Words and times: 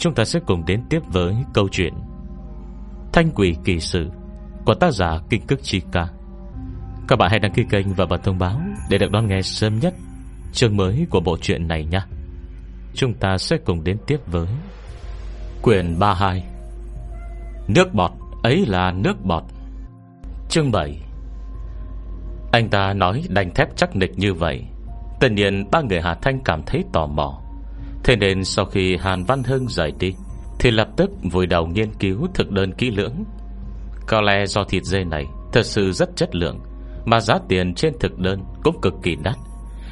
Chúng 0.00 0.14
ta 0.14 0.24
sẽ 0.24 0.40
cùng 0.46 0.64
đến 0.66 0.82
tiếp 0.90 1.00
với 1.12 1.36
câu 1.54 1.68
chuyện 1.68 1.94
Thanh 3.12 3.30
quỷ 3.34 3.56
kỳ 3.64 3.80
sự 3.80 4.10
Của 4.64 4.74
tác 4.74 4.90
giả 4.90 5.18
Kinh 5.30 5.46
Cức 5.46 5.62
Chi 5.62 5.82
Ca. 5.92 6.08
Các 7.08 7.16
bạn 7.16 7.30
hãy 7.30 7.38
đăng 7.38 7.52
ký 7.52 7.64
kênh 7.70 7.94
và 7.94 8.06
bật 8.06 8.24
thông 8.24 8.38
báo 8.38 8.60
Để 8.90 8.98
được 8.98 9.10
đón 9.10 9.28
nghe 9.28 9.42
sớm 9.42 9.78
nhất 9.78 9.94
Chương 10.52 10.76
mới 10.76 11.06
của 11.10 11.20
bộ 11.20 11.36
truyện 11.40 11.68
này 11.68 11.84
nhé. 11.84 12.00
Chúng 12.94 13.14
ta 13.14 13.38
sẽ 13.38 13.56
cùng 13.56 13.84
đến 13.84 13.98
tiếp 14.06 14.20
với 14.26 14.46
Quyển 15.62 15.98
32 15.98 16.44
Nước 17.68 17.94
bọt, 17.94 18.10
ấy 18.42 18.66
là 18.66 18.92
nước 18.92 19.24
bọt. 19.24 19.42
Chương 20.48 20.72
7 20.72 21.02
Anh 22.52 22.68
ta 22.70 22.92
nói 22.92 23.22
đành 23.28 23.54
thép 23.54 23.76
chắc 23.76 23.96
nịch 23.96 24.18
như 24.18 24.34
vậy. 24.34 24.64
Tất 25.20 25.32
nhiên 25.32 25.70
ba 25.70 25.80
người 25.80 26.00
Hà 26.00 26.14
Thanh 26.14 26.40
cảm 26.44 26.62
thấy 26.66 26.84
tò 26.92 27.06
mò. 27.06 27.40
Thế 28.04 28.16
nên 28.16 28.44
sau 28.44 28.64
khi 28.64 28.96
Hàn 28.96 29.24
Văn 29.24 29.42
Hưng 29.42 29.68
rời 29.68 29.92
đi, 29.98 30.14
Thì 30.58 30.70
lập 30.70 30.88
tức 30.96 31.10
vùi 31.32 31.46
đầu 31.46 31.66
nghiên 31.66 31.94
cứu 31.94 32.26
thực 32.34 32.50
đơn 32.50 32.72
kỹ 32.72 32.90
lưỡng. 32.90 33.24
Có 34.06 34.20
lẽ 34.20 34.46
do 34.46 34.64
thịt 34.64 34.84
dê 34.84 35.04
này 35.04 35.24
Thật 35.52 35.66
sự 35.66 35.92
rất 35.92 36.16
chất 36.16 36.34
lượng, 36.34 36.60
Mà 37.04 37.20
giá 37.20 37.38
tiền 37.48 37.74
trên 37.74 37.94
thực 38.00 38.18
đơn 38.18 38.40
cũng 38.62 38.80
cực 38.82 38.94
kỳ 39.02 39.16
đắt. 39.22 39.36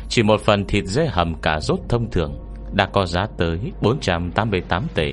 Chỉ 0.08 0.22
một 0.22 0.40
phần 0.40 0.64
thịt 0.64 0.84
dê 0.84 1.06
hầm 1.06 1.34
cả 1.42 1.60
rốt 1.60 1.78
thông 1.88 2.10
thường 2.10 2.38
Đã 2.72 2.88
có 2.92 3.06
giá 3.06 3.26
tới 3.38 3.58
488 3.82 4.86
tệ. 4.94 5.12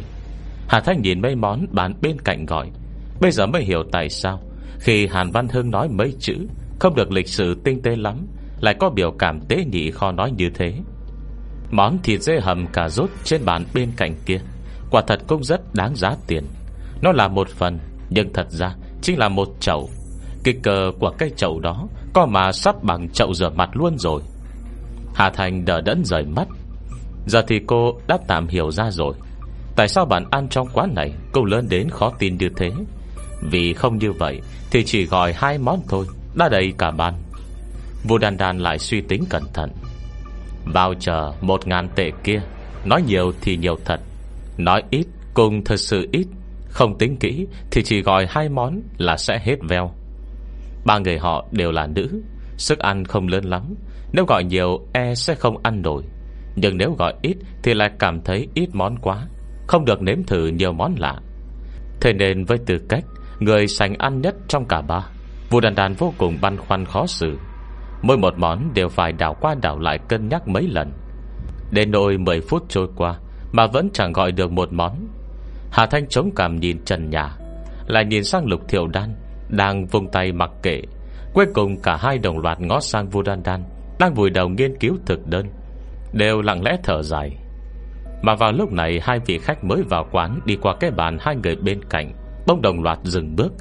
Hà 0.68 0.80
Thanh 0.80 1.02
nhìn 1.02 1.22
mấy 1.22 1.36
món 1.36 1.66
bán 1.72 1.94
bên 2.02 2.22
cạnh 2.22 2.46
gọi. 2.46 2.72
Bây 3.22 3.32
giờ 3.32 3.46
mới 3.46 3.64
hiểu 3.64 3.84
tại 3.92 4.10
sao 4.10 4.40
Khi 4.80 5.08
Hàn 5.08 5.32
Văn 5.32 5.48
Hưng 5.48 5.72
nói 5.72 5.90
mấy 5.90 6.14
chữ 6.20 6.36
Không 6.80 6.96
được 6.96 7.12
lịch 7.12 7.28
sử 7.28 7.56
tinh 7.64 7.82
tế 7.82 7.96
lắm, 7.96 8.28
Lại 8.62 8.76
có 8.80 8.90
biểu 8.90 9.12
cảm 9.12 9.40
tế 9.42 9.66
nhị 9.66 9.92
kho 9.92 10.12
nói 10.12 10.32
như 10.32 10.50
thế. 10.54 10.74
Món 11.72 11.98
thịt 12.04 12.22
dê 12.22 12.40
hầm 12.40 12.68
cà 12.68 12.90
rốt 12.90 13.10
trên 13.24 13.46
bàn 13.46 13.66
bên 13.74 13.92
cạnh 13.98 14.16
kia. 14.26 14.40
Quả 14.92 15.02
thật 15.08 15.20
cũng 15.28 15.44
rất 15.44 15.62
đáng 15.74 15.96
giá 15.96 16.16
tiền. 16.28 16.44
Nó 17.02 17.12
là 17.12 17.28
một 17.28 17.50
phần, 17.50 17.80
Nhưng 18.10 18.34
thật 18.34 18.48
ra 18.50 18.76
chính 19.02 19.20
là 19.20 19.30
một 19.30 19.48
chậu. 19.60 19.90
Kích 20.44 20.60
cờ 20.64 20.92
của 21.00 21.12
cái 21.18 21.32
chậu 21.38 21.60
đó 21.60 21.88
Có 22.14 22.26
mà 22.26 22.52
sắp 22.52 22.84
bằng 22.84 23.10
chậu 23.10 23.34
rửa 23.34 23.50
mặt 23.50 23.70
luôn 23.74 23.98
rồi. 23.98 24.22
Hà 25.16 25.30
Thành 25.30 25.66
đỡ 25.66 25.82
đẫn 25.82 26.06
rời 26.06 26.24
mắt. 26.24 26.48
Giờ 27.28 27.42
thì 27.48 27.60
cô 27.68 28.00
đã 28.08 28.18
tạm 28.28 28.48
hiểu 28.48 28.72
ra 28.72 28.92
rồi. 28.92 29.14
Tại 29.76 29.88
sao 29.88 30.06
bạn 30.06 30.26
ăn 30.32 30.48
trong 30.50 30.68
quán 30.74 30.94
này? 30.96 31.14
Cô 31.32 31.46
lớn 31.46 31.68
đến 31.70 31.90
khó 31.90 32.12
tin 32.20 32.38
như 32.38 32.50
thế. 32.58 32.72
Vì 33.42 33.74
không 33.74 33.98
như 33.98 34.12
vậy 34.12 34.42
Thì 34.72 34.84
chỉ 34.86 35.06
gọi 35.06 35.34
hai 35.34 35.58
món 35.58 35.80
thôi. 35.90 36.06
Đã 36.36 36.50
đầy 36.50 36.74
cả 36.78 36.92
bàn. 36.92 37.14
Vua 38.04 38.18
Đan 38.18 38.38
Đan 38.38 38.60
lại 38.60 38.80
suy 38.80 39.02
tính 39.02 39.24
cẩn 39.30 39.44
thận 39.54 39.72
vào 40.66 40.94
chờ 41.00 41.34
một 41.42 41.68
ngàn 41.68 41.90
tệ 41.96 42.12
kia. 42.24 42.42
Nói 42.86 43.02
nhiều 43.02 43.32
thì 43.42 43.58
nhiều 43.58 43.76
thật. 43.86 44.00
Nói 44.58 44.84
ít 44.90 45.06
cùng 45.34 45.64
thật 45.64 45.78
sự 45.78 46.08
ít. 46.12 46.28
Không 46.70 46.98
tính 46.98 47.18
kỹ 47.18 47.48
thì 47.72 47.84
chỉ 47.84 48.02
gọi 48.02 48.26
hai 48.30 48.50
món 48.50 48.82
Là 48.98 49.18
sẽ 49.18 49.40
hết 49.44 49.56
veo. 49.70 49.92
Ba 50.86 51.00
người 51.00 51.18
họ 51.18 51.46
đều 51.52 51.72
là 51.72 51.88
nữ. 51.88 52.22
Sức 52.58 52.80
ăn 52.80 53.06
không 53.06 53.28
lớn 53.28 53.46
lắm. 53.46 53.76
Nếu 54.14 54.26
gọi 54.26 54.44
nhiều 54.44 54.80
e 54.94 55.16
sẽ 55.16 55.36
không 55.36 55.58
ăn 55.64 55.82
nổi. 55.82 56.04
Nhưng 56.56 56.78
nếu 56.78 56.96
gọi 57.00 57.14
ít 57.22 57.38
thì 57.64 57.74
lại 57.74 57.92
cảm 58.00 58.22
thấy 58.22 58.48
ít 58.54 58.70
món 58.74 58.98
quá. 58.98 59.28
Không 59.68 59.86
được 59.86 60.02
nếm 60.02 60.24
thử 60.24 60.48
nhiều 60.48 60.74
món 60.74 60.96
lạ. 60.98 61.16
Thế 62.02 62.14
nên 62.14 62.46
với 62.46 62.58
tư 62.66 62.78
cách 62.90 63.04
Người 63.40 63.68
sành 63.68 63.96
ăn 63.98 64.22
nhất 64.22 64.36
trong 64.48 64.66
cả 64.66 64.82
ba 64.82 65.08
Vua 65.50 65.60
đàn 65.60 65.76
đàn 65.76 65.94
vô 65.94 66.14
cùng 66.18 66.38
băn 66.42 66.58
khoăn 66.58 66.86
khó 66.86 67.06
xử. 67.08 67.38
Mỗi 68.08 68.18
một 68.18 68.34
món 68.38 68.74
đều 68.74 68.90
phải 68.90 69.12
đảo 69.12 69.36
qua 69.42 69.56
đảo 69.62 69.80
lại 69.80 70.00
cân 70.08 70.30
nhắc 70.30 70.48
mấy 70.48 70.68
lần. 70.68 70.92
Đến 71.72 71.92
nỗi 71.92 72.18
10 72.18 72.42
phút 72.42 72.64
trôi 72.70 72.88
qua 72.96 73.16
Mà 73.52 73.68
vẫn 73.68 73.90
chẳng 73.94 74.14
gọi 74.14 74.32
được 74.32 74.52
một 74.52 74.74
món. 74.74 75.08
Hà 75.72 75.86
Thanh 75.86 76.08
chống 76.08 76.30
cảm 76.36 76.60
nhìn 76.60 76.86
trần 76.86 77.10
nhà, 77.10 77.36
Lại 77.88 78.06
nhìn 78.06 78.24
sang 78.24 78.46
lục 78.46 78.62
thiểu 78.68 78.88
đan, 78.88 79.16
Đang 79.50 79.86
vung 79.86 80.12
tay 80.12 80.32
mặc 80.32 80.52
kệ. 80.64 80.82
Cuối 81.34 81.46
cùng 81.54 81.82
cả 81.82 81.96
hai 81.96 82.18
đồng 82.18 82.40
loạt 82.40 82.62
ngó 82.62 82.80
sang 82.80 83.10
vua 83.10 83.22
đan 83.22 83.44
đan, 83.44 83.64
Đang 84.00 84.14
vùi 84.14 84.30
đầu 84.30 84.50
nghiên 84.50 84.78
cứu 84.78 84.98
thực 85.06 85.28
đơn. 85.28 85.48
Đều 86.14 86.42
lặng 86.42 86.64
lẽ 86.64 86.78
thở 86.84 87.02
dài. 87.02 87.38
Mà 88.22 88.36
vào 88.36 88.52
lúc 88.52 88.72
này, 88.72 89.00
Hai 89.04 89.20
vị 89.20 89.38
khách 89.38 89.64
mới 89.64 89.84
vào 89.90 90.08
quán 90.12 90.40
Đi 90.46 90.56
qua 90.62 90.76
cái 90.80 90.92
bàn 90.92 91.18
hai 91.22 91.36
người 91.36 91.56
bên 91.56 91.84
cạnh 91.90 92.12
Bông 92.48 92.62
đồng 92.62 92.84
loạt 92.84 93.00
dừng 93.04 93.36
bước. 93.36 93.54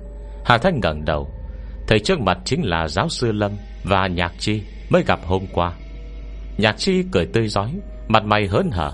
Hà 0.44 0.58
Thanh 0.58 0.80
ngẩng 0.80 1.04
đầu, 1.04 1.30
Thấy 1.88 1.98
trước 1.98 2.20
mặt 2.20 2.38
chính 2.44 2.62
là 2.62 2.88
giáo 2.88 3.08
sư 3.08 3.32
Lâm. 3.32 3.52
Và 3.84 4.06
Nhạc 4.06 4.32
Chi 4.38 4.62
mới 4.90 5.02
gặp 5.06 5.20
hôm 5.26 5.42
qua. 5.52 5.72
Nhạc 6.58 6.78
Chi 6.78 7.04
cười 7.12 7.26
tươi 7.26 7.48
giói 7.48 7.70
Mặt 8.08 8.24
mày 8.24 8.46
hớn 8.46 8.70
hở. 8.70 8.92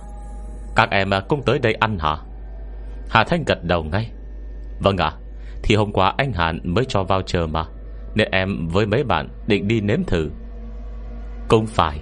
Các 0.76 0.90
em 0.90 1.10
cũng 1.28 1.42
tới 1.42 1.58
đây 1.58 1.72
ăn 1.72 1.98
hả? 1.98 2.16
Hà 3.10 3.24
Thanh 3.24 3.44
gật 3.46 3.64
đầu 3.64 3.84
ngay. 3.84 4.10
Vâng 4.80 4.96
ạ, 4.96 5.12
Thì 5.62 5.74
hôm 5.74 5.92
qua 5.92 6.14
anh 6.16 6.32
Hàn 6.32 6.60
mới 6.64 6.84
cho 6.88 7.02
vào 7.02 7.22
chờ 7.22 7.46
mà, 7.46 7.64
Nên 8.14 8.28
em 8.30 8.68
với 8.68 8.86
mấy 8.86 9.04
bạn 9.04 9.28
định 9.46 9.68
đi 9.68 9.80
nếm 9.80 10.04
thử. 10.04 10.30
Cũng 11.48 11.66
phải. 11.66 12.00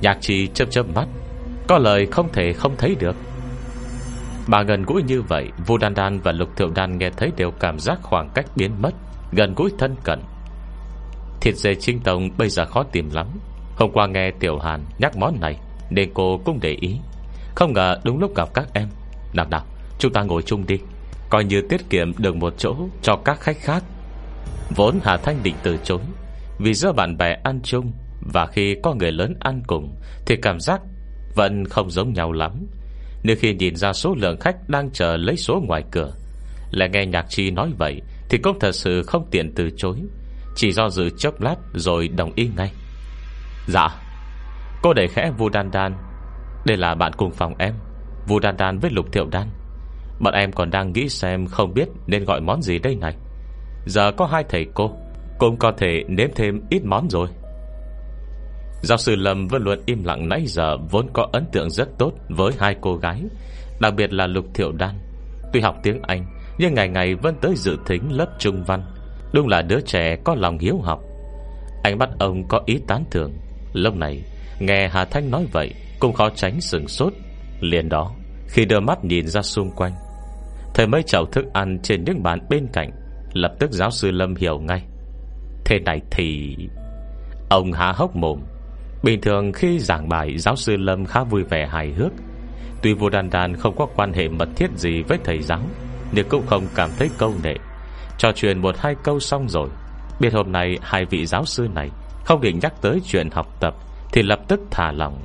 Nhạc 0.00 0.18
Chi 0.20 0.48
chớp 0.54 0.70
chớp 0.70 0.86
mắt, 0.94 1.08
Có 1.68 1.78
lời 1.78 2.06
không 2.06 2.32
thể 2.32 2.52
không 2.52 2.74
thấy 2.78 2.96
được. 2.98 3.16
Bà 4.48 4.62
gần 4.62 4.82
gũi 4.82 5.02
như 5.02 5.22
vậy, 5.22 5.48
Vu 5.66 5.78
Đan 5.78 5.94
Đan 5.94 6.20
và 6.20 6.32
Lục 6.32 6.48
Thiệu 6.56 6.70
Đan 6.74 6.98
nghe 6.98 7.10
thấy 7.10 7.32
đều 7.36 7.50
cảm 7.50 7.78
giác 7.78 7.98
khoảng 8.02 8.30
cách 8.34 8.46
biến 8.56 8.70
mất, 8.82 8.94
Gần 9.32 9.54
gũi 9.56 9.70
thân 9.78 9.96
cận. 10.04 10.20
Thịt 11.40 11.56
dê 11.56 11.74
trinh 11.74 12.00
tông 12.00 12.30
bây 12.38 12.48
giờ 12.48 12.66
khó 12.66 12.82
tìm 12.82 13.10
lắm. 13.10 13.26
Hôm 13.76 13.90
qua 13.92 14.06
nghe 14.06 14.30
Tiểu 14.40 14.58
Hàn 14.58 14.84
nhắc 14.98 15.16
món 15.16 15.40
này, 15.40 15.56
Nên 15.90 16.10
cô 16.14 16.40
cũng 16.44 16.58
để 16.60 16.76
ý. 16.80 16.96
Không 17.54 17.72
ngờ 17.72 18.00
đúng 18.04 18.18
lúc 18.18 18.36
gặp 18.36 18.54
các 18.54 18.68
em. 18.72 18.88
Nào 19.32 19.46
nào, 19.50 19.64
chúng 19.98 20.12
ta 20.12 20.22
ngồi 20.22 20.42
chung 20.42 20.66
đi. 20.66 20.78
Coi 21.30 21.44
như 21.44 21.62
tiết 21.68 21.90
kiệm 21.90 22.12
được 22.18 22.36
một 22.36 22.54
chỗ 22.58 22.76
cho 23.02 23.16
các 23.16 23.40
khách 23.40 23.60
khác. 23.60 23.84
Vốn 24.76 24.98
Hà 25.02 25.16
Thanh 25.16 25.42
định 25.42 25.54
từ 25.62 25.76
chối. 25.84 26.00
Vì 26.58 26.74
giữa 26.74 26.92
bạn 26.92 27.16
bè 27.16 27.36
ăn 27.44 27.60
chung 27.62 27.92
Và 28.32 28.46
khi 28.46 28.76
có 28.82 28.94
người 28.94 29.12
lớn 29.12 29.34
ăn 29.40 29.62
cùng, 29.66 29.94
Thì 30.26 30.36
cảm 30.36 30.60
giác 30.60 30.80
vẫn 31.34 31.64
không 31.64 31.90
giống 31.90 32.12
nhau 32.12 32.32
lắm. 32.32 32.66
Nếu 33.22 33.36
khi 33.40 33.54
nhìn 33.54 33.76
ra 33.76 33.92
số 33.92 34.14
lượng 34.14 34.40
khách 34.40 34.68
Đang 34.68 34.90
chờ 34.90 35.16
lấy 35.16 35.36
số 35.36 35.62
ngoài 35.66 35.84
cửa, 35.90 36.12
Lại 36.70 36.88
nghe 36.88 37.06
nhạc 37.06 37.26
chi 37.28 37.50
nói 37.50 37.72
vậy, 37.78 38.02
thì 38.28 38.38
cũng 38.38 38.58
thật 38.60 38.72
sự 38.72 39.02
không 39.02 39.26
tiện 39.30 39.52
từ 39.54 39.70
chối. 39.76 39.96
Chỉ 40.56 40.72
do 40.72 40.88
dự 40.88 41.10
chốc 41.10 41.40
lát 41.40 41.56
rồi 41.74 42.08
đồng 42.08 42.32
ý 42.34 42.50
ngay. 42.56 42.72
Dạ. 43.66 43.88
Cô 44.82 44.92
đẩy 44.92 45.08
khẽ 45.08 45.30
Vu 45.38 45.48
Đan 45.48 45.70
Đan. 45.70 45.94
Đây 46.66 46.76
là 46.76 46.94
bạn 46.94 47.12
cùng 47.16 47.30
phòng 47.30 47.54
em, 47.58 47.74
Vu 48.28 48.38
Đan 48.38 48.56
Đan 48.56 48.78
với 48.78 48.90
Lục 48.90 49.12
Thiệu 49.12 49.26
Đan. 49.30 49.48
Bọn 50.20 50.34
em 50.34 50.52
còn 50.52 50.70
đang 50.70 50.92
nghĩ 50.92 51.08
xem 51.08 51.46
không 51.46 51.74
biết 51.74 51.88
Nên 52.06 52.24
gọi 52.24 52.40
món 52.40 52.62
gì 52.62 52.78
đây 52.78 52.96
này. 52.96 53.14
Giờ 53.86 54.12
có 54.16 54.26
hai 54.26 54.44
thầy 54.48 54.66
cô, 54.74 54.96
Cũng 55.38 55.56
có 55.56 55.72
thể 55.78 56.04
nếm 56.08 56.28
thêm 56.34 56.60
ít 56.70 56.84
món 56.84 57.10
rồi. 57.10 57.28
Giáo 58.82 58.98
sư 58.98 59.16
Lâm 59.16 59.48
vẫn 59.48 59.62
luôn 59.62 59.78
im 59.86 60.04
lặng 60.04 60.28
nãy 60.28 60.44
giờ, 60.46 60.76
Vốn 60.90 61.06
có 61.12 61.28
ấn 61.32 61.46
tượng 61.52 61.70
rất 61.70 61.88
tốt 61.98 62.12
Với 62.28 62.52
hai 62.58 62.76
cô 62.80 62.96
gái, 62.96 63.22
Đặc 63.80 63.94
biệt 63.94 64.12
là 64.12 64.26
Lục 64.26 64.44
Thiệu 64.54 64.72
Đan. 64.72 64.94
Tuy 65.52 65.60
học 65.60 65.76
tiếng 65.82 66.02
Anh, 66.02 66.26
nhưng 66.58 66.74
ngày 66.74 66.88
ngày 66.88 67.14
vẫn 67.14 67.34
tới 67.40 67.54
dự 67.56 67.76
thính 67.86 68.16
lớp 68.16 68.26
trung 68.38 68.64
văn. 68.64 68.82
Đúng 69.36 69.48
là 69.48 69.62
đứa 69.62 69.80
trẻ 69.80 70.16
có 70.24 70.34
lòng 70.34 70.58
hiếu 70.58 70.78
học. 70.82 71.02
Anh 71.82 71.98
bắt 71.98 72.08
ông 72.18 72.48
có 72.48 72.60
ý 72.66 72.80
tán 72.86 73.04
thưởng. 73.10 73.32
Lúc 73.72 73.96
này, 73.96 74.22
Nghe 74.60 74.88
Hà 74.88 75.04
Thanh 75.04 75.30
nói 75.30 75.46
vậy, 75.52 75.74
Cũng 76.00 76.12
khó 76.12 76.28
tránh 76.34 76.60
sừng 76.60 76.88
sốt. 76.88 77.12
Liền 77.60 77.88
đó, 77.88 78.14
Khi 78.48 78.64
đưa 78.64 78.80
mắt 78.80 79.04
nhìn 79.04 79.26
ra 79.26 79.42
xung 79.42 79.70
quanh, 79.70 79.92
Thấy 80.74 80.86
mấy 80.86 81.02
chậu 81.02 81.26
thức 81.26 81.44
ăn 81.52 81.78
trên 81.82 82.04
những 82.04 82.22
bàn 82.22 82.38
bên 82.50 82.66
cạnh, 82.72 82.90
Lập 83.32 83.52
tức 83.58 83.70
giáo 83.72 83.90
sư 83.90 84.10
Lâm 84.10 84.34
hiểu 84.34 84.58
ngay. 84.58 84.82
Thế 85.64 85.78
này 85.78 86.00
thì, 86.10 86.56
Ông 87.50 87.72
há 87.72 87.92
hốc 87.96 88.16
mồm. 88.16 88.40
Bình 89.02 89.20
thường 89.20 89.52
khi 89.52 89.78
giảng 89.78 90.08
bài, 90.08 90.38
Giáo 90.38 90.56
sư 90.56 90.76
Lâm 90.76 91.04
khá 91.04 91.24
vui 91.24 91.42
vẻ 91.42 91.66
hài 91.66 91.92
hước. 91.92 92.12
Tuy 92.82 92.92
vô 92.92 93.08
đàn 93.08 93.30
đàn 93.30 93.56
không 93.56 93.76
có 93.76 93.86
quan 93.96 94.12
hệ 94.12 94.28
mật 94.28 94.48
thiết 94.56 94.70
gì 94.76 95.02
với 95.02 95.18
thầy 95.24 95.42
giáo, 95.42 95.62
nhưng 96.12 96.28
cũng 96.28 96.46
không 96.46 96.66
cảm 96.74 96.90
thấy 96.98 97.10
câu 97.18 97.34
nệ 97.42 97.54
cho 98.18 98.32
chuyện 98.34 98.58
một 98.58 98.76
hai 98.78 98.94
câu 99.04 99.20
xong 99.20 99.48
rồi. 99.48 99.68
Biết 100.20 100.32
hôm 100.32 100.52
nay 100.52 100.78
hai 100.82 101.04
vị 101.04 101.26
giáo 101.26 101.44
sư 101.44 101.68
này 101.74 101.90
Không 102.24 102.40
định 102.40 102.58
nhắc 102.62 102.74
tới 102.82 103.00
chuyện 103.06 103.30
học 103.30 103.46
tập, 103.60 103.74
Thì 104.12 104.22
lập 104.22 104.40
tức 104.48 104.60
thả 104.70 104.92
lòng 104.92 105.20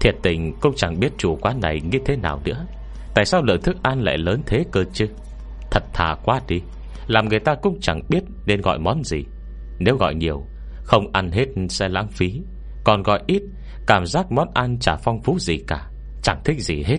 Thiệt 0.00 0.14
tình, 0.22 0.54
cũng 0.60 0.72
chẳng 0.76 1.00
biết 1.00 1.12
chủ 1.18 1.38
quán 1.40 1.60
này 1.60 1.80
Như 1.80 1.98
thế 2.04 2.16
nào 2.16 2.40
nữa. 2.44 2.66
Tại 3.14 3.24
sao 3.24 3.42
lượng 3.42 3.62
thức 3.62 3.76
ăn 3.82 4.00
lại 4.00 4.18
lớn 4.18 4.42
thế 4.46 4.64
cơ 4.72 4.84
chứ? 4.92 5.06
Thật 5.70 5.82
thà 5.92 6.16
quá 6.24 6.40
đi. 6.48 6.60
Làm 7.06 7.28
người 7.28 7.38
ta 7.38 7.54
cũng 7.54 7.78
chẳng 7.80 8.00
biết 8.08 8.20
nên 8.46 8.60
gọi 8.60 8.78
món 8.78 9.04
gì. 9.04 9.24
Nếu 9.78 9.96
gọi 9.96 10.14
nhiều, 10.14 10.44
Không 10.84 11.12
ăn 11.12 11.30
hết 11.30 11.46
sẽ 11.68 11.88
lãng 11.88 12.08
phí. 12.08 12.42
Còn 12.84 13.02
gọi 13.02 13.22
ít, 13.26 13.42
Cảm 13.86 14.06
giác 14.06 14.32
món 14.32 14.48
ăn 14.54 14.78
chả 14.80 14.96
phong 14.96 15.22
phú 15.22 15.38
gì 15.38 15.58
cả. 15.66 15.90
Chẳng 16.22 16.40
thích 16.44 16.60
gì 16.60 16.82
hết. 16.82 16.98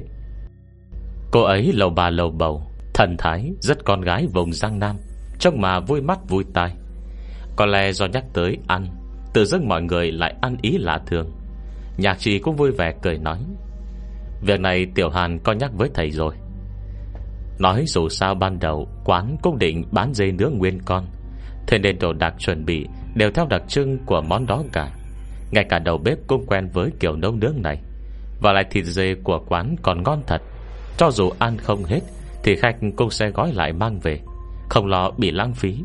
Cô 1.32 1.44
ấy 1.44 1.72
lầu 1.74 1.90
bà 1.90 2.10
lầu 2.10 2.32
bầu 2.32 2.69
Thần 2.94 3.16
thái 3.18 3.52
rất 3.60 3.86
con 3.86 4.02
gái 4.02 4.28
vùng 4.34 4.54
Giang 4.54 4.80
Nam, 4.80 4.96
Trông 5.40 5.62
mà 5.62 5.80
vui 5.80 6.02
mắt 6.02 6.20
vui 6.30 6.44
tai. 6.54 6.76
Có 7.56 7.66
lẽ 7.66 7.92
do 7.92 8.06
nhắc 8.06 8.24
tới 8.34 8.58
ăn, 8.68 8.88
Tự 9.34 9.46
dưng 9.46 9.68
mọi 9.68 9.82
người 9.82 10.12
lại 10.12 10.36
ăn 10.42 10.58
ý 10.62 10.78
lạ 10.78 11.02
thường. 11.08 11.32
Nhạc 11.98 12.20
trì 12.20 12.40
cũng 12.40 12.56
vui 12.56 12.72
vẻ 12.72 12.94
cười 13.02 13.18
nói, 13.18 13.40
Việc 14.42 14.60
này 14.60 14.86
Tiểu 14.96 15.10
Hàn 15.10 15.40
có 15.40 15.54
nhắc 15.54 15.72
với 15.74 15.90
thầy 15.94 16.12
rồi. 16.12 16.36
Nói 17.60 17.84
dù 17.88 18.10
sao 18.10 18.36
ban 18.36 18.60
đầu 18.60 18.88
Quán 19.06 19.38
cũng 19.42 19.58
định 19.58 19.84
bán 19.92 20.14
dây 20.14 20.32
nướng 20.32 20.58
nguyên 20.58 20.80
con, 20.86 21.06
Thế 21.68 21.78
nên 21.78 22.00
đồ 22.00 22.14
đạc 22.14 22.34
chuẩn 22.38 22.66
bị 22.66 22.88
Đều 23.16 23.32
theo 23.32 23.46
đặc 23.46 23.62
trưng 23.68 23.98
của 24.06 24.22
món 24.22 24.46
đó 24.46 24.64
cả. 24.74 24.92
Ngay 25.52 25.66
cả 25.70 25.80
đầu 25.80 25.98
bếp 25.98 26.18
cũng 26.28 26.46
quen 26.46 26.70
với 26.74 26.90
kiểu 27.00 27.16
nấu 27.16 27.32
nướng 27.32 27.62
này, 27.62 27.82
Và 28.42 28.54
lại 28.54 28.64
thịt 28.72 28.86
dê 28.86 29.16
của 29.24 29.40
quán 29.48 29.76
còn 29.82 30.04
ngon 30.04 30.24
thật, 30.28 30.42
Cho 30.98 31.12
dù 31.12 31.30
ăn 31.40 31.58
không 31.58 31.84
hết 31.84 32.02
thì 32.50 32.56
khách 32.56 32.76
cũng 32.96 33.10
sẽ 33.10 33.30
gói 33.30 33.52
lại 33.54 33.74
mang 33.74 34.00
về, 34.00 34.20
Không 34.70 34.86
lo 34.88 35.12
bị 35.18 35.32
lãng 35.32 35.54
phí. 35.54 35.84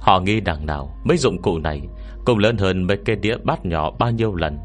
Họ 0.00 0.20
nghi 0.20 0.40
đằng 0.40 0.66
nào 0.66 0.96
mấy 1.04 1.16
dụng 1.16 1.42
cụ 1.42 1.58
này 1.58 1.82
Cũng 2.24 2.38
lớn 2.38 2.56
hơn 2.58 2.86
mấy 2.86 2.96
cái 3.04 3.16
đĩa 3.16 3.36
bát 3.44 3.66
nhỏ 3.66 3.90
bao 3.98 4.10
nhiêu 4.10 4.34
lần. 4.34 4.58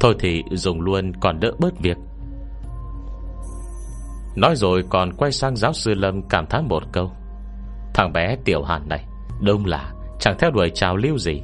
Thôi 0.00 0.14
thì 0.18 0.42
dùng 0.50 0.80
luôn 0.80 1.12
còn 1.20 1.40
đỡ 1.40 1.52
bớt 1.58 1.78
việc. 1.78 1.96
Nói 4.36 4.56
rồi 4.56 4.84
còn 4.90 5.12
quay 5.12 5.32
sang 5.32 5.56
giáo 5.56 5.72
sư 5.72 5.94
Lâm 5.94 6.22
cảm 6.28 6.46
thán 6.46 6.68
một 6.68 6.82
câu. 6.92 7.10
Thằng 7.94 8.12
bé 8.12 8.36
tiểu 8.44 8.62
hàn 8.62 8.88
này 8.88 9.04
đông 9.40 9.64
là 9.64 9.92
chẳng 10.20 10.36
theo 10.38 10.50
đuổi 10.50 10.70
trào 10.74 10.96
lưu 10.96 11.18
gì. 11.18 11.42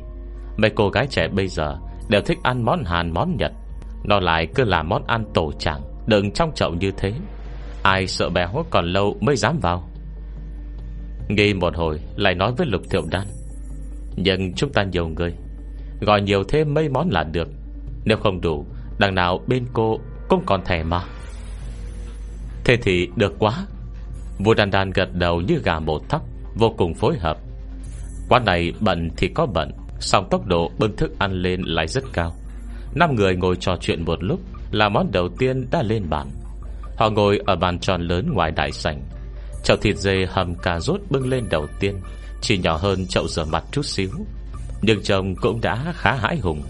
Mấy 0.56 0.70
cô 0.70 0.88
gái 0.88 1.06
trẻ 1.06 1.28
bây 1.28 1.48
giờ 1.48 1.78
Đều 2.08 2.20
thích 2.20 2.38
ăn 2.42 2.64
món 2.64 2.84
Hàn 2.84 3.14
món 3.14 3.36
Nhật. 3.36 3.52
Nó 4.04 4.20
lại 4.20 4.46
cứ 4.54 4.64
làm 4.64 4.88
món 4.88 5.02
ăn 5.06 5.24
tổ 5.34 5.52
chẳng 5.58 5.80
Đừng 6.06 6.30
trong 6.30 6.52
chậu 6.54 6.74
như 6.74 6.90
thế. 6.96 7.12
Ai 7.82 8.06
sợ 8.06 8.30
bé 8.30 8.46
hốt 8.46 8.66
còn 8.70 8.84
lâu 8.84 9.16
mới 9.20 9.36
dám 9.36 9.58
vào? 9.60 9.88
Nghi 11.28 11.54
một 11.54 11.76
hồi, 11.76 12.00
Lại 12.16 12.34
nói 12.34 12.52
với 12.56 12.66
Lục 12.66 12.82
Thiệu 12.90 13.02
Đan. 13.10 13.26
Nhưng 14.16 14.52
chúng 14.54 14.72
ta 14.72 14.82
nhiều 14.82 15.08
người, 15.08 15.34
Gọi 16.00 16.22
nhiều 16.22 16.44
thêm 16.44 16.74
mấy 16.74 16.88
món 16.88 17.10
là 17.10 17.24
được. 17.24 17.48
Nếu 18.04 18.16
không 18.16 18.40
đủ, 18.40 18.66
Đằng 18.98 19.14
nào 19.14 19.40
bên 19.46 19.66
cô 19.72 19.98
cũng 20.28 20.42
còn 20.46 20.64
thẻ 20.64 20.82
mà. 20.82 21.04
Thế 22.64 22.76
thì 22.82 23.08
được 23.16 23.34
quá. 23.38 23.66
Vua 24.38 24.54
đàn 24.54 24.70
đàn 24.70 24.90
gật 24.90 25.14
đầu 25.14 25.40
như 25.40 25.60
gà 25.64 25.78
một 25.78 26.08
thóc, 26.08 26.22
Vô 26.54 26.74
cùng 26.78 26.94
phối 26.94 27.18
hợp. 27.18 27.36
Quán 28.28 28.44
này 28.44 28.72
bận 28.80 29.10
thì 29.16 29.28
có 29.28 29.46
bận 29.46 29.70
Xong 30.00 30.28
tốc 30.30 30.46
độ 30.46 30.70
bưng 30.78 30.96
thức 30.96 31.18
ăn 31.18 31.32
lên 31.32 31.62
lại 31.62 31.86
rất 31.86 32.04
cao. 32.12 32.32
Năm 32.94 33.14
người 33.14 33.36
ngồi 33.36 33.56
trò 33.56 33.76
chuyện 33.80 34.04
một 34.04 34.24
lúc 34.24 34.40
Là 34.70 34.88
món 34.88 35.12
đầu 35.12 35.28
tiên 35.38 35.66
đã 35.70 35.82
lên 35.82 36.10
bàn. 36.10 36.28
Họ 37.02 37.10
ngồi 37.10 37.40
ở 37.46 37.56
bàn 37.56 37.78
tròn 37.78 38.02
lớn 38.02 38.30
ngoài 38.32 38.50
đại 38.50 38.72
sảnh. 38.72 39.02
Chậu 39.64 39.76
thịt 39.76 39.96
dê 39.96 40.26
hầm 40.28 40.54
cà 40.54 40.80
rốt 40.80 41.00
bưng 41.10 41.28
lên 41.28 41.44
đầu 41.50 41.66
tiên, 41.80 42.00
Chỉ 42.40 42.58
nhỏ 42.58 42.76
hơn 42.76 43.06
chậu 43.06 43.28
rửa 43.28 43.44
mặt 43.44 43.64
chút 43.72 43.82
xíu. 43.84 44.10
Nhưng 44.82 45.02
chồng 45.02 45.34
cũng 45.36 45.60
đã 45.60 45.92
khá 45.96 46.12
hãi 46.12 46.38
hùng. 46.38 46.62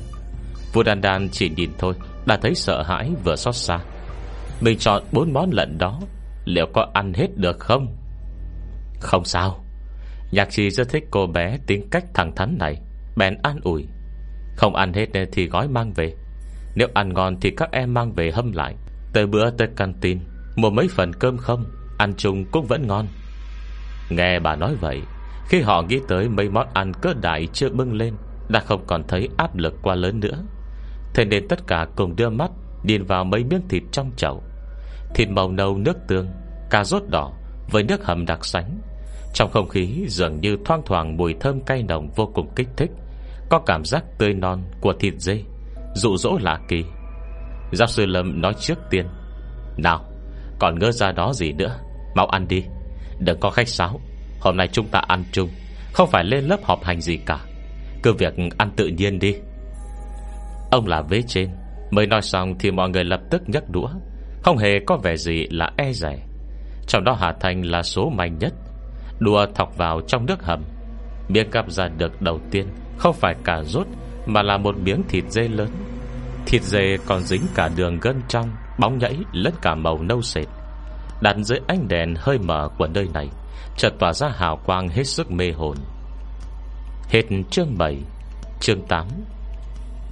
Vua 0.72 0.82
đàn 0.82 1.00
đàn 1.00 1.28
chỉ 1.28 1.50
nhìn 1.56 1.70
thôi, 1.78 1.94
Đã 2.26 2.38
thấy 2.42 2.54
sợ 2.54 2.82
hãi 2.82 3.10
vừa 3.24 3.36
xót 3.36 3.54
xa. 3.54 3.78
Mình 4.60 4.78
chọn 4.78 5.02
bốn 5.12 5.32
món 5.32 5.50
lận 5.52 5.78
đó, 5.78 6.00
Liệu 6.44 6.66
có 6.72 6.86
ăn 6.94 7.12
hết 7.12 7.28
được 7.36 7.60
không? 7.60 7.96
Không 9.00 9.24
sao. 9.24 9.64
Nhạc 10.30 10.50
trì 10.50 10.70
rất 10.70 10.88
thích 10.88 11.04
cô 11.10 11.26
bé 11.26 11.58
tính 11.66 11.88
cách 11.90 12.04
thẳng 12.14 12.34
thắn 12.36 12.56
này, 12.58 12.76
Bèn 13.16 13.38
an 13.42 13.60
ủi. 13.62 13.86
Không 14.56 14.74
ăn 14.74 14.92
hết 14.92 15.06
thì 15.32 15.46
gói 15.46 15.68
mang 15.68 15.92
về. 15.92 16.14
Nếu 16.74 16.88
ăn 16.94 17.14
ngon 17.14 17.36
thì 17.40 17.50
các 17.56 17.72
em 17.72 17.94
mang 17.94 18.12
về 18.12 18.30
hâm 18.30 18.52
lại. 18.52 18.74
Tới 19.12 19.26
bữa 19.26 19.50
tới 19.50 19.68
canteen, 19.76 20.20
Mua 20.56 20.70
mấy 20.70 20.88
phần 20.88 21.12
cơm 21.12 21.38
không? 21.38 21.64
Ăn 21.98 22.14
chung 22.16 22.44
cũng 22.52 22.66
vẫn 22.66 22.86
ngon. 22.86 23.06
Nghe 24.10 24.38
bà 24.38 24.56
nói 24.56 24.74
vậy, 24.80 25.00
Khi 25.48 25.60
họ 25.60 25.82
nghĩ 25.82 26.00
tới 26.08 26.28
mấy 26.28 26.48
món 26.48 26.66
ăn 26.74 26.92
cỡ 26.94 27.14
đại 27.22 27.48
chưa 27.52 27.68
bưng 27.70 27.92
lên, 27.92 28.14
Đã 28.48 28.60
không 28.60 28.84
còn 28.86 29.02
thấy 29.08 29.28
áp 29.36 29.56
lực 29.56 29.74
quá 29.82 29.94
lớn 29.94 30.20
nữa. 30.20 30.44
Thế 31.14 31.24
nên 31.24 31.48
tất 31.48 31.66
cả 31.66 31.86
cùng 31.96 32.16
đưa 32.16 32.30
mắt 32.30 32.50
Điền 32.84 33.04
vào 33.04 33.24
mấy 33.24 33.44
miếng 33.44 33.68
thịt 33.68 33.82
trong 33.92 34.10
chậu. 34.16 34.42
Thịt 35.14 35.28
màu 35.28 35.52
nâu 35.52 35.78
nước 35.78 35.96
tương, 36.08 36.28
Cà 36.70 36.84
rốt 36.84 37.02
đỏ 37.08 37.32
với 37.70 37.82
nước 37.82 38.04
hầm 38.04 38.26
đặc 38.26 38.44
sánh. 38.44 38.80
Trong 39.34 39.50
không 39.50 39.68
khí 39.68 40.04
dường 40.08 40.40
như 40.40 40.56
thoang 40.64 40.82
thoảng 40.86 41.16
Mùi 41.16 41.34
thơm 41.40 41.60
cay 41.60 41.82
nồng 41.82 42.10
vô 42.16 42.30
cùng 42.34 42.48
kích 42.56 42.68
thích, 42.76 42.90
Có 43.50 43.58
cảm 43.66 43.84
giác 43.84 44.04
tươi 44.18 44.34
non 44.34 44.62
của 44.80 44.92
thịt 45.00 45.14
dê, 45.18 45.42
Dụ 45.94 46.16
dỗ 46.16 46.38
lạ 46.40 46.60
kỳ. 46.68 46.84
Giáo 47.72 47.88
sư 47.88 48.06
Lâm 48.06 48.40
nói 48.40 48.54
trước 48.60 48.78
tiên. 48.90 49.06
Nào, 49.76 50.04
còn 50.58 50.78
ngơ 50.78 50.92
ra 50.92 51.12
đó 51.12 51.32
gì 51.32 51.52
nữa? 51.52 51.76
Mau 52.14 52.26
ăn 52.26 52.48
đi. 52.48 52.64
Đừng 53.18 53.40
có 53.40 53.50
khách 53.50 53.68
sáo. 53.68 54.00
Hôm 54.40 54.56
nay 54.56 54.68
chúng 54.72 54.86
ta 54.86 54.98
ăn 54.98 55.24
chung. 55.32 55.48
Không 55.92 56.10
phải 56.10 56.24
lên 56.24 56.44
lớp 56.44 56.64
họp 56.64 56.84
hành 56.84 57.00
gì 57.00 57.16
cả. 57.16 57.38
Cứ 58.02 58.12
việc 58.12 58.34
ăn 58.58 58.70
tự 58.76 58.86
nhiên 58.86 59.18
đi. 59.18 59.34
Ông 60.70 60.86
là 60.86 61.02
vế 61.02 61.22
trên. 61.22 61.48
Mới 61.90 62.06
nói 62.06 62.22
xong 62.22 62.54
thì 62.58 62.70
mọi 62.70 62.90
người 62.90 63.04
lập 63.04 63.20
tức 63.30 63.42
nhấc 63.46 63.70
đũa. 63.70 63.88
Không 64.42 64.58
hề 64.58 64.78
có 64.86 64.96
vẻ 64.96 65.16
gì 65.16 65.46
là 65.50 65.72
e 65.76 65.92
rẻ 65.92 66.18
Trong 66.86 67.04
đó 67.04 67.16
Hà 67.20 67.32
Thành 67.40 67.62
là 67.62 67.82
số 67.82 68.10
mạnh 68.10 68.38
nhất. 68.38 68.52
Đùa 69.18 69.46
thọc 69.54 69.76
vào 69.76 70.00
trong 70.06 70.26
nước 70.26 70.42
hầm. 70.42 70.64
Miếng 71.28 71.50
gặp 71.50 71.70
ra 71.70 71.88
được 71.88 72.22
đầu 72.22 72.40
tiên. 72.50 72.66
Không 72.96 73.14
phải 73.14 73.34
cả 73.44 73.62
rốt, 73.64 73.86
Mà 74.26 74.42
là 74.42 74.56
một 74.56 74.76
miếng 74.76 75.02
thịt 75.08 75.24
dê 75.28 75.48
lớn. 75.48 75.68
Thịt 76.46 76.62
dê 76.62 76.96
còn 77.06 77.22
dính 77.22 77.42
cả 77.54 77.68
đường 77.76 77.98
gân 78.00 78.22
trong, 78.28 78.50
Bóng 78.78 78.98
nhảy 78.98 79.16
lẫn 79.32 79.54
cả 79.62 79.74
màu 79.74 80.02
nâu 80.02 80.22
sệt 80.22 80.46
Đặt 81.22 81.36
dưới 81.38 81.58
ánh 81.66 81.88
đèn 81.88 82.14
hơi 82.18 82.38
mở 82.38 82.68
của 82.78 82.86
nơi 82.86 83.08
này, 83.14 83.28
Chợt 83.76 83.92
tỏa 83.98 84.12
ra 84.12 84.28
hào 84.28 84.56
quang 84.66 84.88
hết 84.88 85.04
sức 85.04 85.30
mê 85.30 85.52
hồn. 85.52 85.76
Hết 87.08 87.22
chương 87.50 87.78
7 87.78 87.98
Chương 88.60 88.86
8 88.86 89.06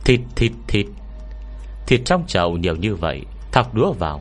Thịt 0.05 0.21
thịt 0.37 0.53
thịt. 0.69 0.87
Thịt 1.87 2.01
trong 2.05 2.27
chậu 2.27 2.57
nhiều 2.57 2.77
như 2.77 2.95
vậy, 2.95 3.23
Thọc 3.53 3.75
đũa 3.75 3.93
vào, 3.93 4.21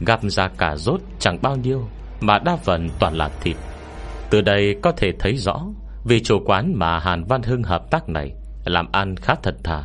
Gặp 0.00 0.20
ra 0.22 0.48
cả 0.58 0.76
rốt 0.76 1.00
chẳng 1.18 1.38
bao 1.42 1.56
nhiêu, 1.56 1.88
Mà 2.20 2.38
đa 2.38 2.56
phần 2.56 2.88
toàn 2.98 3.14
là 3.14 3.30
thịt. 3.40 3.56
Từ 4.30 4.40
đây 4.40 4.76
có 4.82 4.92
thể 4.96 5.12
thấy 5.18 5.36
rõ, 5.36 5.60
Vì 6.04 6.22
chủ 6.22 6.38
quán 6.46 6.72
mà 6.76 6.98
Hàn 6.98 7.24
Văn 7.24 7.42
Hưng 7.42 7.62
hợp 7.62 7.90
tác 7.90 8.08
này, 8.08 8.32
Làm 8.64 8.86
ăn 8.92 9.16
khá 9.16 9.34
thật 9.42 9.54
thà. 9.64 9.84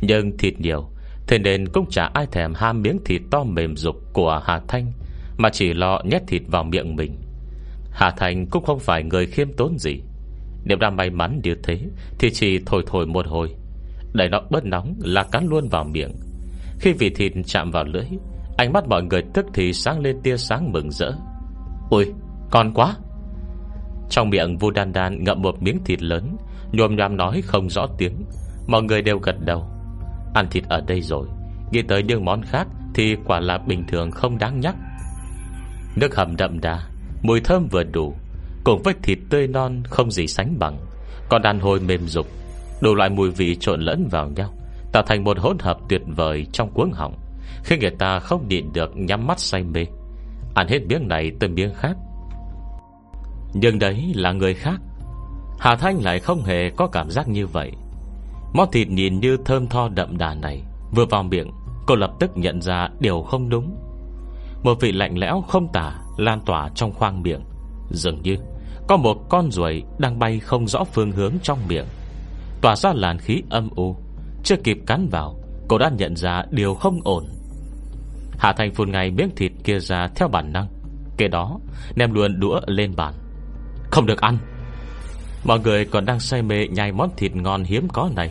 Nhưng 0.00 0.36
thịt 0.38 0.60
nhiều 0.60 0.89
Thế 1.30 1.38
nên 1.38 1.68
cũng 1.68 1.90
chả 1.90 2.10
ai 2.14 2.26
thèm 2.26 2.54
ham 2.54 2.82
miếng 2.82 2.98
thịt 3.04 3.22
to 3.30 3.44
mềm 3.44 3.76
dục 3.76 3.96
của 4.12 4.42
Hà 4.44 4.60
Thanh, 4.68 4.92
Mà 5.36 5.48
chỉ 5.52 5.74
lo 5.74 6.00
nhét 6.04 6.22
thịt 6.26 6.42
vào 6.48 6.64
miệng 6.64 6.96
mình. 6.96 7.16
Hà 7.90 8.10
Thanh 8.10 8.46
cũng 8.46 8.64
không 8.64 8.78
phải 8.78 9.02
người 9.02 9.26
khiêm 9.26 9.52
tốn 9.52 9.78
gì. 9.78 10.00
Nếu 10.64 10.78
đã 10.78 10.90
may 10.90 11.10
mắn 11.10 11.40
như 11.44 11.54
thế, 11.62 11.80
Thì 12.18 12.30
chỉ 12.30 12.58
thổi 12.66 12.82
thổi 12.86 13.06
một 13.06 13.26
hồi. 13.26 13.54
Để 14.12 14.28
nó 14.28 14.40
bớt 14.50 14.64
nóng 14.64 14.94
là 15.00 15.22
cắn 15.22 15.46
luôn 15.46 15.68
vào 15.68 15.84
miệng. 15.84 16.12
Khi 16.80 16.92
vị 16.92 17.10
thịt 17.10 17.32
chạm 17.46 17.70
vào 17.70 17.84
lưỡi, 17.84 18.06
Ánh 18.56 18.72
mắt 18.72 18.88
mọi 18.88 19.02
người 19.02 19.22
tức 19.34 19.46
thì 19.54 19.72
sáng 19.72 20.00
lên 20.00 20.20
tia 20.22 20.36
sáng 20.36 20.72
mừng 20.72 20.90
rỡ. 20.90 21.12
Ôi, 21.90 22.12
con 22.50 22.74
quá! 22.74 22.96
Trong 24.10 24.30
miệng 24.30 24.58
Vu 24.58 24.70
Đan 24.70 24.92
Đan 24.92 25.24
ngậm 25.24 25.42
một 25.42 25.62
miếng 25.62 25.84
thịt 25.84 26.02
lớn 26.02 26.36
Nhồm 26.72 26.96
nhòm 26.96 27.16
nói 27.16 27.42
không 27.44 27.70
rõ 27.70 27.86
tiếng. 27.98 28.14
Mọi 28.66 28.82
người 28.82 29.02
đều 29.02 29.18
gật 29.18 29.36
đầu. 29.44 29.69
Ăn 30.34 30.46
thịt 30.50 30.64
ở 30.68 30.80
đây 30.86 31.00
rồi. 31.00 31.26
Nghĩ 31.72 31.82
tới 31.82 32.02
những 32.02 32.24
món 32.24 32.42
khác 32.42 32.66
Thì 32.94 33.16
quả 33.24 33.40
là 33.40 33.58
bình 33.58 33.84
thường 33.88 34.10
không 34.10 34.38
đáng 34.38 34.60
nhắc. 34.60 34.74
Nước 35.96 36.16
hầm 36.16 36.36
đậm 36.36 36.60
đà 36.60 36.80
Mùi 37.22 37.40
thơm 37.40 37.68
vừa 37.68 37.82
đủ 37.82 38.14
Cùng 38.64 38.82
với 38.82 38.94
thịt 39.02 39.18
tươi 39.30 39.46
non 39.46 39.82
không 39.84 40.10
gì 40.10 40.26
sánh 40.26 40.58
bằng 40.58 40.78
Còn 41.28 41.42
đàn 41.42 41.60
hồi 41.60 41.80
mềm 41.80 42.08
dục, 42.08 42.26
Đủ 42.82 42.94
loại 42.94 43.10
mùi 43.10 43.30
vị 43.30 43.56
trộn 43.60 43.80
lẫn 43.80 44.08
vào 44.10 44.28
nhau 44.28 44.54
Tạo 44.92 45.02
thành 45.06 45.24
một 45.24 45.38
hỗn 45.38 45.58
hợp 45.58 45.78
tuyệt 45.88 46.02
vời 46.06 46.46
trong 46.52 46.70
cuống 46.74 46.92
họng 46.92 47.18
Khi 47.64 47.76
người 47.78 47.90
ta 47.90 48.18
không 48.18 48.48
nhịn 48.48 48.72
được 48.72 48.96
Nhắm 48.96 49.26
mắt 49.26 49.38
say 49.40 49.62
mê. 49.62 49.86
Ăn 50.54 50.68
hết 50.68 50.80
miếng 50.86 51.08
này 51.08 51.32
tới 51.40 51.48
miếng 51.48 51.74
khác. 51.74 51.96
Nhưng 53.54 53.78
đấy 53.78 54.12
là 54.14 54.32
người 54.32 54.54
khác. 54.54 54.80
Hà 55.58 55.76
Thanh 55.76 56.02
lại 56.02 56.20
không 56.20 56.44
hề 56.44 56.70
có 56.70 56.86
cảm 56.86 57.10
giác 57.10 57.28
như 57.28 57.46
vậy. 57.46 57.72
Món 58.52 58.70
thịt 58.70 58.88
nhìn 58.88 59.20
như 59.20 59.36
thơm 59.44 59.66
tho 59.66 59.88
đậm 59.88 60.18
đà 60.18 60.34
này. 60.34 60.62
Vừa 60.94 61.04
vào 61.10 61.22
miệng, 61.22 61.50
Cô 61.86 61.96
lập 61.96 62.10
tức 62.20 62.30
nhận 62.36 62.62
ra 62.62 62.88
điều 63.00 63.22
không 63.22 63.48
đúng. 63.48 63.76
Một 64.62 64.80
vị 64.80 64.92
lạnh 64.92 65.18
lẽo 65.18 65.44
không 65.48 65.68
tả, 65.72 65.98
Lan 66.16 66.40
tỏa 66.46 66.68
trong 66.74 66.92
khoang 66.92 67.22
miệng. 67.22 67.40
Dường 67.90 68.22
như, 68.22 68.36
có 68.88 68.96
một 68.96 69.16
con 69.28 69.50
ruồi 69.50 69.82
Đang 69.98 70.18
bay 70.18 70.38
không 70.38 70.68
rõ 70.68 70.84
phương 70.84 71.12
hướng 71.12 71.32
trong 71.42 71.58
miệng. 71.68 71.84
Tỏa 72.60 72.76
ra 72.76 72.92
làn 72.94 73.18
khí 73.18 73.42
âm 73.50 73.68
u. 73.76 73.96
Chưa 74.44 74.56
kịp 74.56 74.78
cắn 74.86 75.08
vào, 75.08 75.40
Cô 75.68 75.78
đã 75.78 75.90
nhận 75.98 76.16
ra 76.16 76.44
điều 76.50 76.74
không 76.74 77.00
ổn. 77.04 77.24
Hạ 78.38 78.52
Thành 78.56 78.74
phun 78.74 78.92
ngay 78.92 79.10
miếng 79.10 79.30
thịt 79.36 79.52
kia 79.64 79.78
ra 79.78 80.08
Theo 80.16 80.28
bản 80.28 80.52
năng. 80.52 80.66
Kế 81.16 81.28
đó, 81.28 81.58
ném 81.96 82.12
luôn 82.12 82.40
đũa 82.40 82.60
lên 82.66 82.96
bàn. 82.96 83.14
Không 83.90 84.06
được 84.06 84.20
ăn. 84.20 84.38
Mọi 85.44 85.60
người 85.60 85.84
còn 85.84 86.04
đang 86.04 86.20
say 86.20 86.42
mê 86.42 86.66
nhai 86.68 86.92
món 86.92 87.10
thịt 87.16 87.36
ngon 87.36 87.64
hiếm 87.64 87.88
có 87.88 88.10
này. 88.16 88.30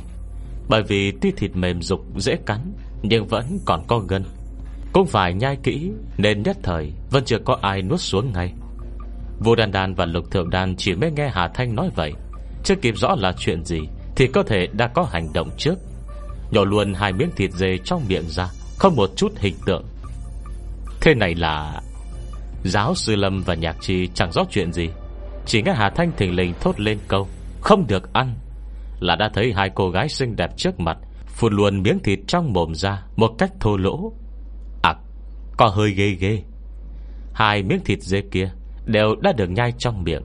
Bởi 0.69 0.83
vì 0.83 1.11
tuy 1.21 1.31
thịt 1.31 1.51
mềm 1.55 1.81
dục 1.81 2.05
dễ 2.17 2.35
cắn, 2.45 2.73
Nhưng 3.01 3.27
vẫn 3.27 3.59
còn 3.65 3.83
có 3.87 3.99
gân. 3.99 4.23
Cũng 4.93 5.07
phải 5.07 5.33
nhai 5.33 5.57
kỹ, 5.63 5.91
Nên 6.17 6.43
nhất 6.43 6.57
thời 6.63 6.91
vẫn 7.11 7.25
chưa 7.25 7.39
có 7.45 7.57
ai 7.61 7.81
nuốt 7.81 7.99
xuống 7.99 8.31
ngay. 8.33 8.53
Vô 9.39 9.55
đàn 9.55 9.71
đàn 9.71 9.95
và 9.95 10.05
lục 10.05 10.31
thượng 10.31 10.49
đàn 10.49 10.75
Chỉ 10.75 10.95
mới 10.95 11.11
nghe 11.11 11.29
Hà 11.33 11.47
Thanh 11.47 11.75
nói 11.75 11.89
vậy. 11.95 12.13
Chưa 12.63 12.75
kịp 12.75 12.97
rõ 12.97 13.15
là 13.19 13.33
chuyện 13.37 13.65
gì, 13.65 13.79
Thì 14.15 14.27
có 14.27 14.43
thể 14.43 14.67
đã 14.67 14.87
có 14.87 15.03
hành 15.11 15.33
động 15.33 15.49
trước. 15.57 15.75
Nhổ 16.51 16.65
luôn 16.65 16.93
hai 16.93 17.13
miếng 17.13 17.31
thịt 17.35 17.51
dê 17.51 17.77
trong 17.77 18.01
miệng 18.07 18.29
ra, 18.29 18.49
Không 18.77 18.95
một 18.95 19.09
chút 19.15 19.31
hình 19.37 19.55
tượng. 19.65 19.83
Thế 21.01 21.13
này 21.13 21.35
là 21.35 21.81
Giáo 22.63 22.95
sư 22.95 23.15
Lâm 23.15 23.43
và 23.43 23.53
Nhạc 23.53 23.75
trì 23.81 24.07
chẳng 24.13 24.31
rõ 24.31 24.43
chuyện 24.51 24.73
gì. 24.73 24.89
Chỉ 25.45 25.61
nghe 25.61 25.73
Hà 25.73 25.89
Thanh 25.89 26.11
thình 26.17 26.35
lình 26.35 26.53
thốt 26.61 26.79
lên 26.79 26.97
câu, 27.07 27.27
Không 27.61 27.87
được 27.87 28.13
ăn. 28.13 28.35
Là 28.99 29.15
đã 29.15 29.29
thấy 29.33 29.53
hai 29.55 29.69
cô 29.75 29.89
gái 29.89 30.09
xinh 30.09 30.35
đẹp 30.35 30.57
trước 30.57 30.79
mặt, 30.79 30.97
phun 31.27 31.53
luôn 31.53 31.83
miếng 31.83 31.99
thịt 32.03 32.19
trong 32.27 32.53
mồm 32.53 32.75
ra 32.75 33.03
Một 33.15 33.31
cách 33.37 33.51
thô 33.59 33.77
lỗ. 33.77 34.13
À 34.81 34.95
có 35.57 35.67
hơi 35.67 35.91
ghê 35.91 36.09
ghê. 36.09 36.43
Hai 37.33 37.63
miếng 37.63 37.79
thịt 37.85 38.01
dê 38.01 38.21
kia 38.31 38.51
Đều 38.85 39.15
đã 39.21 39.31
được 39.31 39.49
nhai 39.49 39.73
trong 39.77 40.03
miệng. 40.03 40.23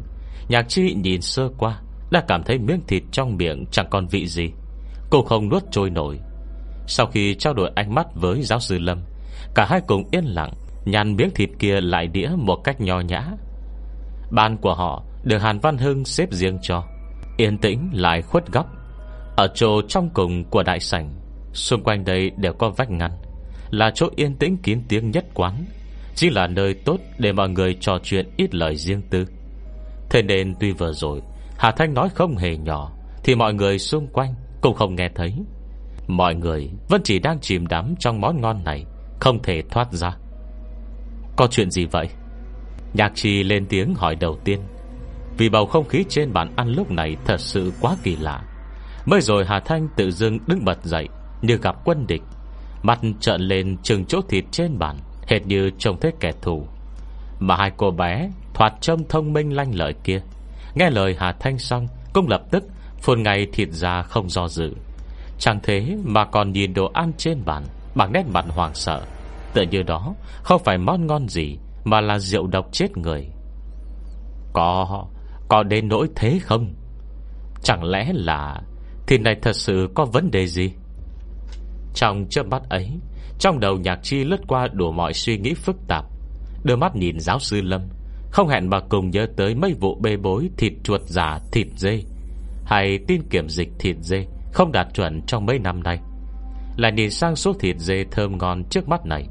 Nhạc 0.48 0.68
chi 0.68 0.94
nhìn 0.94 1.20
sơ 1.20 1.48
qua, 1.58 1.80
Đã 2.10 2.24
cảm 2.28 2.42
thấy 2.42 2.58
miếng 2.58 2.80
thịt 2.86 3.02
trong 3.12 3.36
miệng 3.36 3.64
chẳng 3.70 3.86
còn 3.90 4.06
vị 4.06 4.26
gì. 4.26 4.50
Cô 5.10 5.22
không 5.22 5.48
nuốt 5.48 5.62
trôi 5.70 5.90
nổi. 5.90 6.18
Sau 6.86 7.06
khi 7.06 7.34
trao 7.34 7.54
đổi 7.54 7.70
ánh 7.74 7.94
mắt 7.94 8.06
với 8.14 8.42
giáo 8.42 8.60
sư 8.60 8.78
Lâm, 8.78 9.00
Cả 9.54 9.66
hai 9.68 9.80
cùng 9.86 10.08
yên 10.10 10.24
lặng 10.24 10.52
Nhàn 10.84 11.16
miếng 11.16 11.30
thịt 11.34 11.50
kia 11.58 11.80
lại 11.80 12.06
đĩa 12.06 12.30
một 12.36 12.56
cách 12.64 12.80
nho 12.80 13.00
nhã. 13.00 13.26
Bàn 14.30 14.56
của 14.56 14.74
họ 14.74 15.02
Được 15.24 15.38
Hàn 15.38 15.58
Văn 15.58 15.78
Hưng 15.78 16.04
xếp 16.04 16.32
riêng 16.32 16.58
cho. 16.62 16.84
Yên 17.36 17.58
tĩnh 17.58 17.90
lại 17.92 18.22
khuất 18.22 18.52
góc. 18.52 18.66
Ở 19.36 19.48
chỗ 19.54 19.82
trong 19.88 20.10
cùng 20.14 20.44
của 20.44 20.62
đại 20.62 20.80
sảnh, 20.80 21.14
Xung 21.52 21.82
quanh 21.82 22.04
đây 22.04 22.30
đều 22.36 22.52
có 22.52 22.70
vách 22.70 22.90
ngăn, 22.90 23.10
Là 23.70 23.90
chỗ 23.94 24.08
yên 24.16 24.36
tĩnh 24.36 24.56
kín 24.56 24.82
tiếng 24.88 25.10
nhất 25.10 25.24
quán, 25.34 25.64
Chỉ 26.14 26.30
là 26.30 26.46
nơi 26.46 26.74
tốt 26.74 26.96
để 27.18 27.32
mọi 27.32 27.48
người 27.48 27.76
trò 27.80 27.98
chuyện 28.02 28.28
ít 28.36 28.54
lời 28.54 28.76
riêng 28.76 29.02
tư. 29.10 29.26
Thế 30.10 30.22
nên 30.22 30.54
tuy 30.60 30.72
vừa 30.72 30.92
rồi, 30.92 31.20
Hà 31.58 31.70
Thanh 31.70 31.94
nói 31.94 32.08
không 32.14 32.36
hề 32.36 32.56
nhỏ, 32.56 32.92
Thì 33.24 33.34
mọi 33.34 33.54
người 33.54 33.78
xung 33.78 34.06
quanh 34.06 34.34
cũng 34.60 34.74
không 34.74 34.94
nghe 34.94 35.08
thấy. 35.14 35.34
Mọi 36.06 36.34
người 36.34 36.70
vẫn 36.88 37.00
chỉ 37.04 37.18
đang 37.18 37.40
chìm 37.40 37.66
đắm 37.66 37.94
Trong 38.00 38.20
món 38.20 38.40
ngon 38.40 38.64
này, 38.64 38.84
Không 39.20 39.42
thể 39.42 39.62
thoát 39.70 39.92
ra. 39.92 40.16
Có 41.36 41.46
chuyện 41.50 41.70
gì 41.70 41.84
vậy? 41.84 42.08
Nhạc 42.94 43.12
trì 43.14 43.42
lên 43.42 43.66
tiếng 43.66 43.94
hỏi 43.94 44.16
đầu 44.16 44.38
tiên. 44.44 44.60
Vì 45.38 45.48
bầu 45.48 45.66
không 45.66 45.88
khí 45.88 46.04
trên 46.08 46.32
bàn 46.32 46.52
ăn 46.56 46.68
lúc 46.68 46.90
này 46.90 47.16
Thật 47.24 47.40
sự 47.40 47.72
quá 47.80 47.96
kỳ 48.02 48.16
lạ. 48.16 48.42
Mới 49.06 49.20
rồi 49.20 49.44
Hà 49.48 49.60
Thanh 49.60 49.88
tự 49.96 50.10
dưng 50.10 50.38
đứng 50.46 50.64
bật 50.64 50.84
dậy, 50.84 51.08
Như 51.42 51.56
gặp 51.56 51.76
quân 51.84 52.06
địch. 52.06 52.22
Mặt 52.82 53.00
trợn 53.20 53.40
lên 53.40 53.76
chừng 53.82 54.04
chỗ 54.04 54.20
thịt 54.28 54.44
trên 54.50 54.78
bàn, 54.78 54.96
Hệt 55.28 55.46
như 55.46 55.70
trông 55.78 56.00
thấy 56.00 56.12
kẻ 56.20 56.32
thù. 56.42 56.66
Mà 57.38 57.56
hai 57.56 57.70
cô 57.76 57.90
bé 57.90 58.30
Thoạt 58.54 58.72
trông 58.80 59.08
thông 59.08 59.32
minh 59.32 59.56
lanh 59.56 59.74
lợi 59.74 59.94
kia. 60.04 60.20
Nghe 60.74 60.90
lời 60.90 61.16
Hà 61.18 61.32
Thanh 61.32 61.58
xong, 61.58 61.88
Cũng 62.12 62.28
lập 62.28 62.42
tức 62.50 62.64
phun 63.00 63.22
ngay 63.22 63.46
thịt 63.52 63.68
ra 63.70 64.02
không 64.02 64.30
do 64.30 64.48
dự. 64.48 64.74
Chẳng 65.38 65.60
thế 65.62 65.96
mà 66.04 66.24
còn 66.24 66.52
nhìn 66.52 66.74
đồ 66.74 66.90
ăn 66.94 67.12
trên 67.18 67.44
bàn, 67.44 67.64
Bằng 67.94 68.12
nét 68.12 68.24
mặt 68.32 68.44
hoàng 68.48 68.74
sợ. 68.74 69.02
Tự 69.54 69.62
như 69.62 69.82
đó 69.82 70.14
không 70.42 70.62
phải 70.64 70.78
món 70.78 71.06
ngon 71.06 71.28
gì, 71.28 71.58
Mà 71.84 72.00
là 72.00 72.18
rượu 72.18 72.46
độc 72.46 72.66
chết 72.72 72.96
người. 72.96 73.28
Có 74.52 75.04
có 75.54 75.62
đến 75.62 75.88
nỗi 75.88 76.08
thế 76.16 76.38
không? 76.42 76.74
Chẳng 77.62 77.84
lẽ 77.84 78.12
là 78.12 78.60
thì 79.06 79.18
này 79.18 79.36
thật 79.42 79.56
sự 79.56 79.88
có 79.94 80.04
vấn 80.04 80.30
đề 80.30 80.46
gì? 80.46 80.70
Trong 81.94 82.26
chớp 82.30 82.46
mắt 82.46 82.62
ấy, 82.68 82.90
Trong 83.38 83.60
đầu 83.60 83.76
nhạc 83.76 83.98
chi 84.02 84.24
lướt 84.24 84.40
qua 84.48 84.68
đủ 84.72 84.92
mọi 84.92 85.12
suy 85.12 85.38
nghĩ 85.38 85.54
phức 85.54 85.76
tạp. 85.88 86.04
Đưa 86.64 86.76
mắt 86.76 86.96
nhìn 86.96 87.20
giáo 87.20 87.38
sư 87.38 87.60
Lâm, 87.62 87.82
Không 88.30 88.48
hẹn 88.48 88.70
mà 88.70 88.80
cùng 88.80 89.10
nhớ 89.10 89.26
tới 89.36 89.54
mấy 89.54 89.74
vụ 89.80 89.94
bê 90.00 90.16
bối 90.16 90.50
Thịt 90.56 90.72
chuột 90.84 91.00
giả 91.00 91.38
thịt 91.52 91.66
dê, 91.76 92.02
Hay 92.64 92.98
tin 93.08 93.22
kiểm 93.30 93.48
dịch 93.48 93.68
thịt 93.78 93.96
dê 94.00 94.26
Không 94.52 94.72
đạt 94.72 94.86
chuẩn 94.94 95.22
trong 95.26 95.46
mấy 95.46 95.58
năm 95.58 95.82
nay. 95.82 95.98
Lại 96.76 96.92
nhìn 96.92 97.10
sang 97.10 97.36
số 97.36 97.52
thịt 97.52 97.76
dê 97.78 98.04
thơm 98.10 98.38
ngon 98.38 98.64
trước 98.70 98.88
mắt 98.88 99.06
này, 99.06 99.26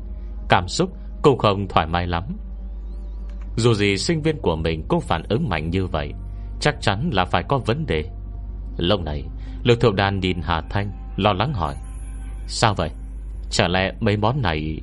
Cảm 0.49 0.67
xúc 0.67 0.89
cũng 1.23 1.37
không 1.37 1.67
thoải 1.67 1.87
mái 1.87 2.07
lắm. 2.07 2.23
Dù 3.55 3.73
gì 3.73 3.97
sinh 3.97 4.21
viên 4.21 4.37
của 4.41 4.55
mình 4.55 4.83
Cũng 4.87 5.01
phản 5.01 5.23
ứng 5.29 5.49
mạnh 5.49 5.69
như 5.69 5.85
vậy, 5.85 6.13
Chắc 6.59 6.75
chắn 6.81 7.09
là 7.13 7.25
phải 7.25 7.43
có 7.43 7.57
vấn 7.57 7.85
đề. 7.85 8.03
Lúc 8.77 9.01
này, 9.01 9.23
Lực 9.63 9.79
thượng 9.79 9.95
đàn 9.95 10.19
nhìn 10.19 10.41
Hà 10.41 10.61
Thanh, 10.69 10.91
Lo 11.17 11.33
lắng 11.33 11.53
hỏi, 11.53 11.75
Sao 12.47 12.73
vậy? 12.73 12.89
Chả 13.51 13.67
lẽ 13.67 13.91
mấy 13.99 14.17
món 14.17 14.41
này 14.41 14.79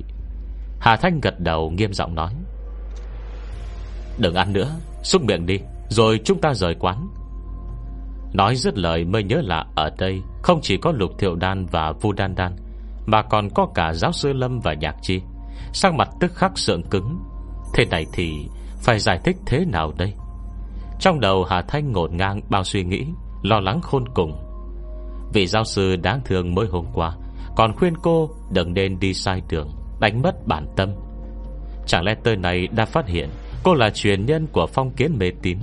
Hà 0.79 0.95
Thanh 0.95 1.21
gật 1.21 1.39
đầu 1.39 1.71
nghiêm 1.71 1.93
giọng 1.93 2.15
nói, 2.15 2.33
Đừng 4.17 4.35
ăn 4.35 4.53
nữa, 4.53 4.75
Xúc 5.03 5.23
miệng 5.23 5.45
đi, 5.45 5.59
Rồi 5.89 6.19
chúng 6.23 6.41
ta 6.41 6.53
rời 6.53 6.75
quán. 6.79 7.07
Nói 8.33 8.55
dứt 8.55 8.77
lời 8.77 9.05
mới 9.05 9.23
nhớ 9.23 9.41
là 9.43 9.65
ở 9.75 9.89
đây 9.97 10.21
Không 10.43 10.59
chỉ 10.61 10.77
có 10.77 10.91
Lục 10.91 11.11
Thiệu 11.19 11.35
Đan 11.35 11.65
và 11.65 11.91
Vu 11.91 12.11
Đan 12.11 12.35
Đan, 12.35 12.55
Mà 13.05 13.21
còn 13.21 13.49
có 13.49 13.67
cả 13.75 13.93
giáo 13.93 14.11
sư 14.11 14.33
Lâm 14.33 14.59
và 14.59 14.73
Nhạc 14.73 14.95
Chi. 15.01 15.21
Sang 15.73 15.97
mặt 15.97 16.09
tức 16.19 16.35
khắc 16.35 16.57
sượng 16.57 16.83
cứng. 16.83 17.19
Thế 17.73 17.85
này 17.85 18.05
thì 18.13 18.47
phải 18.81 18.99
giải 18.99 19.19
thích 19.23 19.37
thế 19.45 19.65
nào 19.65 19.93
đây? 19.97 20.13
Trong 20.99 21.19
đầu 21.19 21.43
Hà 21.43 21.61
Thanh 21.61 21.91
ngổn 21.91 22.17
ngang 22.17 22.41
bao 22.49 22.63
suy 22.63 22.83
nghĩ, 22.83 23.05
Lo 23.43 23.59
lắng 23.59 23.81
khôn 23.81 24.05
cùng. 24.13 24.31
Vị 25.33 25.47
giáo 25.47 25.63
sư 25.63 25.95
đáng 25.95 26.21
thương 26.25 26.55
mới 26.55 26.67
hôm 26.67 26.85
qua 26.93 27.15
Còn 27.55 27.75
khuyên 27.75 27.93
cô 27.97 28.29
đừng 28.51 28.73
nên 28.73 28.99
đi 28.99 29.13
sai 29.13 29.41
đường, 29.49 29.69
Đánh 29.99 30.21
mất 30.21 30.47
bản 30.47 30.67
tâm. 30.75 30.89
Chẳng 31.87 32.03
lẽ 32.03 32.15
tới 32.23 32.35
này 32.35 32.67
đã 32.67 32.85
phát 32.85 33.07
hiện 33.07 33.29
Cô 33.63 33.73
là 33.73 33.89
truyền 33.89 34.25
nhân 34.25 34.47
của 34.51 34.67
phong 34.67 34.91
kiến 34.91 35.17
mê 35.19 35.31
tín? 35.41 35.57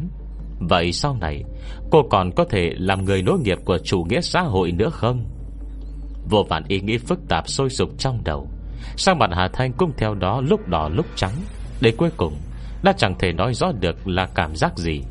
Vậy 0.61 0.93
sau 0.93 1.17
này, 1.21 1.45
Cô 1.91 2.03
còn 2.11 2.31
có 2.37 2.45
thể 2.45 2.73
làm 2.79 3.05
người 3.05 3.23
nối 3.23 3.39
nghiệp 3.39 3.59
Của 3.65 3.79
chủ 3.79 4.07
nghĩa 4.09 4.21
xã 4.21 4.41
hội 4.41 4.73
nữa 4.73 4.91
không? 4.91 5.25
Vô 6.31 6.43
vàn 6.49 6.65
ý 6.69 6.81
nghĩ 6.81 6.99
phức 6.99 7.19
tạp 7.29 7.49
sôi 7.49 7.71
sục 7.71 7.99
trong 7.99 8.25
đầu. 8.25 8.49
Sang 8.97 9.19
mặt 9.19 9.31
Hà 9.33 9.49
Thanh 9.53 9.73
cũng 9.73 9.93
theo 9.97 10.15
đó 10.15 10.41
lúc 10.41 10.69
đỏ 10.69 10.89
lúc 10.89 11.07
trắng. 11.17 11.33
Để 11.81 11.93
cuối 11.99 12.11
cùng 12.17 12.33
đã 12.82 12.92
chẳng 12.92 13.18
thể 13.18 13.32
nói 13.32 13.54
rõ 13.54 13.73
được 13.80 14.08
là 14.08 14.28
cảm 14.35 14.56
giác 14.56 14.78
gì. 14.78 15.02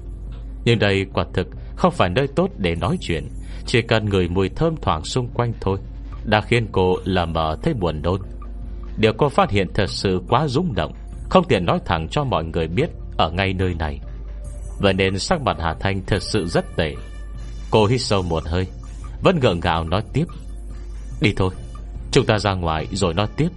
Nhưng 0.66 0.80
đây 0.80 1.06
quả 1.14 1.26
thực 1.34 1.48
Không 1.76 1.92
phải 1.92 2.10
nơi 2.10 2.28
tốt 2.36 2.50
để 2.58 2.76
nói 2.76 2.98
chuyện. 3.02 3.28
Chỉ 3.66 3.82
cần 3.82 4.06
người 4.06 4.28
mùi 4.28 4.50
thơm 4.50 4.76
thoảng 4.82 5.04
xung 5.04 5.28
quanh 5.28 5.54
thôi, 5.62 5.78
Đã 6.26 6.42
khiến 6.42 6.68
cô 6.72 6.96
lờ 7.06 7.26
mờ 7.26 7.58
thấy 7.64 7.74
buồn 7.74 8.02
đôn 8.02 8.22
Điều 8.98 9.14
cô 9.18 9.30
phát 9.30 9.52
hiện 9.52 9.68
thật 9.74 9.90
sự 9.90 10.22
quá 10.30 10.48
rung 10.48 10.76
động, 10.76 10.94
Không 11.30 11.48
tiện 11.48 11.66
nói 11.66 11.80
thẳng 11.86 12.08
cho 12.12 12.24
mọi 12.24 12.44
người 12.44 12.68
biết 12.68 12.90
Ở 13.18 13.32
ngay 13.32 13.54
nơi 13.54 13.74
này. 13.80 14.00
Vậy 14.80 14.94
nên 14.94 15.20
sắc 15.20 15.42
mặt 15.42 15.58
Hà 15.60 15.74
Thanh 15.80 16.02
thật 16.08 16.24
sự 16.24 16.46
rất 16.46 16.66
tệ. 16.76 16.96
Cô 17.72 17.86
hít 17.86 18.02
sâu 18.02 18.22
một 18.22 18.44
hơi, 18.46 18.68
Vẫn 19.22 19.40
gượng 19.40 19.60
gạo 19.60 19.84
nói 19.84 20.02
tiếp. 20.14 20.26
Đi 21.22 21.34
thôi, 21.38 21.50
Chúng 22.12 22.26
ta 22.26 22.40
ra 22.40 22.54
ngoài 22.54 22.88
rồi 22.92 23.14
nói 23.14 23.28
tiếp. 23.38 23.50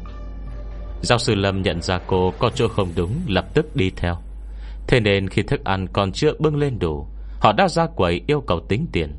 Giáo 1.02 1.18
sư 1.18 1.34
Lâm 1.34 1.62
nhận 1.62 1.82
ra 1.82 1.98
cô 2.06 2.32
có 2.38 2.50
chỗ 2.54 2.68
không 2.68 2.92
đúng, 2.96 3.20
Lập 3.26 3.44
tức 3.54 3.76
đi 3.76 3.90
theo. 3.96 4.16
Thế 4.86 5.00
nên 5.00 5.28
khi 5.28 5.42
thức 5.42 5.64
ăn 5.64 5.86
còn 5.92 6.12
chưa 6.12 6.32
bưng 6.38 6.56
lên 6.56 6.78
đủ, 6.78 7.06
Họ 7.40 7.52
đã 7.52 7.68
ra 7.68 7.86
quầy 7.86 8.20
yêu 8.26 8.40
cầu 8.40 8.60
tính 8.68 8.86
tiền. 8.92 9.12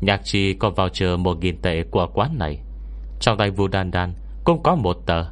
Nhạc 0.00 0.20
chi 0.24 0.54
có 0.54 0.70
vào 0.70 0.88
chờ 0.88 1.16
Một 1.16 1.38
nghìn 1.40 1.62
tệ 1.62 1.82
của 1.90 2.06
quán 2.14 2.38
này. 2.38 2.58
Trong 3.20 3.38
tay 3.38 3.50
Vu 3.50 3.68
Đan 3.68 3.90
Đan 3.90 4.14
cũng 4.44 4.62
có 4.62 4.74
một 4.74 4.96
tờ. 5.06 5.24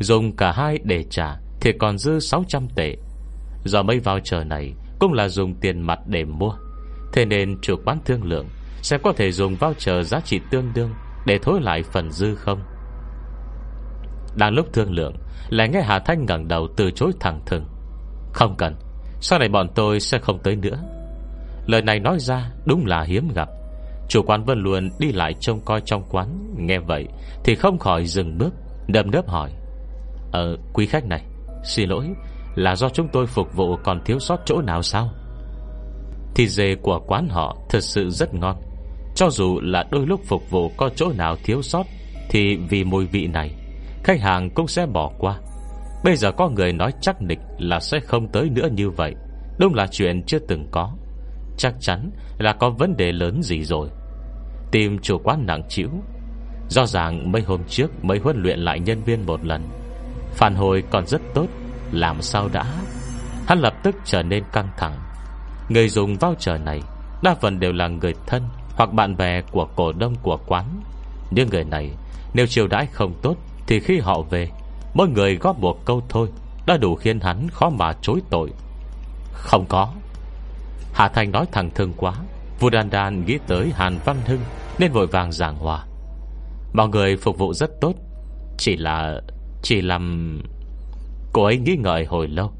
Dùng 0.00 0.36
cả 0.36 0.52
hai 0.52 0.78
để 0.84 1.04
trả 1.10 1.36
Thì 1.60 1.72
còn 1.72 1.98
dư 1.98 2.20
600 2.20 2.68
tệ. 2.68 2.96
Do 3.64 3.82
mấy 3.82 3.98
vào 3.98 4.18
chờ 4.20 4.44
này 4.44 4.72
Cũng 4.98 5.12
là 5.12 5.28
dùng 5.28 5.54
tiền 5.54 5.80
mặt 5.80 5.98
để 6.06 6.24
mua. 6.24 6.52
Thế 7.12 7.24
nên 7.24 7.58
chủ 7.62 7.76
quán 7.84 7.98
thương 8.04 8.24
lượng 8.24 8.46
Sẽ 8.82 8.98
có 8.98 9.12
thể 9.12 9.32
dùng 9.32 9.54
voucher 9.54 10.08
giá 10.08 10.20
trị 10.20 10.40
tương 10.50 10.72
đương 10.74 10.90
Để 11.26 11.38
thối 11.42 11.60
lại 11.60 11.82
phần 11.82 12.10
dư 12.10 12.34
không. 12.34 12.60
Đang 14.36 14.54
lúc 14.54 14.72
thương 14.72 14.92
lượng, 14.92 15.14
Lại 15.48 15.68
nghe 15.68 15.80
Hà 15.82 15.98
Thanh 15.98 16.26
ngẩng 16.26 16.48
đầu 16.48 16.68
từ 16.76 16.90
chối 16.90 17.12
thẳng 17.20 17.40
thừng. 17.46 17.64
Không 18.32 18.54
cần, 18.58 18.74
Sau 19.20 19.38
này 19.38 19.48
bọn 19.48 19.68
tôi 19.74 20.00
sẽ 20.00 20.18
không 20.18 20.38
tới 20.38 20.56
nữa. 20.56 20.78
Lời 21.66 21.82
này 21.82 22.00
nói 22.00 22.18
ra 22.18 22.50
đúng 22.64 22.86
là 22.86 23.02
hiếm 23.02 23.28
gặp. 23.34 23.48
Chủ 24.08 24.22
quán 24.22 24.44
vẫn 24.44 24.58
luôn 24.58 24.90
đi 24.98 25.12
lại 25.12 25.34
trông 25.40 25.60
coi 25.64 25.80
trong 25.80 26.02
quán, 26.10 26.54
Nghe 26.56 26.78
vậy 26.78 27.06
Thì 27.44 27.54
không 27.54 27.78
khỏi 27.78 28.06
dừng 28.06 28.38
bước 28.38 28.54
Đâm 28.88 29.10
đớp 29.10 29.28
hỏi. 29.28 29.50
Ờ 30.32 30.56
quý 30.72 30.86
khách 30.86 31.04
này, 31.06 31.24
Xin 31.64 31.88
lỗi, 31.88 32.06
Là 32.54 32.76
do 32.76 32.88
chúng 32.88 33.08
tôi 33.08 33.26
phục 33.26 33.54
vụ 33.54 33.76
còn 33.84 34.00
thiếu 34.04 34.18
sót 34.18 34.40
chỗ 34.44 34.60
nào 34.60 34.82
sao? 34.82 35.10
Thịt 36.34 36.50
dê 36.50 36.74
của 36.74 37.00
quán 37.06 37.28
họ 37.28 37.56
Thật 37.68 37.80
sự 37.80 38.10
rất 38.10 38.34
ngon. 38.34 38.56
Cho 39.16 39.30
dù 39.30 39.60
là 39.62 39.84
đôi 39.90 40.06
lúc 40.06 40.20
phục 40.24 40.50
vụ 40.50 40.70
có 40.76 40.90
chỗ 40.96 41.12
nào 41.12 41.36
thiếu 41.44 41.62
sót, 41.62 41.86
Thì 42.30 42.56
vì 42.56 42.84
mùi 42.84 43.06
vị 43.06 43.26
này 43.26 43.54
Khách 44.04 44.20
hàng 44.20 44.50
cũng 44.50 44.68
sẽ 44.68 44.86
bỏ 44.86 45.10
qua. 45.18 45.38
Bây 46.04 46.16
giờ 46.16 46.32
có 46.32 46.48
người 46.48 46.72
nói 46.72 46.92
chắc 47.00 47.22
nịch 47.22 47.38
Là 47.58 47.80
sẽ 47.80 48.00
không 48.00 48.28
tới 48.28 48.50
nữa 48.50 48.68
như 48.72 48.90
vậy. 48.90 49.14
Đúng 49.58 49.74
là 49.74 49.86
chuyện 49.86 50.22
chưa 50.26 50.38
từng 50.38 50.68
có. 50.70 50.92
Chắc 51.56 51.74
chắn 51.80 52.10
là 52.38 52.52
có 52.52 52.70
vấn 52.70 52.96
đề 52.96 53.12
lớn 53.12 53.42
gì 53.42 53.64
rồi. 53.64 53.88
Tìm 54.70 54.98
chủ 54.98 55.18
quán 55.24 55.46
nặng 55.46 55.62
chịu 55.68 55.88
Do 56.68 56.86
ràng 56.86 57.32
mấy 57.32 57.42
hôm 57.42 57.60
trước 57.68 58.04
Mới 58.04 58.18
huấn 58.18 58.42
luyện 58.42 58.58
lại 58.58 58.80
nhân 58.80 59.02
viên 59.02 59.26
một 59.26 59.44
lần. 59.44 59.62
Phản 60.32 60.54
hồi 60.54 60.84
còn 60.90 61.06
rất 61.06 61.20
tốt. 61.34 61.46
Làm 61.92 62.22
sao 62.22 62.48
đã? 62.52 62.64
Hắn 63.46 63.58
lập 63.58 63.74
tức 63.82 63.94
trở 64.04 64.22
nên 64.22 64.44
căng 64.52 64.68
thẳng. 64.76 64.98
Người 65.68 65.88
dùng 65.88 66.14
voucher 66.14 66.60
này 66.60 66.80
Đa 67.22 67.34
phần 67.34 67.60
đều 67.60 67.72
là 67.72 67.88
người 67.88 68.14
thân 68.26 68.42
Hoặc 68.76 68.92
bạn 68.92 69.16
bè 69.16 69.40
của 69.42 69.68
cổ 69.76 69.92
đông 69.92 70.14
của 70.22 70.38
quán. 70.46 70.82
Những 71.30 71.48
người 71.50 71.64
này, 71.64 71.90
Nếu 72.34 72.46
chiều 72.46 72.66
đãi 72.66 72.86
không 72.86 73.14
tốt 73.22 73.36
thì 73.66 73.80
khi 73.80 73.98
họ 73.98 74.22
về, 74.22 74.48
Mỗi 74.94 75.08
người 75.08 75.36
góp 75.36 75.58
một 75.58 75.84
câu 75.84 76.02
thôi, 76.08 76.28
Đã 76.66 76.76
đủ 76.76 76.94
khiến 76.94 77.20
hắn 77.20 77.48
khó 77.48 77.70
mà 77.70 77.92
chối 78.02 78.20
tội. 78.30 78.50
Không 79.32 79.66
có. 79.68 79.92
Hà 80.92 81.08
Thanh 81.08 81.32
nói 81.32 81.46
thẳng 81.52 81.70
thương 81.74 81.92
quá, 81.96 82.14
Vua 82.60 82.70
Đan 82.70 82.90
Đan 82.90 83.24
nghĩ 83.24 83.38
tới 83.46 83.72
Hàn 83.74 83.98
Văn 84.04 84.16
Hưng 84.26 84.40
Nên 84.78 84.92
vội 84.92 85.06
vàng 85.06 85.32
giảng 85.32 85.56
hòa. 85.56 85.84
Mọi 86.72 86.88
người 86.88 87.16
phục 87.16 87.38
vụ 87.38 87.54
rất 87.54 87.70
tốt, 87.80 87.94
Chỉ 88.58 88.76
là, 88.76 89.20
Chỉ 89.62 89.80
làm 89.80 90.42
Cô 91.32 91.44
ấy 91.44 91.58
nghĩ 91.58 91.76
ngợi 91.76 92.04
hồi 92.04 92.28
lâu 92.28 92.52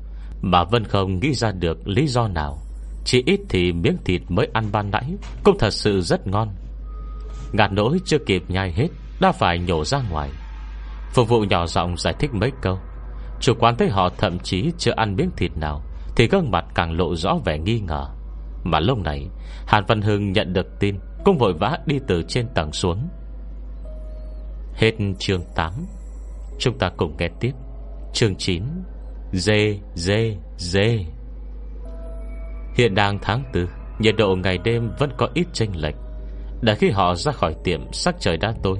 Mà 0.42 0.64
Vân 0.64 0.84
không 0.84 1.20
nghĩ 1.20 1.34
ra 1.34 1.52
được 1.52 1.88
lý 1.88 2.06
do 2.06 2.28
nào. 2.28 2.58
Chỉ 3.04 3.22
ít 3.26 3.40
thì 3.48 3.72
miếng 3.72 3.96
thịt 4.04 4.22
mới 4.28 4.48
ăn 4.52 4.64
ban 4.72 4.90
nãy 4.90 5.14
Cũng 5.44 5.58
thật 5.58 5.70
sự 5.70 6.00
rất 6.00 6.26
ngon. 6.26 6.48
Ngạt 7.52 7.72
nỗi 7.72 7.98
chưa 8.04 8.18
kịp 8.18 8.42
nhai 8.48 8.72
hết, 8.72 8.88
Đã 9.20 9.32
phải 9.32 9.58
nhổ 9.58 9.84
ra 9.84 10.02
ngoài. 10.10 10.30
Phục 11.14 11.28
vụ 11.28 11.40
nhỏ 11.40 11.66
giọng 11.66 11.96
giải 11.96 12.14
thích 12.18 12.34
mấy 12.34 12.52
câu. 12.62 12.78
Chủ 13.40 13.54
quán 13.58 13.76
thấy 13.76 13.88
họ 13.88 14.10
thậm 14.18 14.38
chí 14.38 14.70
chưa 14.78 14.92
ăn 14.96 15.16
miếng 15.16 15.30
thịt 15.36 15.50
nào 15.56 15.82
Thì 16.16 16.28
gương 16.28 16.50
mặt 16.50 16.64
càng 16.74 16.92
lộ 16.92 17.14
rõ 17.14 17.38
vẻ 17.44 17.58
nghi 17.58 17.80
ngờ. 17.80 18.06
Mà 18.64 18.80
lúc 18.80 18.98
này 18.98 19.28
Hàn 19.66 19.84
Văn 19.88 20.02
Hưng 20.02 20.32
nhận 20.32 20.52
được 20.52 20.66
tin 20.80 20.98
Cũng 21.24 21.38
vội 21.38 21.52
vã 21.52 21.78
đi 21.86 21.98
từ 22.08 22.22
trên 22.28 22.46
tầng 22.54 22.72
xuống. 22.72 23.08
Hết 24.74 24.92
chương 25.18 25.42
8 25.54 25.72
Chúng 26.58 26.78
ta 26.78 26.90
cùng 26.96 27.16
nghe 27.18 27.28
tiếp. 27.40 27.52
Chương 28.12 28.36
9 28.36 28.62
Dê, 29.32 29.78
dê, 29.94 30.36
dê 30.56 31.04
Hiện 32.74 32.94
đang 32.94 33.18
tháng 33.22 33.42
4 33.54 33.66
Nhiệt 33.98 34.14
độ 34.16 34.36
ngày 34.36 34.58
đêm 34.58 34.90
vẫn 34.98 35.10
có 35.16 35.28
ít 35.34 35.46
chênh 35.52 35.70
lệch. 35.76 35.94
Đã 36.62 36.74
khi 36.74 36.90
họ 36.90 37.14
ra 37.14 37.32
khỏi 37.32 37.54
tiệm 37.64 37.92
Sắc 37.92 38.14
trời 38.20 38.36
đã 38.36 38.54
tối 38.62 38.78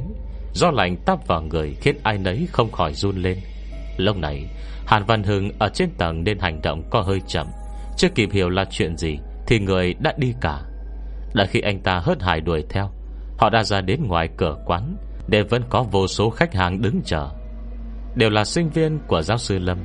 Do 0.54 0.70
lạnh 0.70 0.96
tắp 0.96 1.26
vào 1.26 1.42
người 1.42 1.76
Khiến 1.80 1.96
ai 2.02 2.18
nấy 2.18 2.48
không 2.52 2.72
khỏi 2.72 2.94
run 2.94 3.16
lên. 3.16 3.38
Lúc 3.96 4.16
này, 4.16 4.46
Hàn 4.86 5.04
Văn 5.04 5.22
Hưng 5.22 5.50
ở 5.58 5.68
trên 5.68 5.90
tầng 5.98 6.24
Nên 6.24 6.38
hành 6.38 6.60
động 6.62 6.82
có 6.90 7.00
hơi 7.00 7.20
chậm. 7.26 7.46
Chưa 7.96 8.08
kịp 8.08 8.28
hiểu 8.32 8.48
là 8.48 8.64
chuyện 8.70 8.96
gì 8.96 9.18
Thì 9.46 9.58
người 9.58 9.94
đã 9.94 10.14
đi 10.16 10.34
cả. 10.40 10.60
Đã 11.34 11.44
khi 11.46 11.60
anh 11.60 11.80
ta 11.80 12.00
hớt 12.04 12.22
hải 12.22 12.40
đuổi 12.40 12.64
theo, 12.68 12.90
Họ 13.38 13.50
đã 13.50 13.62
ra 13.62 13.80
đến 13.80 14.00
ngoài 14.06 14.28
cửa 14.36 14.56
quán 14.66 14.96
Để 15.28 15.42
vẫn 15.42 15.62
có 15.70 15.82
vô 15.82 16.06
số 16.06 16.30
khách 16.30 16.54
hàng 16.54 16.82
đứng 16.82 17.00
chờ. 17.04 17.28
Đều 18.14 18.30
là 18.30 18.44
sinh 18.44 18.70
viên 18.70 18.98
của 19.06 19.22
giáo 19.22 19.38
sư 19.38 19.58
Lâm. 19.58 19.78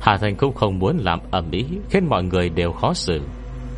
Hà 0.00 0.16
Thành 0.16 0.36
cũng 0.36 0.54
không 0.54 0.78
muốn 0.78 0.98
làm 0.98 1.20
ẩm 1.30 1.50
ý 1.50 1.64
Khiến 1.90 2.08
mọi 2.08 2.22
người 2.22 2.48
đều 2.48 2.72
khó 2.72 2.94
xử. 2.94 3.20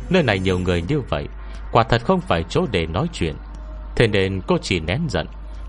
Nơi 0.09 0.23
này 0.23 0.39
nhiều 0.39 0.59
người 0.59 0.83
như 0.87 0.99
vậy, 1.09 1.27
Quả 1.71 1.83
thật 1.83 2.01
không 2.05 2.21
phải 2.21 2.43
chỗ 2.49 2.65
để 2.71 2.85
nói 2.85 3.07
chuyện. 3.13 3.35
Thế 3.95 4.07
nên 4.07 4.41
cô 4.47 4.57
chỉ 4.61 4.79
nén 4.79 5.01
giận 5.09 5.27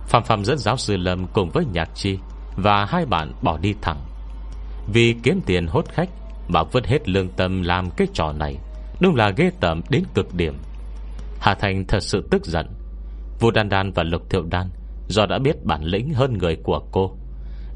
Phạm 0.09 0.23
Phạm 0.23 0.45
dẫn 0.45 0.59
giáo 0.59 0.77
sư 0.77 0.97
Lâm 0.97 1.27
cùng 1.27 1.51
với 1.51 1.65
Nhạc 1.73 1.91
Chi 1.95 2.19
Và 2.57 2.85
hai 2.85 3.07
bạn 3.07 3.33
bỏ 3.43 3.59
đi 3.59 3.75
thẳng. 3.83 3.99
Vì 4.93 5.15
kiếm 5.23 5.41
tiền 5.47 5.67
hốt 5.67 5.85
khách 5.89 6.09
Mà 6.49 6.63
vứt 6.63 6.87
hết 6.87 7.09
lương 7.09 7.29
tâm 7.29 7.63
làm 7.63 7.91
cái 7.91 8.09
trò 8.15 8.33
này, 8.33 8.57
Đúng 9.01 9.15
là 9.15 9.31
ghê 9.37 9.51
tởm 9.61 9.81
đến 9.91 10.03
cực 10.15 10.35
điểm. 10.35 10.55
Hà 11.41 11.55
Thành 11.55 11.85
thật 11.89 12.03
sự 12.03 12.29
tức 12.31 12.47
giận. 12.47 12.67
Vũ 13.41 13.51
Đan 13.51 13.69
Đan 13.69 13.93
và 13.93 14.03
Lục 14.03 14.31
Thiệu 14.31 14.43
Đan 14.51 14.69
Do 15.09 15.27
đã 15.27 15.39
biết 15.39 15.65
bản 15.65 15.83
lĩnh 15.85 16.15
hơn 16.15 16.39
người 16.39 16.57
của 16.63 16.81
cô, 16.93 17.17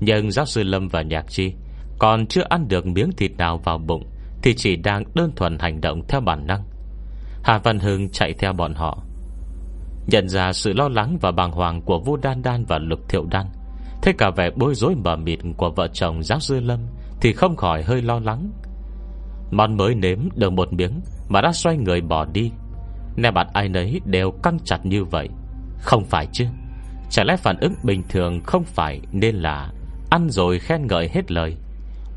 Nhưng 0.00 0.30
giáo 0.30 0.46
sư 0.46 0.62
Lâm 0.62 0.88
và 0.88 1.02
Nhạc 1.02 1.24
Chi 1.28 1.52
Còn 1.98 2.26
chưa 2.26 2.42
ăn 2.48 2.68
được 2.68 2.86
miếng 2.86 3.12
thịt 3.12 3.30
nào 3.38 3.58
vào 3.64 3.78
bụng 3.78 4.06
Thì 4.42 4.54
chỉ 4.54 4.76
đang 4.76 5.04
đơn 5.14 5.32
thuần 5.36 5.58
hành 5.58 5.80
động 5.80 6.02
theo 6.08 6.20
bản 6.20 6.46
năng. 6.46 6.62
Hà 7.44 7.58
Văn 7.58 7.78
Hưng 7.78 8.08
chạy 8.08 8.32
theo 8.32 8.52
bọn 8.52 8.74
họ. 8.74 8.98
Nhận 10.06 10.28
ra 10.28 10.52
sự 10.52 10.72
lo 10.72 10.88
lắng 10.88 11.18
và 11.20 11.30
bàng 11.30 11.52
hoàng 11.52 11.82
Của 11.82 11.98
Vu 11.98 12.16
Đan 12.16 12.42
Đan 12.42 12.64
và 12.64 12.78
Lục 12.78 13.08
Thiệu 13.08 13.26
Đan. 13.30 13.46
Thế 14.02 14.12
cả 14.18 14.30
vẻ 14.36 14.50
bối 14.56 14.74
rối 14.74 14.94
mờ 14.94 15.16
mịt 15.16 15.38
Của 15.56 15.70
vợ 15.70 15.88
chồng 15.92 16.22
giáo 16.22 16.40
sư 16.40 16.60
Lâm 16.60 16.80
Thì 17.20 17.32
không 17.32 17.56
khỏi 17.56 17.82
hơi 17.82 18.02
lo 18.02 18.18
lắng. 18.18 18.50
Món 19.50 19.76
mới 19.76 19.94
nếm 19.94 20.18
được 20.36 20.52
một 20.52 20.72
miếng 20.72 21.00
Mà 21.28 21.40
đã 21.40 21.52
xoay 21.52 21.76
người 21.76 22.00
bỏ 22.00 22.24
đi. 22.24 22.50
Nè 23.16 23.30
bạn 23.30 23.46
ai 23.52 23.68
nấy 23.68 24.00
đều 24.04 24.30
căng 24.30 24.58
chặt 24.64 24.86
như 24.86 25.04
vậy. 25.04 25.28
Không 25.78 26.04
phải 26.04 26.26
chứ, 26.32 26.46
Chả 27.10 27.24
lẽ 27.24 27.36
phản 27.36 27.56
ứng 27.60 27.74
bình 27.82 28.02
thường 28.08 28.40
không 28.44 28.64
phải 28.64 29.00
Nên 29.12 29.36
là 29.36 29.72
ăn 30.10 30.30
rồi 30.30 30.58
khen 30.58 30.86
ngợi 30.86 31.08
hết 31.12 31.32
lời, 31.32 31.56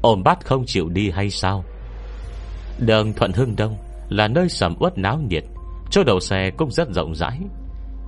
Ôm 0.02 0.24
bát 0.24 0.46
không 0.46 0.64
chịu 0.66 0.90
đi 0.90 1.10
hay 1.10 1.30
sao? 1.30 1.64
Đường 2.80 3.14
Thuận 3.14 3.32
Hưng 3.34 3.56
Đông 3.56 3.76
Là 4.10 4.28
nơi 4.28 4.50
sầm 4.50 4.76
uất 4.80 4.98
náo 4.98 5.18
nhiệt, 5.18 5.44
Chỗ 5.92 6.04
đầu 6.04 6.20
xe 6.20 6.52
cũng 6.58 6.72
rất 6.72 6.90
rộng 6.90 7.16
rãi. 7.16 7.40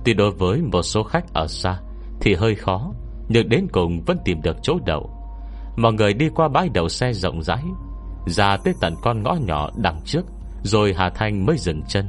Tuy 0.04 0.14
đối 0.14 0.30
với 0.30 0.62
một 0.62 0.82
số 0.82 1.02
khách 1.02 1.24
ở 1.34 1.46
xa 1.46 1.78
Thì 2.20 2.34
hơi 2.34 2.54
khó, 2.54 2.92
Nhưng 3.28 3.48
đến 3.48 3.66
cùng 3.72 4.02
vẫn 4.02 4.18
tìm 4.24 4.42
được 4.42 4.56
chỗ 4.62 4.78
đậu. 4.86 5.10
Mọi 5.76 5.92
người 5.92 6.12
đi 6.12 6.28
qua 6.34 6.48
bãi 6.48 6.68
đậu 6.68 6.88
xe 6.88 7.12
rộng 7.12 7.42
rãi, 7.42 7.62
Ra 8.26 8.56
tới 8.64 8.74
tận 8.80 8.94
con 9.02 9.22
ngõ 9.22 9.34
nhỏ 9.34 9.70
đằng 9.76 10.00
trước, 10.04 10.26
Rồi 10.62 10.94
Hà 10.96 11.10
Thanh 11.10 11.46
mới 11.46 11.58
dừng 11.58 11.82
chân. 11.88 12.06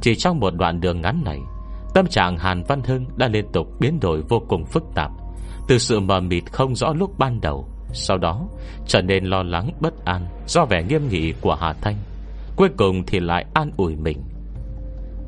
Chỉ 0.00 0.14
trong 0.14 0.40
một 0.40 0.54
đoạn 0.54 0.80
đường 0.80 1.00
ngắn 1.00 1.22
này, 1.24 1.38
Tâm 1.94 2.06
trạng 2.06 2.38
Hàn 2.38 2.62
Văn 2.68 2.82
Hưng 2.82 3.04
đã 3.16 3.28
liên 3.28 3.46
tục 3.52 3.66
biến 3.80 4.00
đổi 4.00 4.22
vô 4.28 4.42
cùng 4.48 4.64
phức 4.64 4.82
tạp, 4.94 5.10
Từ 5.68 5.78
sự 5.78 6.00
mờ 6.00 6.20
mịt 6.20 6.44
không 6.52 6.74
rõ 6.76 6.92
lúc 6.92 7.18
ban 7.18 7.40
đầu, 7.40 7.68
Sau 7.92 8.18
đó 8.18 8.46
trở 8.86 9.02
nên 9.02 9.24
lo 9.24 9.42
lắng 9.42 9.70
bất 9.80 10.04
an 10.04 10.26
Do 10.46 10.64
vẻ 10.64 10.82
nghiêm 10.82 11.08
nghị 11.08 11.32
của 11.40 11.54
Hà 11.54 11.72
Thanh, 11.72 11.96
Cuối 12.56 12.68
cùng 12.76 13.02
thì 13.06 13.20
lại 13.20 13.44
an 13.54 13.70
ủi 13.76 13.96
mình. 13.96 14.22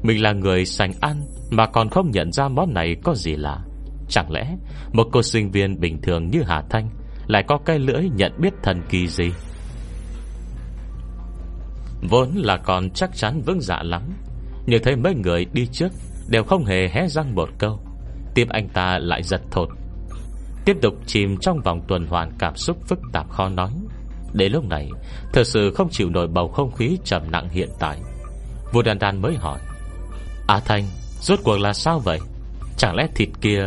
Mình 0.07 0.23
là 0.23 0.33
người 0.33 0.65
sành 0.65 0.93
ăn 1.01 1.27
Mà 1.51 1.67
còn 1.67 1.89
không 1.89 2.11
nhận 2.11 2.33
ra 2.33 2.49
món 2.49 2.75
này 2.75 2.97
có 3.05 3.15
gì 3.15 3.37
lạ. 3.37 3.59
Chẳng 4.09 4.33
lẽ 4.33 4.57
Một 4.93 5.09
cô 5.13 5.23
sinh 5.23 5.51
viên 5.51 5.81
bình 5.81 6.03
thường 6.03 6.31
như 6.31 6.43
Hà 6.43 6.63
Thanh 6.71 6.91
Lại 7.27 7.45
có 7.49 7.59
cái 7.65 7.79
lưỡi 7.79 8.09
nhận 8.15 8.33
biết 8.39 8.53
thần 8.63 8.83
kỳ 8.89 9.09
gì? 9.09 9.31
Vốn 12.11 12.29
là 12.35 12.57
còn 12.57 12.91
chắc 12.91 13.11
chắn 13.17 13.43
vững 13.47 13.61
dạ 13.61 13.83
lắm, 13.83 14.03
Nhưng 14.67 14.83
thấy 14.83 14.97
mấy 14.97 15.15
người 15.15 15.47
đi 15.53 15.67
trước 15.73 15.89
Đều 16.29 16.45
không 16.45 16.65
hề 16.65 16.89
hé 16.89 17.09
răng 17.09 17.35
một 17.35 17.49
câu. 17.59 17.81
Tim 18.35 18.49
anh 18.49 18.69
ta 18.69 18.99
lại 18.99 19.23
giật 19.23 19.41
thột. 19.51 19.69
Tiếp 20.65 20.77
tục 20.83 20.95
chìm 21.07 21.37
trong 21.41 21.61
vòng 21.61 21.81
tuần 21.89 22.07
hoàn 22.07 22.31
Cảm 22.39 22.57
xúc 22.57 22.77
phức 22.89 22.99
tạp 23.13 23.31
khó 23.31 23.49
nói. 23.49 23.71
Đến 24.33 24.53
lúc 24.53 24.65
này, 24.65 24.91
Thật 25.33 25.47
sự 25.47 25.71
không 25.75 25.89
chịu 25.91 26.11
nổi 26.11 26.27
bầu 26.27 26.49
không 26.49 26.73
khí 26.73 26.99
trầm 27.05 27.23
nặng 27.31 27.49
hiện 27.49 27.69
tại. 27.81 27.99
Vua 28.73 28.83
đàn 28.83 28.99
đàn 28.99 29.23
mới 29.23 29.35
hỏi 29.35 29.59
À 30.47 30.61
Thanh, 30.65 30.85
Rốt 31.21 31.39
cuộc 31.45 31.57
là 31.57 31.73
sao 31.73 31.99
vậy? 31.99 32.19
Chẳng 32.77 32.95
lẽ 32.95 33.07
thịt 33.15 33.29
kia 33.41 33.63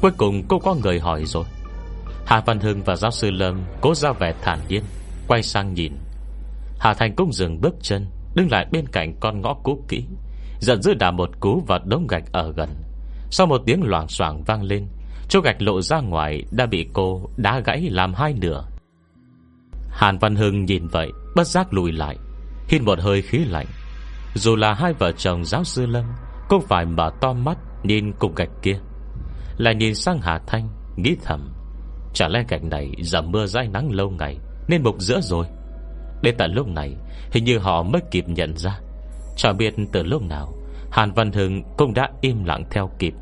Cuối 0.00 0.10
cùng 0.16 0.42
cô 0.48 0.58
có 0.58 0.74
người 0.74 1.00
hỏi 1.00 1.24
rồi. 1.26 1.44
Hà 2.26 2.40
Văn 2.46 2.60
Hưng 2.60 2.82
và 2.82 2.96
giáo 2.96 3.10
sư 3.10 3.30
Lâm 3.30 3.62
Cố 3.80 3.94
ra 3.94 4.12
vẻ 4.12 4.34
thản 4.42 4.58
nhiên, 4.68 4.82
Quay 5.28 5.42
sang 5.42 5.74
nhìn. 5.74 5.92
Hà 6.78 6.94
Thành 6.94 7.14
cũng 7.16 7.32
dừng 7.32 7.60
bước 7.60 7.74
chân, 7.82 8.06
Đứng 8.34 8.50
lại 8.50 8.66
bên 8.72 8.86
cạnh 8.92 9.14
con 9.20 9.40
ngõ 9.40 9.54
cũ 9.54 9.84
kỹ, 9.88 10.04
Giận 10.60 10.82
dữ 10.82 10.94
đà 10.94 11.10
một 11.10 11.40
cú 11.40 11.62
vào 11.66 11.78
đống 11.84 12.06
gạch 12.06 12.32
ở 12.32 12.52
gần. 12.52 12.68
Sau 13.30 13.46
một 13.46 13.62
tiếng 13.66 13.82
loảng 13.82 14.08
xoảng 14.08 14.42
vang 14.46 14.62
lên, 14.62 14.86
Chỗ 15.28 15.40
gạch 15.40 15.62
lộ 15.62 15.80
ra 15.80 16.00
ngoài 16.00 16.44
Đã 16.50 16.66
bị 16.66 16.88
cô 16.92 17.28
đá 17.36 17.60
gãy 17.60 17.88
làm 17.90 18.14
hai 18.14 18.32
nửa. 18.32 18.64
Hàn 19.90 20.18
Văn 20.18 20.36
Hưng 20.36 20.64
nhìn 20.64 20.86
vậy, 20.88 21.12
Bất 21.36 21.46
giác 21.46 21.72
lùi 21.72 21.92
lại, 21.92 22.16
Hít 22.68 22.82
một 22.82 22.98
hơi 23.00 23.22
khí 23.22 23.38
lạnh. 23.38 23.66
Dù 24.34 24.56
là 24.56 24.74
hai 24.74 24.92
vợ 24.92 25.12
chồng 25.12 25.44
giáo 25.44 25.64
sư 25.64 25.86
Lâm, 25.86 26.04
Cũng 26.48 26.62
phải 26.68 26.84
mở 26.84 27.10
to 27.20 27.32
mắt 27.32 27.58
Nhìn 27.82 28.12
cục 28.12 28.36
gạch 28.36 28.50
kia. 28.62 28.78
Lại 29.56 29.74
nhìn 29.74 29.94
sang 29.94 30.18
Hà 30.22 30.40
Thanh, 30.46 30.68
Nghĩ 30.96 31.16
thầm, 31.24 31.52
Chả 32.14 32.28
lẽ 32.28 32.44
gạch 32.48 32.64
này 32.64 32.92
dầm 33.02 33.30
mưa 33.30 33.46
dãi 33.46 33.68
nắng 33.68 33.92
lâu 33.92 34.10
ngày 34.10 34.38
Nên 34.68 34.82
mục 34.82 34.96
giữa 34.98 35.20
rồi? 35.20 35.46
Đến 36.22 36.34
tận 36.38 36.52
lúc 36.54 36.68
này, 36.68 36.96
Hình 37.30 37.44
như 37.44 37.58
họ 37.58 37.82
mới 37.82 38.02
kịp 38.10 38.24
nhận 38.28 38.56
ra. 38.56 38.78
Chẳng 39.36 39.56
biết 39.56 39.74
từ 39.92 40.02
lúc 40.02 40.22
nào, 40.22 40.52
Hàn 40.90 41.12
Văn 41.12 41.32
Hưng 41.32 41.62
cũng 41.76 41.94
đã 41.94 42.08
im 42.20 42.44
lặng 42.44 42.64
theo 42.70 42.90
kịp. 42.98 43.14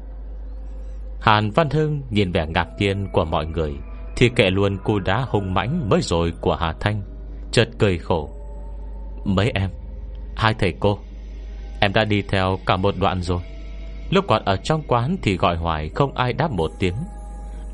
Hàn 1.20 1.50
Văn 1.50 1.70
Hưng 1.70 2.02
nhìn 2.10 2.32
vẻ 2.32 2.46
ngạc 2.46 2.68
nhiên 2.78 3.08
của 3.12 3.24
mọi 3.24 3.46
người, 3.46 3.72
Thì 4.16 4.28
kệ 4.28 4.50
luôn 4.50 4.78
cú 4.84 4.98
đá 4.98 5.24
hung 5.28 5.54
mãnh 5.54 5.88
mới 5.88 6.00
rồi 6.02 6.32
của 6.40 6.56
Hà 6.56 6.72
Thanh, 6.80 7.02
Chợt 7.52 7.68
cười 7.78 7.98
khổ, 7.98 8.30
Mấy 9.24 9.50
em 9.54 9.70
Hai 10.42 10.54
thầy 10.54 10.74
cô, 10.80 10.98
Em 11.80 11.92
đã 11.92 12.04
đi 12.04 12.22
theo 12.22 12.58
cả 12.66 12.76
một 12.76 12.94
đoạn 13.00 13.22
rồi. 13.22 13.40
Lúc 14.10 14.24
còn 14.28 14.44
ở 14.44 14.56
trong 14.56 14.82
quán 14.88 15.16
thì 15.22 15.36
gọi 15.36 15.56
hoài 15.56 15.88
Không 15.88 16.14
ai 16.14 16.32
đáp 16.32 16.50
một 16.50 16.70
tiếng. 16.78 16.94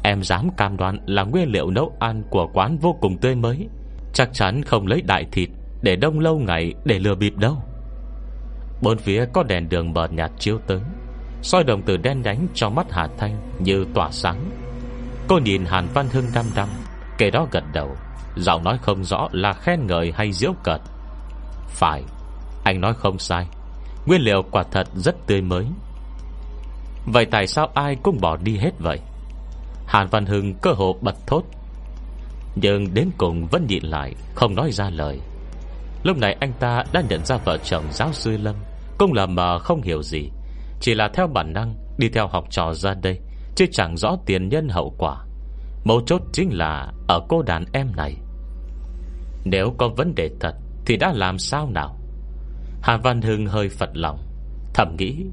Em 0.04 0.22
dám 0.22 0.50
cam 0.56 0.76
đoan 0.76 1.00
là 1.06 1.22
nguyên 1.22 1.48
liệu 1.48 1.70
nấu 1.70 1.96
ăn 2.00 2.22
Của 2.30 2.50
quán 2.52 2.78
vô 2.78 2.96
cùng 3.00 3.18
tươi 3.18 3.34
mới. 3.34 3.68
Chắc 4.12 4.28
chắn 4.32 4.62
không 4.62 4.86
lấy 4.86 5.02
đại 5.02 5.26
thịt 5.32 5.48
Để 5.82 5.96
đông 5.96 6.20
lâu 6.20 6.38
ngày 6.38 6.74
để 6.84 6.98
lừa 6.98 7.14
bịp 7.14 7.36
đâu. 7.36 7.56
Bốn 8.82 8.98
phía 8.98 9.26
có 9.32 9.42
đèn 9.42 9.68
đường 9.68 9.92
mờ 9.92 10.08
nhạt 10.08 10.30
chiếu 10.38 10.58
tới, 10.66 10.80
soi 11.42 11.64
đồng 11.64 11.82
từ 11.82 11.96
đen 11.96 12.22
đánh 12.22 12.46
trong 12.54 12.74
mắt 12.74 12.86
Hà 12.90 13.08
Thanh 13.18 13.36
Như 13.58 13.86
tỏa 13.94 14.10
sáng. 14.10 14.50
Cô 15.28 15.38
nhìn 15.38 15.64
Hàn 15.64 15.86
Văn 15.94 16.06
Hưng 16.12 16.26
đăm 16.34 16.44
đăm 16.56 16.68
Kể 17.18 17.30
đó 17.30 17.46
gật 17.50 17.64
đầu, 17.72 17.96
Giọng 18.36 18.64
nói 18.64 18.78
không 18.82 19.04
rõ 19.04 19.28
là 19.32 19.52
khen 19.52 19.86
ngợi 19.86 20.12
hay 20.16 20.32
diễu 20.32 20.52
cợt. 20.64 20.80
Phải 21.68 22.02
anh 22.68 22.80
nói 22.80 22.94
không 22.94 23.18
sai. 23.18 23.46
Nguyên 24.06 24.20
liệu 24.20 24.42
quả 24.50 24.64
thật 24.72 24.88
rất 24.94 25.26
tươi 25.26 25.40
mới. 25.40 25.66
Vậy 27.06 27.26
tại 27.30 27.46
sao 27.46 27.68
ai 27.74 27.96
cũng 28.02 28.20
bỏ 28.20 28.36
đi 28.36 28.56
hết 28.56 28.70
vậy? 28.78 29.00
Hàn 29.86 30.06
Văn 30.06 30.26
Hưng 30.26 30.54
cơ 30.54 30.72
hồ 30.72 30.96
bật 31.00 31.14
thốt. 31.26 31.42
Nhưng 32.54 32.94
đến 32.94 33.10
cùng 33.18 33.46
vẫn 33.46 33.66
nhịn 33.66 33.84
lại, 33.84 34.14
Không 34.34 34.54
nói 34.54 34.72
ra 34.72 34.90
lời. 34.90 35.20
Lúc 36.02 36.18
này 36.18 36.36
anh 36.40 36.52
ta 36.60 36.84
đã 36.92 37.02
nhận 37.08 37.24
ra 37.24 37.36
vợ 37.36 37.58
chồng 37.58 37.84
giáo 37.90 38.12
sư 38.12 38.36
Lâm 38.36 38.54
Cũng 38.98 39.12
là 39.12 39.26
mờ 39.26 39.58
không 39.58 39.82
hiểu 39.82 40.02
gì. 40.02 40.30
Chỉ 40.80 40.94
là 40.94 41.08
theo 41.14 41.26
bản 41.26 41.52
năng, 41.52 41.74
Đi 41.98 42.08
theo 42.08 42.28
học 42.28 42.44
trò 42.50 42.74
ra 42.74 42.94
đây, 43.02 43.20
Chứ 43.54 43.66
chẳng 43.72 43.96
rõ 43.96 44.16
tiền 44.26 44.48
nhân 44.48 44.68
hậu 44.68 44.94
quả. 44.98 45.24
Mấu 45.84 46.00
chốt 46.06 46.22
chính 46.32 46.50
là 46.52 46.92
Ở 47.08 47.20
cô 47.28 47.42
đàn 47.42 47.64
em 47.72 47.96
này. 47.96 48.16
Nếu 49.44 49.74
có 49.78 49.88
vấn 49.88 50.14
đề 50.14 50.30
thật 50.40 50.54
Thì 50.86 50.96
đã 50.96 51.12
làm 51.14 51.38
sao 51.38 51.70
nào? 51.70 51.97
Hà 52.88 52.96
Văn 52.96 53.22
Hưng 53.22 53.46
hơi 53.46 53.68
phật 53.68 53.90
lòng, 53.92 54.18
Thầm 54.74 54.96
nghĩ, 54.96 55.26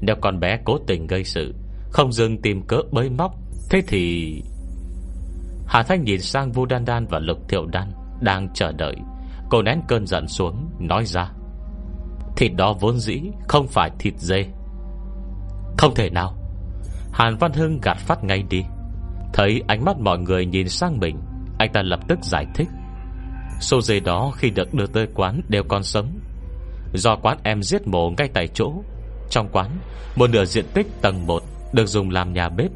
Nếu 0.00 0.16
con 0.20 0.40
bé 0.40 0.58
cố 0.64 0.78
tình 0.86 1.06
gây 1.06 1.24
sự, 1.24 1.54
Không 1.90 2.12
dừng 2.12 2.42
tìm 2.42 2.62
cớ 2.66 2.76
bới 2.92 3.10
móc, 3.10 3.34
Thế 3.70 3.82
thì 3.86 4.34
Hà 5.66 5.82
Thanh 5.82 6.04
nhìn 6.04 6.20
sang 6.20 6.52
Vu 6.52 6.66
Đan 6.66 6.84
Đan 6.84 7.06
và 7.06 7.18
Lục 7.18 7.38
Thiệu 7.48 7.66
Đan 7.66 7.92
Đang 8.20 8.48
chờ 8.54 8.72
đợi. 8.72 8.96
Cô 9.50 9.62
nén 9.62 9.80
cơn 9.88 10.06
giận 10.06 10.28
xuống, 10.28 10.70
Nói 10.78 11.04
ra, 11.04 11.30
Thịt 12.36 12.52
đó 12.56 12.76
vốn 12.80 12.98
dĩ 13.00 13.20
không 13.48 13.66
phải 13.66 13.90
thịt 13.98 14.14
dê. 14.16 14.44
Không 15.78 15.94
thể 15.94 16.10
nào. 16.10 16.34
Hàn 17.12 17.36
Văn 17.36 17.52
Hưng 17.52 17.80
gạt 17.82 17.96
phát 17.96 18.24
ngay 18.24 18.42
đi. 18.50 18.62
Thấy 19.32 19.62
ánh 19.66 19.84
mắt 19.84 19.96
mọi 19.98 20.18
người 20.18 20.46
nhìn 20.46 20.68
sang 20.68 20.98
mình, 20.98 21.18
Anh 21.58 21.72
ta 21.72 21.82
lập 21.82 22.00
tức 22.08 22.18
giải 22.22 22.46
thích, 22.54 22.68
Số 23.60 23.80
dê 23.80 24.00
đó 24.00 24.32
khi 24.36 24.50
được 24.50 24.74
đưa 24.74 24.86
tới 24.86 25.06
quán 25.14 25.40
đều 25.48 25.62
còn 25.68 25.82
sống 25.82 26.17
Do 26.94 27.16
quán 27.16 27.38
em 27.42 27.62
giết 27.62 27.86
mổ 27.86 28.10
ngay 28.18 28.28
tại 28.34 28.48
chỗ. 28.48 28.72
Trong 29.30 29.48
quán, 29.52 29.70
Một 30.16 30.30
nửa 30.30 30.44
diện 30.44 30.64
tích 30.74 30.86
tầng 31.02 31.26
1 31.26 31.42
Được 31.72 31.86
dùng 31.86 32.10
làm 32.10 32.32
nhà 32.32 32.48
bếp. 32.48 32.70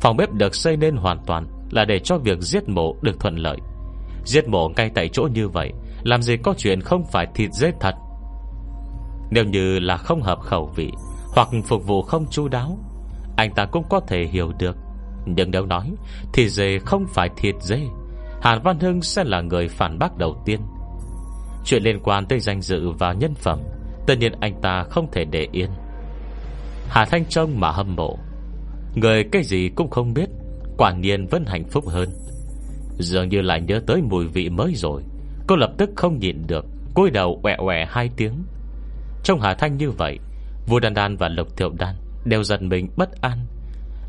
Phòng 0.00 0.16
bếp 0.16 0.32
được 0.32 0.54
xây 0.54 0.76
nên 0.76 0.96
hoàn 0.96 1.18
toàn 1.26 1.46
Là 1.70 1.84
để 1.84 1.98
cho 1.98 2.18
việc 2.18 2.38
giết 2.40 2.68
mổ 2.68 2.96
được 3.02 3.20
thuận 3.20 3.36
lợi. 3.36 3.56
Giết 4.24 4.48
mổ 4.48 4.68
ngay 4.76 4.90
tại 4.94 5.08
chỗ 5.08 5.22
như 5.22 5.48
vậy, 5.48 5.72
Làm 6.02 6.22
gì 6.22 6.36
có 6.36 6.54
chuyện 6.58 6.80
không 6.80 7.04
phải 7.12 7.26
thịt 7.34 7.50
dê 7.52 7.72
thật. 7.80 7.94
Nếu 9.30 9.44
như 9.44 9.78
là 9.78 9.96
không 9.96 10.22
hợp 10.22 10.40
khẩu 10.40 10.72
vị 10.76 10.90
Hoặc 11.34 11.48
phục 11.64 11.86
vụ 11.86 12.02
không 12.02 12.26
chu 12.30 12.48
đáo, 12.48 12.78
Anh 13.36 13.54
ta 13.54 13.64
cũng 13.64 13.84
có 13.90 14.00
thể 14.00 14.24
hiểu 14.24 14.52
được. 14.58 14.76
Nhưng 15.26 15.50
nếu 15.50 15.66
nói 15.66 15.92
Thịt 16.32 16.50
dê 16.50 16.78
không 16.78 17.06
phải 17.14 17.28
thịt 17.36 17.54
dê, 17.60 17.80
Hàn 18.42 18.62
Văn 18.62 18.78
Hưng 18.78 19.02
sẽ 19.02 19.24
là 19.24 19.40
người 19.40 19.68
phản 19.68 19.98
bác 19.98 20.16
đầu 20.16 20.42
tiên. 20.44 20.60
Chuyện 21.64 21.82
liên 21.82 22.00
quan 22.02 22.26
tới 22.26 22.40
danh 22.40 22.62
dự 22.62 22.90
và 22.90 23.12
nhân 23.12 23.34
phẩm, 23.34 23.58
Tất 24.06 24.14
nhiên 24.18 24.32
anh 24.40 24.60
ta 24.62 24.84
không 24.90 25.10
thể 25.12 25.24
để 25.24 25.48
yên. 25.52 25.70
Hà 26.88 27.04
Thanh 27.04 27.24
Trông 27.24 27.60
mà 27.60 27.70
hâm 27.70 27.96
mộ. 27.96 28.18
Người 28.94 29.24
cái 29.32 29.42
gì 29.42 29.70
cũng 29.76 29.90
không 29.90 30.14
biết, 30.14 30.28
Quả 30.78 30.92
nhiên 30.92 31.26
vẫn 31.26 31.44
hạnh 31.46 31.64
phúc 31.64 31.88
hơn. 31.88 32.08
Dường 32.98 33.28
như 33.28 33.40
lại 33.40 33.60
nhớ 33.60 33.80
tới 33.86 34.02
mùi 34.02 34.26
vị 34.26 34.48
mới 34.48 34.74
rồi, 34.74 35.02
Cô 35.46 35.56
lập 35.56 35.70
tức 35.78 35.90
không 35.96 36.18
nhịn 36.18 36.46
được, 36.46 36.64
cúi 36.94 37.10
đầu 37.10 37.40
quẹ 37.42 37.56
quẹ 37.64 37.86
hai 37.88 38.10
tiếng. 38.16 38.44
Trong 39.24 39.40
Hà 39.40 39.54
Thanh 39.54 39.76
như 39.76 39.90
vậy 39.90 40.18
Vua 40.66 40.80
Đan 40.80 40.94
Đan 40.94 41.16
và 41.16 41.28
Lục 41.28 41.56
Thiệu 41.56 41.70
Đan 41.78 41.94
Đều 42.24 42.42
dần 42.42 42.68
mình 42.68 42.88
bất 42.96 43.20
an. 43.20 43.38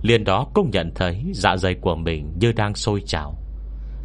Liền 0.01 0.23
đó 0.23 0.47
cũng 0.53 0.69
nhận 0.71 0.91
thấy 0.95 1.23
dạ 1.33 1.57
dày 1.57 1.75
của 1.81 1.95
mình 1.95 2.33
Như 2.39 2.51
đang 2.51 2.75
sôi 2.75 3.01
trào. 3.05 3.35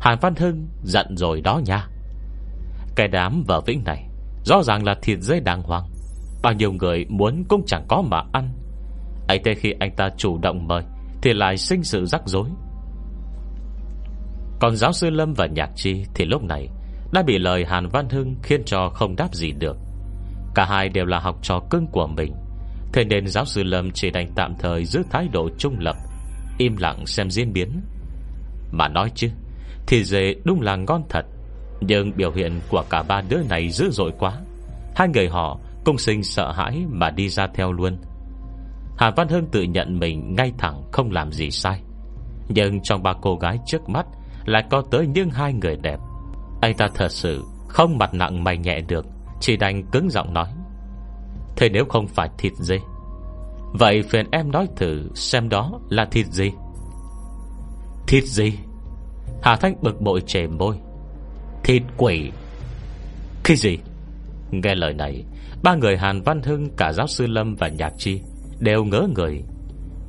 Hàn 0.01 0.19
Văn 0.21 0.35
Hưng 0.35 0.69
giận 0.85 1.17
rồi 1.17 1.41
đó 1.41 1.61
nha 1.65 1.89
cái 2.97 3.09
đám 3.09 3.45
vợ 3.47 3.61
vĩnh 3.67 3.85
này, 3.85 4.07
Rõ 4.45 4.63
ràng 4.63 4.85
là 4.85 4.95
thịt 5.03 5.19
dây 5.21 5.41
đàng 5.41 5.63
hoàng. 5.63 5.85
Bao 6.43 6.53
nhiêu 6.53 6.73
người 6.73 7.07
muốn 7.09 7.45
cũng 7.49 7.63
chẳng 7.67 7.85
có 7.89 8.03
mà 8.03 8.23
ăn. 8.33 8.53
Ấy 9.29 9.41
thế 9.45 9.55
khi 9.55 9.75
anh 9.81 9.97
ta 9.97 10.09
chủ 10.17 10.39
động 10.39 10.69
mời, 10.69 10.83
Thì 11.23 11.33
lại 11.33 11.57
sinh 11.57 11.83
sự 11.83 12.05
rắc 12.05 12.23
rối. 12.27 12.49
Còn 14.61 14.77
giáo 14.77 14.93
sư 14.93 15.11
Lâm 15.11 15.35
và 15.35 15.47
Nhạc 15.47 15.71
Chi 15.77 16.05
Thì 16.15 16.25
lúc 16.25 16.43
này 16.43 16.69
Đã 17.13 17.23
bị 17.23 17.39
lời 17.39 17.65
Hàn 17.65 17.89
Văn 17.89 18.09
Hưng 18.09 18.35
Khiến 18.43 18.63
cho 18.65 18.91
không 18.95 19.17
đáp 19.17 19.35
gì 19.35 19.53
được. 19.53 19.77
Cả 20.55 20.65
hai 20.65 20.89
đều 20.89 21.05
là 21.05 21.19
học 21.19 21.39
trò 21.43 21.61
cưng 21.71 21.87
của 21.87 22.07
mình, 22.07 22.35
Thế 22.93 23.05
nên 23.05 23.27
giáo 23.27 23.45
sư 23.45 23.63
Lâm 23.63 23.91
chỉ 23.91 24.11
đành 24.11 24.33
tạm 24.35 24.55
thời 24.59 24.85
Giữ 24.85 25.03
thái 25.11 25.29
độ 25.33 25.49
trung 25.59 25.77
lập, 25.79 25.97
Im 26.59 26.77
lặng 26.77 27.07
xem 27.07 27.31
diễn 27.31 27.53
biến. 27.53 27.81
Mà 28.73 28.89
nói 28.89 29.11
chứ 29.15 29.29
Thì 29.87 30.05
dề 30.05 30.35
đúng 30.45 30.61
là 30.61 30.77
ngon 30.77 31.03
thật 31.09 31.27
nhưng 31.81 32.17
biểu 32.17 32.33
hiện 32.33 32.61
của 32.71 32.85
cả 32.91 33.03
ba 33.03 33.23
đứa 33.29 33.43
này 33.49 33.71
dữ 33.71 33.91
dội 33.91 34.13
quá. 34.19 34.33
Hai 34.97 35.09
người 35.09 35.29
họ 35.29 35.59
Cung 35.85 35.99
sinh 35.99 36.23
sợ 36.23 36.53
hãi 36.53 36.85
mà 36.89 37.11
đi 37.11 37.29
ra 37.29 37.47
theo 37.55 37.73
luôn. 37.73 37.99
Hà 38.99 39.11
Văn 39.17 39.29
Hưng 39.29 39.47
tự 39.47 39.63
nhận 39.63 39.99
mình 39.99 40.35
Ngay 40.35 40.53
thẳng 40.59 40.83
không 40.93 41.11
làm 41.11 41.33
gì 41.33 41.51
sai. 41.51 41.83
Nhưng 42.49 42.81
trong 42.83 43.03
ba 43.03 43.13
cô 43.23 43.37
gái 43.37 43.59
trước 43.67 43.89
mắt 43.89 44.07
Lại 44.45 44.65
có 44.71 44.83
tới 44.91 45.07
những 45.07 45.31
hai 45.31 45.53
người 45.53 45.77
đẹp. 45.77 45.99
Anh 46.61 46.77
ta 46.77 46.89
thật 46.95 47.13
sự 47.13 47.45
Không 47.69 47.99
mặt 47.99 48.15
nặng 48.15 48.45
mày 48.45 48.59
nhẹ 48.59 48.81
được, 48.81 49.07
Chỉ 49.41 49.57
đành 49.57 49.87
cứng 49.93 50.11
giọng 50.11 50.35
nói. 50.35 50.49
Thế 51.57 51.69
nếu 51.69 51.85
không 51.85 52.07
phải 52.07 52.29
thịt 52.39 52.53
dê? 52.57 52.79
Vậy 53.73 54.03
phiền 54.03 54.27
em 54.33 54.51
nói 54.51 54.69
thử 54.77 55.09
Xem 55.15 55.49
đó 55.49 55.81
là 55.89 56.05
thịt 56.05 56.27
gì? 56.27 56.51
Thịt 58.07 58.25
gì? 58.25 58.53
Hà 59.43 59.57
Thanh 59.57 59.75
bực 59.83 60.01
bội 60.01 60.21
chề 60.27 60.47
môi. 60.47 60.77
Thịt 61.65 61.83
quỷ. 61.97 62.31
Cái 63.45 63.57
gì? 63.57 63.79
Nghe 64.51 64.75
lời 64.75 64.95
này, 64.95 65.25
Ba 65.63 65.75
người 65.75 65.97
Hàn 65.97 66.23
Văn 66.23 66.43
Hưng, 66.43 66.71
Cả 66.77 66.93
giáo 66.93 67.07
sư 67.07 67.27
Lâm 67.27 67.55
và 67.55 67.69
Nhạc 67.69 67.93
Chi 67.99 68.21
Đều 68.59 68.85
ngỡ 68.85 69.09
người. 69.15 69.43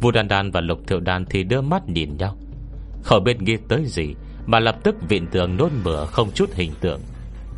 Vu 0.01 0.11
Đan 0.11 0.27
Đan 0.27 0.51
và 0.51 0.61
Lục 0.61 0.79
Thiệu 0.87 0.99
Đan 0.99 1.25
Thì 1.25 1.43
đưa 1.43 1.61
mắt 1.61 1.89
nhìn 1.89 2.17
nhau. 2.17 2.37
Khỏi 3.03 3.19
biết 3.19 3.41
nghĩ 3.41 3.57
tới 3.69 3.85
gì 3.85 4.13
Mà 4.45 4.59
lập 4.59 4.75
tức 4.83 4.95
viện 5.09 5.27
tường 5.31 5.57
nôn 5.57 5.71
mửa 5.83 6.05
không 6.05 6.31
chút 6.31 6.53
hình 6.53 6.71
tượng. 6.81 7.01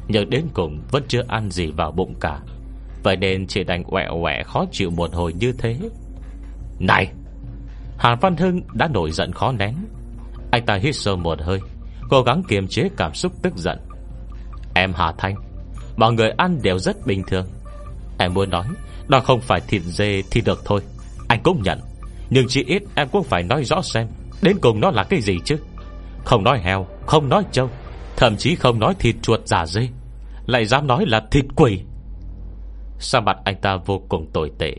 Nhưng 0.08 0.30
đến 0.30 0.46
cùng 0.54 0.82
Vẫn 0.92 1.04
chưa 1.08 1.22
ăn 1.28 1.52
gì 1.52 1.72
vào 1.72 1.92
bụng 1.92 2.14
cả. 2.20 2.40
Vậy 3.04 3.16
nên 3.18 3.48
chỉ 3.48 3.64
đành 3.64 3.84
quẹ 3.84 4.08
quẹ 4.22 4.44
khó 4.44 4.66
chịu 4.72 4.90
một 4.90 5.14
hồi 5.14 5.34
như 5.34 5.52
thế. 5.52 5.78
Này! 6.80 7.12
Hàn 7.98 8.20
Văn 8.22 8.38
Hưng 8.38 8.62
đã 8.74 8.88
nổi 8.88 9.12
giận 9.12 9.32
khó 9.32 9.52
nén. 9.52 9.76
Anh 10.52 10.66
ta 10.66 10.76
hít 10.76 10.96
sâu 10.96 11.16
một 11.16 11.42
hơi. 11.42 11.60
Cố 12.10 12.24
gắng 12.24 12.44
kiềm 12.48 12.68
chế 12.68 12.89
cảm 12.98 13.13
xúc 13.13 13.32
tức 13.42 13.54
giận. 13.58 13.80
Em 14.76 14.94
Hà 14.96 15.12
Thanh 15.18 15.36
Mọi 15.98 16.13
người 16.13 16.30
ăn 16.30 16.60
đều 16.62 16.80
rất 16.80 17.06
bình 17.06 17.24
thường. 17.28 17.46
Em 18.20 18.34
muốn 18.34 18.50
nói 18.50 18.66
Đó 19.08 19.20
không 19.20 19.42
phải 19.42 19.62
thịt 19.68 19.82
dê 19.82 20.22
thì 20.32 20.42
được 20.42 20.62
thôi. 20.66 20.82
Anh 21.28 21.39
cũng 21.44 21.63
nhận 21.63 21.80
Nhưng 22.30 22.46
chỉ 22.50 22.63
ít 22.63 22.84
em 22.96 23.08
cũng 23.12 23.24
phải 23.24 23.44
nói 23.44 23.63
rõ 23.63 23.82
xem 23.82 24.08
Đến 24.42 24.58
cùng 24.62 24.80
nó 24.80 24.92
là 24.92 25.04
cái 25.04 25.22
gì 25.22 25.38
chứ? 25.46 25.58
Không 26.26 26.44
nói 26.44 26.60
heo, 26.60 26.88
không 27.06 27.30
nói 27.30 27.44
trâu 27.52 27.70
Thậm 28.18 28.38
chí 28.38 28.56
không 28.56 28.80
nói 28.80 28.94
thịt 29.00 29.16
chuột 29.22 29.48
giả 29.48 29.66
dê 29.66 29.88
Lại 30.46 30.66
dám 30.66 30.88
nói 30.88 31.06
là 31.08 31.24
thịt 31.32 31.46
quỷ. 31.56 31.82
Sao 33.00 33.22
mặt 33.22 33.38
anh 33.46 33.62
ta 33.62 33.78
vô 33.86 34.02
cùng 34.10 34.32
tồi 34.34 34.52
tệ. 34.60 34.76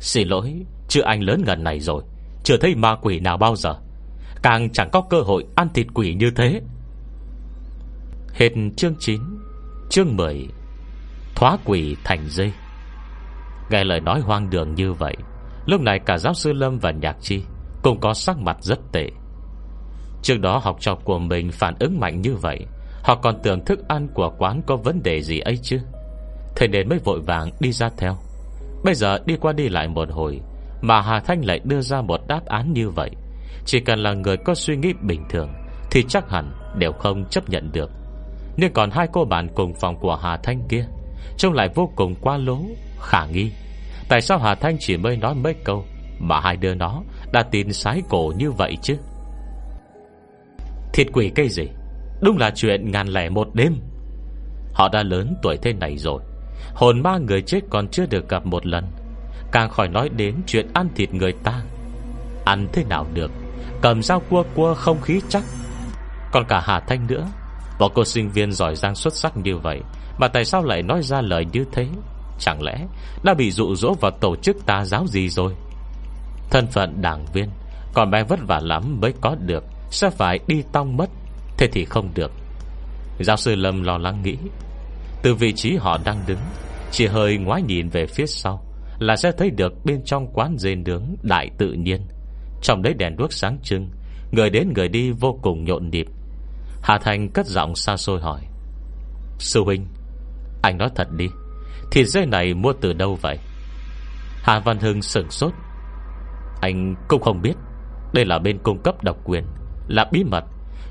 Xin 0.00 0.28
lỗi 0.28 0.54
Chứ 0.88 1.00
anh 1.00 1.22
lớn 1.22 1.42
ngần 1.46 1.64
này 1.64 1.80
rồi 1.80 2.02
Chưa 2.44 2.56
thấy 2.56 2.74
ma 2.74 2.96
quỷ 3.02 3.20
nào 3.20 3.36
bao 3.36 3.56
giờ. 3.56 3.74
Càng 4.44 4.70
chẳng 4.70 4.90
có 4.92 5.00
cơ 5.10 5.20
hội 5.20 5.44
ăn 5.54 5.68
thịt 5.74 5.86
quỷ 5.94 6.14
như 6.14 6.30
thế. 6.30 6.60
Hết 8.32 8.48
chương 8.76 8.94
9 8.98 9.20
Chương 9.90 10.16
10 10.16 10.48
Thoá 11.34 11.58
quỷ 11.64 11.96
thành 12.04 12.26
dây 12.28 12.52
Nghe 13.70 13.84
lời 13.84 14.00
nói 14.00 14.20
hoang 14.20 14.50
đường 14.50 14.74
như 14.74 14.92
vậy, 14.92 15.16
Lúc 15.66 15.80
này 15.80 15.98
cả 16.06 16.18
giáo 16.18 16.34
sư 16.34 16.52
Lâm 16.52 16.78
và 16.78 16.90
Nhạc 16.90 17.16
Chi 17.20 17.42
Cũng 17.82 18.00
có 18.00 18.14
sắc 18.14 18.38
mặt 18.38 18.56
rất 18.60 18.78
tệ. 18.92 19.08
Trước 20.22 20.40
đó 20.40 20.58
học 20.58 20.76
trò 20.80 20.94
của 20.94 21.18
mình 21.18 21.52
phản 21.52 21.74
ứng 21.80 22.00
mạnh 22.00 22.20
như 22.20 22.34
vậy, 22.34 22.66
Họ 23.02 23.14
còn 23.14 23.42
tưởng 23.42 23.64
thức 23.64 23.88
ăn 23.88 24.08
của 24.14 24.30
quán 24.38 24.62
có 24.66 24.76
vấn 24.76 25.02
đề 25.02 25.22
gì 25.22 25.38
ấy 25.38 25.56
chứ. 25.62 25.80
Thế 26.56 26.68
nên 26.68 26.88
mới 26.88 26.98
vội 26.98 27.20
vàng 27.20 27.50
đi 27.60 27.72
ra 27.72 27.90
theo. 27.96 28.16
Bây 28.84 28.94
giờ 28.94 29.18
đi 29.26 29.36
qua 29.40 29.52
đi 29.52 29.68
lại 29.68 29.88
một 29.88 30.08
hồi, 30.10 30.40
Mà 30.82 31.00
Hà 31.00 31.20
Thanh 31.20 31.44
lại 31.44 31.60
đưa 31.64 31.80
ra 31.80 32.00
một 32.00 32.20
đáp 32.28 32.46
án 32.46 32.72
như 32.72 32.90
vậy 32.90 33.10
chỉ 33.64 33.80
cần 33.80 33.98
là 33.98 34.12
người 34.12 34.36
có 34.36 34.54
suy 34.54 34.76
nghĩ 34.76 34.92
bình 35.02 35.24
thường, 35.30 35.52
Thì 35.90 36.04
chắc 36.08 36.30
hẳn 36.30 36.52
đều 36.78 36.92
không 36.92 37.24
chấp 37.30 37.48
nhận 37.48 37.72
được. 37.72 37.90
Nhưng 38.56 38.72
còn 38.72 38.90
hai 38.90 39.06
cô 39.12 39.24
bạn 39.24 39.48
cùng 39.54 39.74
phòng 39.74 39.96
của 40.00 40.16
Hà 40.16 40.36
Thanh 40.36 40.68
kia, 40.68 40.86
Trông 41.36 41.52
lại 41.52 41.68
vô 41.74 41.90
cùng 41.96 42.14
qua 42.20 42.36
lố, 42.36 42.58
Khả 43.00 43.26
nghi. 43.26 43.52
Tại 44.08 44.20
sao 44.20 44.38
Hà 44.38 44.54
Thanh 44.54 44.76
chỉ 44.80 44.96
mới 44.96 45.16
nói 45.16 45.34
mấy 45.34 45.54
câu 45.64 45.84
Mà 46.18 46.40
hai 46.40 46.56
đứa 46.56 46.74
nó 46.74 47.02
đã 47.32 47.42
tin 47.42 47.72
sái 47.72 48.02
cổ 48.08 48.32
như 48.36 48.50
vậy 48.50 48.76
chứ? 48.82 48.96
Thiệt 50.92 51.06
quỷ 51.12 51.32
cây 51.34 51.48
gì? 51.48 51.64
Đúng 52.20 52.38
là 52.38 52.50
chuyện 52.54 52.90
ngàn 52.90 53.08
lẻ 53.08 53.28
một 53.28 53.54
đêm. 53.54 53.74
Họ 54.72 54.88
đã 54.88 55.02
lớn 55.02 55.34
tuổi 55.42 55.56
thế 55.56 55.72
này 55.72 55.96
rồi, 55.96 56.22
Hồn 56.74 57.02
ma 57.02 57.18
người 57.18 57.42
chết 57.42 57.60
còn 57.70 57.88
chưa 57.88 58.06
được 58.06 58.28
gặp 58.28 58.46
một 58.46 58.66
lần. 58.66 58.84
Càng 59.52 59.70
khỏi 59.70 59.88
nói 59.88 60.08
đến 60.08 60.34
chuyện 60.46 60.66
ăn 60.74 60.88
thịt 60.94 61.14
người 61.14 61.32
ta, 61.32 61.62
Ăn 62.44 62.68
thế 62.72 62.84
nào 62.84 63.06
được? 63.14 63.30
Cầm 63.82 64.02
dao 64.02 64.20
cua 64.30 64.44
cua 64.54 64.74
không 64.74 65.00
khí 65.00 65.20
chắc. 65.28 65.42
Còn 66.32 66.44
cả 66.48 66.60
Hà 66.64 66.80
Thanh 66.80 67.06
nữa. 67.06 67.26
Một 67.78 67.92
cô 67.94 68.04
sinh 68.04 68.30
viên 68.30 68.52
giỏi 68.52 68.76
giang 68.76 68.94
xuất 68.94 69.14
sắc 69.14 69.36
như 69.36 69.56
vậy, 69.56 69.80
Mà 70.18 70.28
tại 70.28 70.44
sao 70.44 70.64
lại 70.64 70.82
nói 70.82 71.02
ra 71.02 71.20
lời 71.20 71.46
như 71.52 71.64
thế? 71.72 71.88
Chẳng 72.38 72.62
lẽ 72.62 72.86
Đã 73.24 73.34
bị 73.34 73.50
dụ 73.50 73.74
dỗ 73.74 73.94
vào 74.00 74.10
tổ 74.10 74.36
chức 74.36 74.56
tà 74.66 74.84
giáo 74.84 75.06
gì 75.06 75.28
rồi? 75.28 75.54
Thân 76.50 76.66
phận 76.66 77.02
đảng 77.02 77.26
viên, 77.32 77.50
Còn 77.94 78.10
bé 78.10 78.24
vất 78.24 78.40
vả 78.46 78.60
lắm 78.62 79.00
mới 79.00 79.12
có 79.20 79.34
được, 79.34 79.64
Sẽ 79.90 80.10
phải 80.10 80.38
đi 80.46 80.62
tong 80.72 80.96
mất. 80.96 81.10
Thế 81.58 81.66
thì 81.72 81.84
không 81.84 82.10
được. 82.14 82.30
Giáo 83.18 83.36
sư 83.36 83.54
Lâm 83.54 83.82
lo 83.82 83.98
lắng 83.98 84.22
nghĩ. 84.22 84.36
Từ 85.22 85.34
vị 85.34 85.52
trí 85.52 85.76
họ 85.76 85.98
đang 86.04 86.20
đứng, 86.26 86.38
Chỉ 86.90 87.06
hơi 87.06 87.36
ngoái 87.36 87.62
nhìn 87.62 87.88
về 87.88 88.06
phía 88.06 88.26
sau, 88.26 88.64
Là 88.98 89.16
sẽ 89.16 89.32
thấy 89.38 89.50
được 89.50 89.84
bên 89.84 90.04
trong 90.04 90.26
quán 90.34 90.56
dê 90.58 90.74
nướng 90.74 91.02
Đại 91.22 91.50
tự 91.58 91.72
nhiên. 91.72 92.00
Trong 92.64 92.82
đấy 92.82 92.94
đèn 92.94 93.16
đuốc 93.16 93.32
sáng 93.32 93.58
trưng, 93.62 93.90
Người 94.32 94.50
đến 94.50 94.72
người 94.74 94.88
đi 94.88 95.10
vô 95.10 95.38
cùng 95.42 95.64
nhộn 95.64 95.90
nhịp. 95.90 96.06
Hà 96.82 96.98
Thành 96.98 97.28
cất 97.28 97.46
giọng 97.46 97.74
xa 97.74 97.96
xôi 97.96 98.20
hỏi, 98.20 98.40
Sư 99.38 99.64
huynh, 99.64 99.86
Anh 100.62 100.78
nói 100.78 100.88
thật 100.94 101.08
đi 101.16 101.26
Thịt 101.90 102.06
dê 102.06 102.26
này 102.26 102.54
mua 102.54 102.72
từ 102.80 102.92
đâu 102.92 103.18
vậy? 103.22 103.38
Hà 104.42 104.60
Văn 104.60 104.78
Hưng 104.78 105.02
sửng 105.02 105.30
sốt, 105.30 105.52
Anh 106.60 106.94
cũng 107.08 107.22
không 107.22 107.42
biết, 107.42 107.54
Đây 108.14 108.24
là 108.24 108.38
bên 108.38 108.58
cung 108.58 108.82
cấp 108.82 109.04
độc 109.04 109.16
quyền, 109.24 109.44
Là 109.88 110.06
bí 110.12 110.24
mật, 110.24 110.44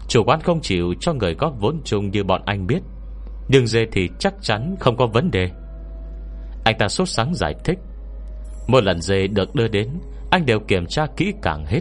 Chủ 0.08 0.24
quán 0.24 0.42
không 0.42 0.62
chịu 0.62 0.94
cho 1.00 1.14
người 1.14 1.34
góp 1.34 1.54
vốn 1.60 1.82
chung 1.84 2.12
như 2.12 2.24
bọn 2.24 2.42
anh 2.46 2.68
biết, 2.68 2.80
Nhưng 3.48 3.68
dê 3.68 3.86
thì 3.92 4.10
chắc 4.20 4.34
chắn 4.42 4.76
không 4.80 4.98
có 4.98 5.08
vấn 5.08 5.32
đề. 5.32 5.50
Anh 6.66 6.78
ta 6.80 6.88
sốt 6.88 7.10
sáng 7.10 7.36
giải 7.36 7.56
thích 7.64 7.80
Mỗi 8.68 8.82
lần 8.82 9.02
dê 9.02 9.28
được 9.28 9.56
đưa 9.56 9.68
đến 9.68 9.90
anh 10.34 10.46
đều 10.46 10.60
kiểm 10.60 10.86
tra 10.86 11.06
kỹ 11.18 11.34
càng 11.42 11.66
hết. 11.66 11.80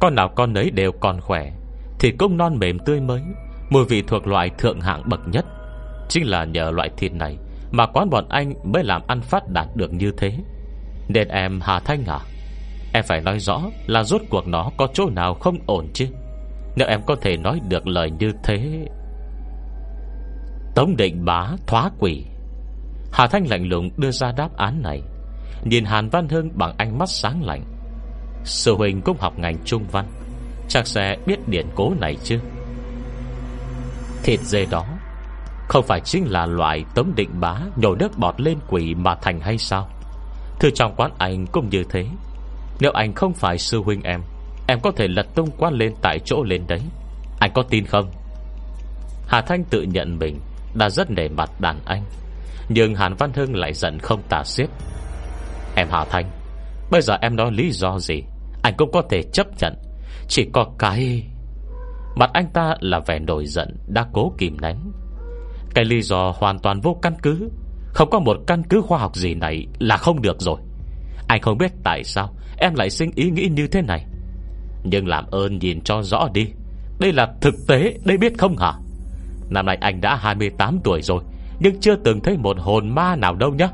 Con 0.00 0.14
nào 0.14 0.28
con 0.36 0.52
nấy 0.52 0.70
đều 0.70 0.92
còn 0.92 1.20
khỏe 1.20 1.52
thịt 1.98 2.14
cũng 2.18 2.36
non 2.36 2.58
mềm 2.58 2.78
tươi 2.78 3.00
mới. 3.00 3.22
Mùi 3.70 3.84
vị 3.84 4.02
thuộc 4.06 4.26
loại 4.26 4.50
thượng 4.58 4.80
hạng 4.80 5.02
bậc 5.08 5.20
nhất. 5.28 5.44
Chính 6.08 6.26
là 6.26 6.44
nhờ 6.44 6.70
loại 6.70 6.90
thịt 6.96 7.12
này 7.12 7.36
Mà 7.70 7.86
quán 7.86 8.10
bọn 8.10 8.28
anh 8.28 8.54
mới 8.72 8.84
làm 8.84 9.02
ăn 9.06 9.20
phát 9.20 9.48
đạt 9.48 9.66
được 9.74 9.92
như 9.92 10.12
thế. 10.18 10.32
Nên 11.08 11.28
em 11.28 11.60
Hà 11.62 11.80
Thanh 11.80 12.04
à 12.06 12.18
Em 12.94 13.04
phải 13.04 13.20
nói 13.20 13.38
rõ 13.38 13.62
là 13.86 14.02
rốt 14.02 14.22
cuộc 14.30 14.48
nó 14.48 14.70
có 14.76 14.88
chỗ 14.94 15.10
nào 15.10 15.34
không 15.34 15.58
ổn 15.66 15.86
chứ? 15.94 16.06
Nếu 16.76 16.88
em 16.88 17.00
có 17.06 17.16
thể 17.20 17.36
nói 17.36 17.60
được 17.68 17.86
lời 17.86 18.10
như 18.10 18.32
thế. 18.44 18.86
Tống 20.74 20.96
định 20.96 21.24
bá 21.24 21.48
thoá 21.66 21.90
quỷ. 21.98 22.24
Hà 23.12 23.26
Thanh 23.26 23.46
lạnh 23.50 23.68
lùng 23.68 23.90
đưa 23.96 24.10
ra 24.10 24.32
đáp 24.36 24.56
án 24.56 24.82
này. 24.82 25.02
Nhìn 25.64 25.84
Hàn 25.84 26.08
Văn 26.08 26.28
Hưng 26.28 26.50
bằng 26.54 26.74
ánh 26.78 26.98
mắt 26.98 27.08
sáng 27.08 27.42
lạnh 27.42 27.77
Sư 28.44 28.74
huynh 28.74 29.00
cũng 29.00 29.16
học 29.20 29.38
ngành 29.38 29.56
trung 29.64 29.84
văn, 29.92 30.06
Chắc 30.68 30.86
sẽ 30.86 31.16
biết 31.26 31.48
điển 31.48 31.66
cố 31.74 31.92
này 32.00 32.16
chứ? 32.24 32.38
Thịt 34.22 34.40
dê 34.40 34.66
đó 34.70 34.84
Không 35.68 35.84
phải 35.86 36.00
chính 36.00 36.30
là 36.30 36.46
loại 36.46 36.84
tấm 36.94 37.12
định 37.16 37.40
bá 37.40 37.54
Nhồi 37.76 37.96
nước 37.98 38.18
bọt 38.18 38.40
lên 38.40 38.58
quỷ 38.68 38.94
mà 38.94 39.14
thành 39.14 39.40
hay 39.40 39.58
sao? 39.58 39.88
Thư 40.60 40.70
trong 40.70 40.94
quán 40.96 41.10
anh 41.18 41.46
cũng 41.46 41.68
như 41.70 41.84
thế. 41.90 42.06
Nếu 42.80 42.92
anh 42.92 43.14
không 43.14 43.34
phải 43.34 43.58
sư 43.58 43.82
huynh 43.84 44.02
em 44.02 44.20
Em 44.66 44.80
có 44.80 44.90
thể 44.96 45.08
lật 45.08 45.26
tung 45.34 45.50
quán 45.58 45.74
lên 45.74 45.94
tại 46.02 46.18
chỗ 46.24 46.42
lên 46.42 46.64
đấy. 46.68 46.80
Anh 47.40 47.50
có 47.54 47.62
tin 47.70 47.86
không? 47.86 48.10
Hà 49.26 49.40
Thanh 49.40 49.64
tự 49.64 49.82
nhận 49.82 50.18
mình 50.18 50.40
Đã 50.74 50.90
rất 50.90 51.10
nể 51.10 51.28
mặt 51.28 51.50
đàn 51.60 51.80
anh, 51.84 52.04
Nhưng 52.68 52.94
Hàn 52.94 53.14
Văn 53.14 53.32
Hưng 53.34 53.56
lại 53.56 53.72
giận 53.72 53.98
không 53.98 54.22
tả 54.28 54.42
xiết. 54.44 54.68
Em 55.76 55.88
Hà 55.90 56.04
Thanh 56.04 56.37
Bây 56.90 57.02
giờ 57.02 57.18
em 57.22 57.36
nói 57.36 57.52
lý 57.52 57.70
do 57.70 57.98
gì? 57.98 58.22
Anh 58.62 58.74
cũng 58.76 58.92
có 58.92 59.02
thể 59.10 59.22
chấp 59.22 59.46
nhận. 59.60 59.74
Chỉ 60.28 60.48
có 60.52 60.66
cái 60.78 61.22
Mặt 62.16 62.30
anh 62.32 62.46
ta 62.52 62.74
là 62.80 63.00
vẻ 63.00 63.18
nổi 63.18 63.46
giận 63.46 63.76
Đã 63.86 64.06
cố 64.12 64.32
kìm 64.38 64.60
nén. 64.60 64.76
Cái 65.74 65.84
lý 65.84 66.02
do 66.02 66.32
hoàn 66.36 66.58
toàn 66.58 66.80
vô 66.80 66.98
căn 67.02 67.14
cứ. 67.22 67.50
Không 67.92 68.10
có 68.10 68.18
một 68.18 68.36
căn 68.46 68.62
cứ 68.62 68.80
khoa 68.80 68.98
học 68.98 69.16
gì 69.16 69.34
này 69.34 69.66
Là 69.78 69.96
không 69.96 70.22
được 70.22 70.40
rồi. 70.40 70.60
Anh 71.28 71.42
không 71.42 71.58
biết 71.58 71.72
tại 71.84 72.04
sao 72.04 72.34
em 72.58 72.74
lại 72.74 72.90
sinh 72.90 73.10
ý 73.14 73.30
nghĩ 73.30 73.48
như 73.48 73.66
thế 73.66 73.82
này. 73.82 74.06
Nhưng 74.84 75.06
làm 75.06 75.26
ơn 75.30 75.58
nhìn 75.58 75.80
cho 75.80 76.02
rõ 76.02 76.28
đi. 76.32 76.46
Đây 77.00 77.12
là 77.12 77.32
thực 77.40 77.54
tế, 77.68 77.98
Đây 78.04 78.18
biết 78.18 78.38
không 78.38 78.56
hả? 78.56 78.72
Năm 79.50 79.66
nay 79.66 79.78
anh 79.80 80.00
đã 80.00 80.16
28 80.16 80.80
tuổi 80.84 81.02
rồi, 81.02 81.22
Nhưng 81.60 81.80
chưa 81.80 81.96
từng 81.96 82.20
thấy 82.20 82.36
một 82.36 82.56
hồn 82.58 82.88
ma 82.88 83.16
nào 83.16 83.34
đâu 83.34 83.54
nhá. 83.54 83.68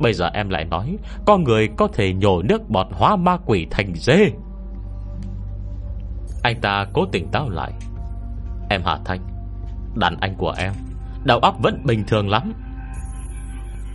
Bây 0.00 0.12
giờ 0.12 0.30
em 0.34 0.48
lại 0.48 0.64
nói, 0.64 0.96
Con 1.26 1.44
người 1.44 1.68
có 1.76 1.88
thể 1.92 2.12
nhổ 2.12 2.42
nước 2.42 2.70
bọt 2.70 2.86
hóa 2.90 3.16
ma 3.16 3.36
quỷ 3.46 3.66
thành 3.70 3.94
dê. 3.94 4.30
Anh 6.42 6.60
ta 6.60 6.86
cố 6.92 7.06
tỉnh 7.12 7.28
táo 7.32 7.50
lại. 7.50 7.72
Em 8.70 8.82
Hà 8.84 8.98
Thanh, 9.04 9.20
Đàn 9.94 10.16
anh 10.20 10.34
của 10.34 10.54
em, 10.58 10.72
Đầu 11.24 11.38
óc 11.38 11.56
vẫn 11.62 11.82
bình 11.84 12.04
thường 12.08 12.28
lắm. 12.28 12.52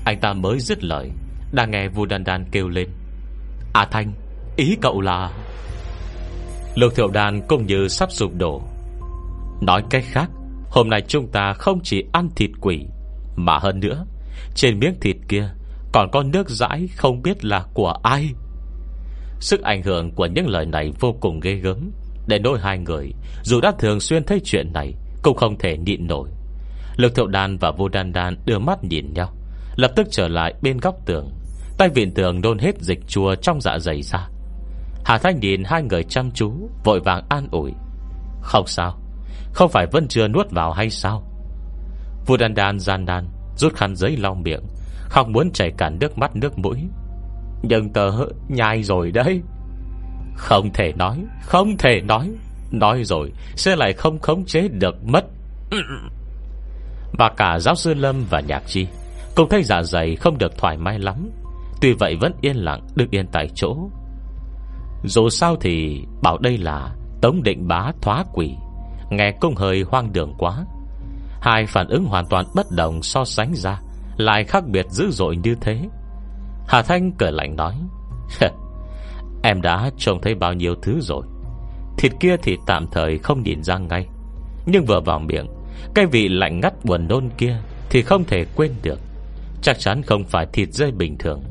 Anh 0.05 0.19
ta 0.19 0.33
mới 0.33 0.59
dứt 0.59 0.83
lời, 0.83 1.11
Đang 1.51 1.71
nghe 1.71 1.87
Vu 1.87 2.05
Đan 2.05 2.23
Đan 2.23 2.45
kêu 2.51 2.69
lên. 2.69 2.89
À 3.73 3.85
Thanh, 3.91 4.11
Ý 4.55 4.77
cậu 4.81 5.01
là? 5.01 5.31
Lục 6.75 6.93
thiệu 6.95 7.07
đàn 7.07 7.41
cũng 7.47 7.65
như 7.65 7.87
sắp 7.87 8.11
sụp 8.11 8.31
đổ. 8.37 8.61
Nói 9.61 9.83
cách 9.89 10.03
khác, 10.07 10.29
Hôm 10.69 10.89
nay 10.89 11.01
chúng 11.07 11.27
ta 11.27 11.53
không 11.53 11.79
chỉ 11.83 12.03
ăn 12.11 12.29
thịt 12.35 12.49
quỷ, 12.61 12.85
Mà 13.35 13.57
hơn 13.57 13.79
nữa, 13.79 14.05
Trên 14.55 14.79
miếng 14.79 14.95
thịt 15.01 15.15
kia 15.27 15.49
còn 15.93 16.09
có 16.11 16.23
nước 16.23 16.49
dãi 16.49 16.87
không 16.97 17.21
biết 17.21 17.45
là 17.45 17.65
của 17.73 17.93
ai? 18.03 18.29
Sức 19.39 19.61
ảnh 19.61 19.83
hưởng 19.83 20.11
của 20.11 20.25
những 20.25 20.47
lời 20.47 20.65
này 20.65 20.91
vô 20.99 21.15
cùng 21.19 21.39
ghê 21.39 21.53
gớm. 21.53 21.91
Để 22.27 22.39
đôi 22.39 22.59
hai 22.59 22.77
người, 22.77 23.13
Dù 23.43 23.61
đã 23.61 23.71
thường 23.79 23.99
xuyên 23.99 24.23
thấy 24.23 24.41
chuyện 24.43 24.73
này, 24.73 24.93
Cũng 25.23 25.37
không 25.37 25.57
thể 25.57 25.77
nhịn 25.77 26.07
nổi. 26.07 26.29
Lực 26.95 27.15
thiệu 27.15 27.27
đàn 27.27 27.57
và 27.57 27.71
vô 27.71 27.87
đan 27.87 28.13
đan 28.13 28.37
đưa 28.45 28.59
mắt 28.59 28.83
nhìn 28.83 29.13
nhau, 29.13 29.33
Lập 29.75 29.91
tức 29.95 30.07
trở 30.11 30.27
lại 30.27 30.53
bên 30.61 30.77
góc 30.77 30.95
tường. 31.05 31.29
Tay 31.77 31.89
viện 31.89 32.13
tường 32.13 32.41
nôn 32.41 32.57
hết 32.57 32.81
dịch 32.81 33.07
chua 33.07 33.35
Trong 33.35 33.61
dạ 33.61 33.79
dày 33.79 34.01
ra. 34.01 34.27
Hà 35.05 35.17
Thanh 35.17 35.39
nhìn 35.39 35.63
hai 35.63 35.83
người 35.83 36.03
chăm 36.03 36.31
chú, 36.31 36.69
Vội 36.83 36.99
vàng 36.99 37.25
an 37.29 37.47
ủi. 37.51 37.71
Không 38.41 38.67
sao, 38.67 38.99
Không 39.53 39.71
phải 39.71 39.85
vẫn 39.91 40.07
chưa 40.07 40.27
nuốt 40.27 40.51
vào 40.51 40.71
hay 40.71 40.89
sao? 40.89 41.23
Vua 42.25 42.37
đan 42.37 42.53
đan 42.53 42.79
gian 42.79 43.05
đan 43.05 43.27
Rút 43.57 43.73
khăn 43.73 43.95
giấy 43.95 44.17
lau 44.17 44.35
miệng 44.35 44.61
không 45.13 45.31
muốn 45.31 45.51
chảy 45.51 45.71
cả 45.77 45.89
nước 45.89 46.17
mắt 46.17 46.35
nước 46.35 46.57
mũi. 46.57 46.77
Nhưng 47.61 47.93
tờ 47.93 48.11
nhai 48.47 48.83
rồi 48.83 49.11
đấy. 49.11 49.41
Không 50.35 50.69
thể 50.73 50.93
nói, 50.95 51.17
Không 51.41 51.77
thể 51.77 52.01
nói. 52.01 52.31
Nói 52.71 53.03
rồi, 53.03 53.31
sẽ 53.55 53.75
lại 53.75 53.93
không 53.93 54.19
khống 54.19 54.45
chế 54.45 54.67
được 54.67 55.05
mất. 55.05 55.25
Và 57.17 57.29
cả 57.37 57.59
giáo 57.59 57.75
sư 57.75 57.93
Lâm 57.93 58.23
và 58.29 58.39
Nhạc 58.39 58.63
Chi 58.67 58.87
Cũng 59.35 59.49
thấy 59.49 59.63
dạ 59.63 59.83
dày 59.83 60.15
không 60.15 60.37
được 60.37 60.57
thoải 60.57 60.77
mái 60.77 60.99
lắm. 60.99 61.29
Tuy 61.81 61.93
vậy 61.93 62.15
vẫn 62.21 62.33
yên 62.41 62.55
lặng, 62.55 62.87
Đứng 62.95 63.09
yên 63.11 63.27
tại 63.31 63.49
chỗ. 63.55 63.89
Dù 65.03 65.29
sao 65.29 65.55
thì 65.61 66.05
bảo 66.21 66.37
đây 66.37 66.57
là 66.57 66.95
Tống 67.21 67.43
định 67.43 67.67
bá 67.67 67.91
thoá 68.01 68.23
quỷ. 68.33 68.55
Nghe 69.09 69.31
cũng 69.41 69.55
hơi 69.55 69.83
hoang 69.87 70.13
đường 70.13 70.33
quá. 70.37 70.65
Hai 71.41 71.65
phản 71.65 71.87
ứng 71.87 72.05
hoàn 72.05 72.25
toàn 72.25 72.45
bất 72.55 72.71
đồng 72.71 73.03
so 73.03 73.25
sánh 73.25 73.53
ra. 73.55 73.79
Lại 74.17 74.43
khác 74.43 74.63
biệt 74.67 74.85
dữ 74.89 75.11
dội 75.11 75.35
như 75.35 75.55
thế. 75.61 75.89
Hà 76.67 76.81
Thanh 76.81 77.11
cười 77.11 77.31
lạnh 77.31 77.55
nói 77.55 77.75
Em 79.43 79.61
đã 79.61 79.91
trông 79.97 80.21
thấy 80.21 80.35
bao 80.35 80.53
nhiêu 80.53 80.75
thứ 80.81 80.99
rồi. 81.01 81.25
Thịt 81.97 82.11
kia 82.19 82.35
thì 82.43 82.57
tạm 82.65 82.87
thời 82.91 83.17
không 83.17 83.43
nhìn 83.43 83.63
ra 83.63 83.77
ngay. 83.77 84.07
Nhưng 84.65 84.85
vừa 84.85 84.99
vào 84.99 85.19
miệng, 85.19 85.47
Cái 85.95 86.05
vị 86.05 86.27
lạnh 86.27 86.59
ngắt 86.59 86.85
buồn 86.85 87.07
nôn 87.07 87.29
kia 87.37 87.57
Thì 87.89 88.01
không 88.01 88.23
thể 88.23 88.45
quên 88.55 88.71
được. 88.83 88.99
Chắc 89.61 89.79
chắn 89.79 90.01
không 90.01 90.23
phải 90.23 90.47
thịt 90.53 90.69
dây 90.69 90.91
bình 90.91 91.17
thường. 91.17 91.43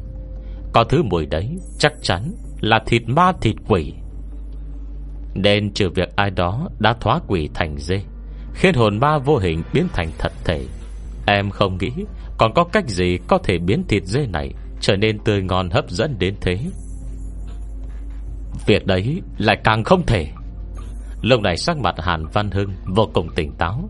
Có 0.72 0.84
thứ 0.84 1.02
mùi 1.02 1.26
đấy, 1.26 1.58
Chắc 1.78 1.92
chắn 2.02 2.32
là 2.60 2.82
thịt 2.86 3.02
ma 3.06 3.32
thịt 3.40 3.56
quỷ. 3.68 3.94
Nên 5.34 5.72
trừ 5.72 5.90
việc 5.90 6.16
ai 6.16 6.30
đó 6.30 6.68
Đã 6.78 6.94
thoá 7.00 7.20
quỷ 7.28 7.48
thành 7.54 7.76
dê, 7.78 8.00
Khiến 8.54 8.74
hồn 8.74 9.00
ma 9.00 9.18
vô 9.18 9.36
hình 9.36 9.62
biến 9.72 9.86
thành 9.92 10.10
thật 10.18 10.32
thể, 10.44 10.66
Em 11.26 11.50
không 11.50 11.78
nghĩ 11.78 11.92
còn 12.42 12.54
có 12.54 12.64
cách 12.64 12.88
gì 12.88 13.18
có 13.28 13.38
thể 13.38 13.58
biến 13.58 13.84
thịt 13.88 14.04
dê 14.04 14.26
này 14.26 14.50
Trở 14.80 14.96
nên 14.96 15.18
tươi 15.18 15.42
ngon 15.42 15.70
hấp 15.70 15.90
dẫn 15.90 16.18
đến 16.18 16.34
thế? 16.40 16.58
Việc 18.66 18.86
đấy 18.86 19.22
lại 19.38 19.60
càng 19.64 19.84
không 19.84 20.06
thể. 20.06 20.28
Lúc 21.20 21.40
này 21.40 21.56
sắc 21.56 21.76
mặt 21.76 21.94
Hàn 21.98 22.26
Văn 22.32 22.50
Hưng 22.50 22.72
Vô 22.86 23.10
cùng 23.14 23.28
tỉnh 23.34 23.52
táo. 23.58 23.88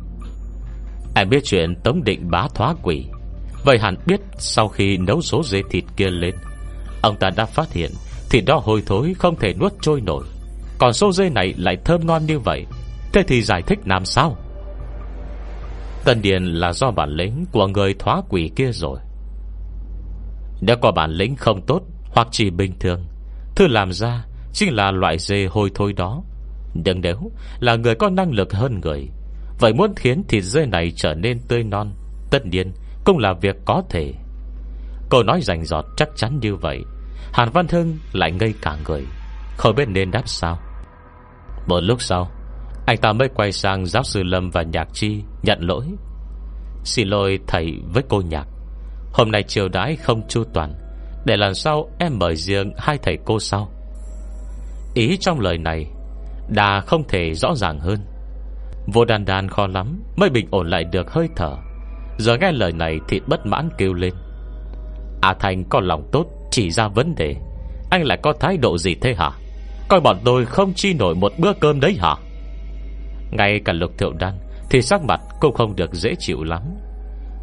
Em 1.16 1.28
biết 1.28 1.44
chuyện 1.44 1.74
Tống 1.84 2.04
Định 2.04 2.30
bá 2.30 2.46
thoá 2.54 2.74
quỷ. 2.82 3.04
Vậy 3.64 3.78
hẳn 3.78 3.96
biết 4.06 4.20
sau 4.38 4.68
khi 4.68 4.96
nấu 4.96 5.20
số 5.20 5.42
dê 5.42 5.62
thịt 5.70 5.84
kia 5.96 6.10
lên, 6.10 6.34
Ông 7.02 7.16
ta 7.16 7.30
đã 7.36 7.44
phát 7.44 7.72
hiện 7.72 7.90
Thịt 8.30 8.44
đó 8.46 8.60
hôi 8.64 8.82
thối 8.86 9.14
không 9.18 9.36
thể 9.36 9.54
nuốt 9.60 9.72
trôi 9.80 10.00
nổi. 10.00 10.24
Còn 10.78 10.92
số 10.92 11.12
dê 11.12 11.30
này 11.30 11.54
lại 11.56 11.76
thơm 11.84 12.06
ngon 12.06 12.26
như 12.26 12.38
vậy, 12.38 12.66
Thế 13.12 13.22
thì 13.28 13.42
giải 13.42 13.62
thích 13.62 13.78
làm 13.84 14.04
sao? 14.04 14.36
Tân 16.04 16.22
Điền 16.22 16.44
là 16.44 16.72
do 16.72 16.90
bản 16.90 17.10
lĩnh 17.10 17.44
Của 17.52 17.66
người 17.66 17.94
thoá 17.98 18.22
quỷ 18.28 18.50
kia 18.56 18.72
rồi. 18.72 18.98
Nếu 20.60 20.76
có 20.76 20.92
bản 20.92 21.10
lĩnh 21.10 21.36
không 21.36 21.66
tốt 21.66 21.82
Hoặc 22.04 22.28
chỉ 22.30 22.50
bình 22.50 22.72
thường 22.80 23.06
Thư 23.56 23.66
làm 23.66 23.92
ra 23.92 24.24
Chính 24.52 24.74
là 24.74 24.90
loại 24.90 25.18
dê 25.18 25.46
hôi 25.46 25.70
thối 25.74 25.92
đó. 25.92 26.22
Nhưng 26.74 27.00
nếu 27.00 27.30
là 27.60 27.76
người 27.76 27.94
có 27.94 28.08
năng 28.08 28.32
lực 28.32 28.52
hơn 28.52 28.80
người, 28.80 29.08
Vậy 29.60 29.72
muốn 29.72 29.94
khiến 29.96 30.22
thịt 30.28 30.44
dê 30.44 30.66
này 30.66 30.92
trở 30.96 31.14
nên 31.14 31.38
tươi 31.48 31.64
non, 31.64 31.92
Tất 32.30 32.46
nhiên 32.46 32.72
Cũng 33.04 33.18
là 33.18 33.32
việc 33.40 33.56
có 33.64 33.82
thể. 33.90 34.12
Câu 35.10 35.22
nói 35.22 35.40
rành 35.42 35.64
giọt 35.64 35.84
chắc 35.96 36.08
chắn 36.16 36.38
như 36.40 36.56
vậy, 36.56 36.78
Hàn 37.32 37.48
Văn 37.50 37.66
Hưng 37.68 37.98
lại 38.12 38.32
ngây 38.32 38.54
cả 38.62 38.76
người, 38.88 39.06
Không 39.56 39.74
biết 39.76 39.88
nên 39.88 40.10
đáp 40.10 40.22
sao. 40.24 40.58
Một 41.66 41.80
lúc 41.80 42.02
sau 42.02 42.30
anh 42.86 42.98
ta 42.98 43.12
mới 43.12 43.28
quay 43.28 43.52
sang 43.52 43.86
giáo 43.86 44.02
sư 44.02 44.22
Lâm 44.22 44.50
và 44.50 44.62
Nhạc 44.62 44.88
Chi 44.92 45.22
Nhận 45.42 45.58
lỗi. 45.60 45.84
Xin 46.84 47.08
lỗi 47.08 47.38
thầy 47.46 47.74
với 47.94 48.02
cô 48.08 48.22
Nhạc. 48.28 48.46
Hôm 49.12 49.30
nay 49.30 49.42
chiều 49.42 49.68
đãi 49.68 49.96
không 49.96 50.28
chu 50.28 50.44
toàn, 50.54 50.74
Để 51.26 51.36
lần 51.36 51.54
sau 51.54 51.88
em 51.98 52.18
mời 52.18 52.36
riêng 52.36 52.72
Hai 52.78 52.98
thầy 53.02 53.18
cô 53.24 53.40
sau? 53.40 53.72
Ý 54.94 55.16
trong 55.20 55.40
lời 55.40 55.58
này 55.58 55.86
Đã 56.48 56.80
không 56.80 57.08
thể 57.08 57.34
rõ 57.34 57.54
ràng 57.54 57.80
hơn. 57.80 57.98
Vô 58.86 59.04
đàn 59.04 59.24
đàn 59.24 59.48
khó 59.48 59.66
lắm 59.66 60.02
Mới 60.16 60.30
bình 60.30 60.46
ổn 60.50 60.70
lại 60.70 60.84
được 60.84 61.12
hơi 61.12 61.28
thở. 61.36 61.56
Giờ 62.18 62.36
nghe 62.40 62.52
lời 62.52 62.72
này 62.72 62.98
thì 63.08 63.20
bất 63.26 63.46
mãn 63.46 63.68
kêu 63.78 63.92
lên. 63.92 64.14
À 65.20 65.34
Thành, 65.40 65.64
có 65.68 65.80
lòng 65.80 66.08
tốt, 66.12 66.26
Chỉ 66.50 66.70
ra 66.70 66.88
vấn 66.88 67.14
đề. 67.14 67.36
Anh 67.90 68.04
lại 68.04 68.18
có 68.22 68.32
thái 68.40 68.56
độ 68.56 68.78
gì 68.78 68.94
thế 68.94 69.14
hả? 69.14 69.30
Coi 69.88 70.00
bọn 70.00 70.16
tôi 70.24 70.46
không 70.46 70.74
chi 70.74 70.94
nổi 70.94 71.14
một 71.14 71.32
bữa 71.38 71.52
cơm 71.52 71.80
đấy 71.80 71.96
hả? 72.00 72.14
Ngay 73.32 73.60
cả 73.64 73.72
lục 73.72 73.90
thiệu 73.98 74.12
đan 74.12 74.38
Thì 74.70 74.82
sắc 74.82 75.02
mặt 75.02 75.20
cũng 75.40 75.54
không 75.54 75.76
được 75.76 75.94
dễ 75.94 76.14
chịu 76.18 76.44
lắm. 76.44 76.62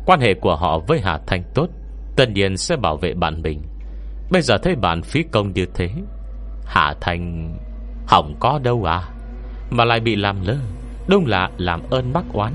Quan 0.06 0.19
hệ 0.19 0.34
của 0.34 0.56
họ 0.56 0.80
với 0.88 0.99
Hà 1.04 1.19
Thanh 1.28 1.43
tốt, 1.54 1.67
Tất 2.15 2.30
nhiên 2.30 2.58
sẽ 2.58 2.75
bảo 2.75 2.97
vệ 2.97 3.13
bạn 3.13 3.41
mình. 3.41 3.62
Bây 4.32 4.41
giờ 4.41 4.58
thấy 4.63 4.75
bạn 4.75 5.02
phí 5.02 5.23
công 5.32 5.54
như 5.54 5.65
thế, 5.73 5.89
Hà 6.65 6.93
Thanh 7.02 7.56
Hỏng 8.08 8.36
có 8.39 8.60
đâu 8.63 8.84
à? 8.84 9.02
Mà 9.69 9.86
lại 9.86 9.99
bị 9.99 10.15
làm 10.15 10.41
lơ, 10.45 10.56
Đúng 11.08 11.25
là 11.25 11.49
làm 11.58 11.82
ơn 11.89 12.13
mắc 12.13 12.25
oán. 12.34 12.54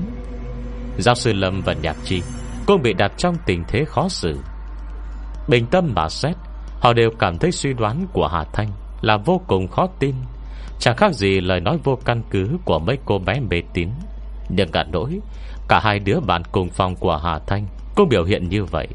Giáo 0.97 1.15
sư 1.15 1.33
Lâm 1.33 1.61
và 1.61 1.73
Nhạc 1.73 1.95
Chi 2.03 2.21
Cũng 2.65 2.81
bị 2.81 2.93
đặt 2.93 3.11
trong 3.17 3.35
tình 3.45 3.63
thế 3.67 3.85
khó 3.85 4.09
xử. 4.09 4.39
Bình 5.47 5.65
tâm 5.71 5.93
mà 5.95 6.09
xét, 6.09 6.35
Họ 6.79 6.93
đều 6.93 7.09
cảm 7.19 7.37
thấy 7.37 7.51
suy 7.51 7.73
đoán 7.73 8.07
của 8.13 8.27
Hà 8.27 8.43
Thanh 8.53 8.69
Là 9.01 9.17
vô 9.17 9.41
cùng 9.47 9.67
khó 9.67 9.87
tin. 9.99 10.15
Chẳng 10.79 10.97
khác 10.97 11.13
gì 11.13 11.41
lời 11.41 11.59
nói 11.59 11.79
vô 11.83 11.97
căn 12.05 12.23
cứ 12.29 12.49
Của 12.65 12.79
mấy 12.79 12.97
cô 13.05 13.19
bé 13.19 13.39
mê 13.39 13.61
tín. 13.73 13.89
Nhưng 14.49 14.71
cả 14.71 14.83
nỗi, 14.91 15.19
Cả 15.67 15.79
hai 15.83 15.99
đứa 15.99 16.19
bạn 16.19 16.41
cùng 16.51 16.69
phòng 16.69 16.95
của 16.95 17.17
Hà 17.17 17.39
Thanh 17.47 17.67
Cũng 17.95 18.09
biểu 18.09 18.23
hiện 18.23 18.49
như 18.49 18.65
vậy. 18.65 18.87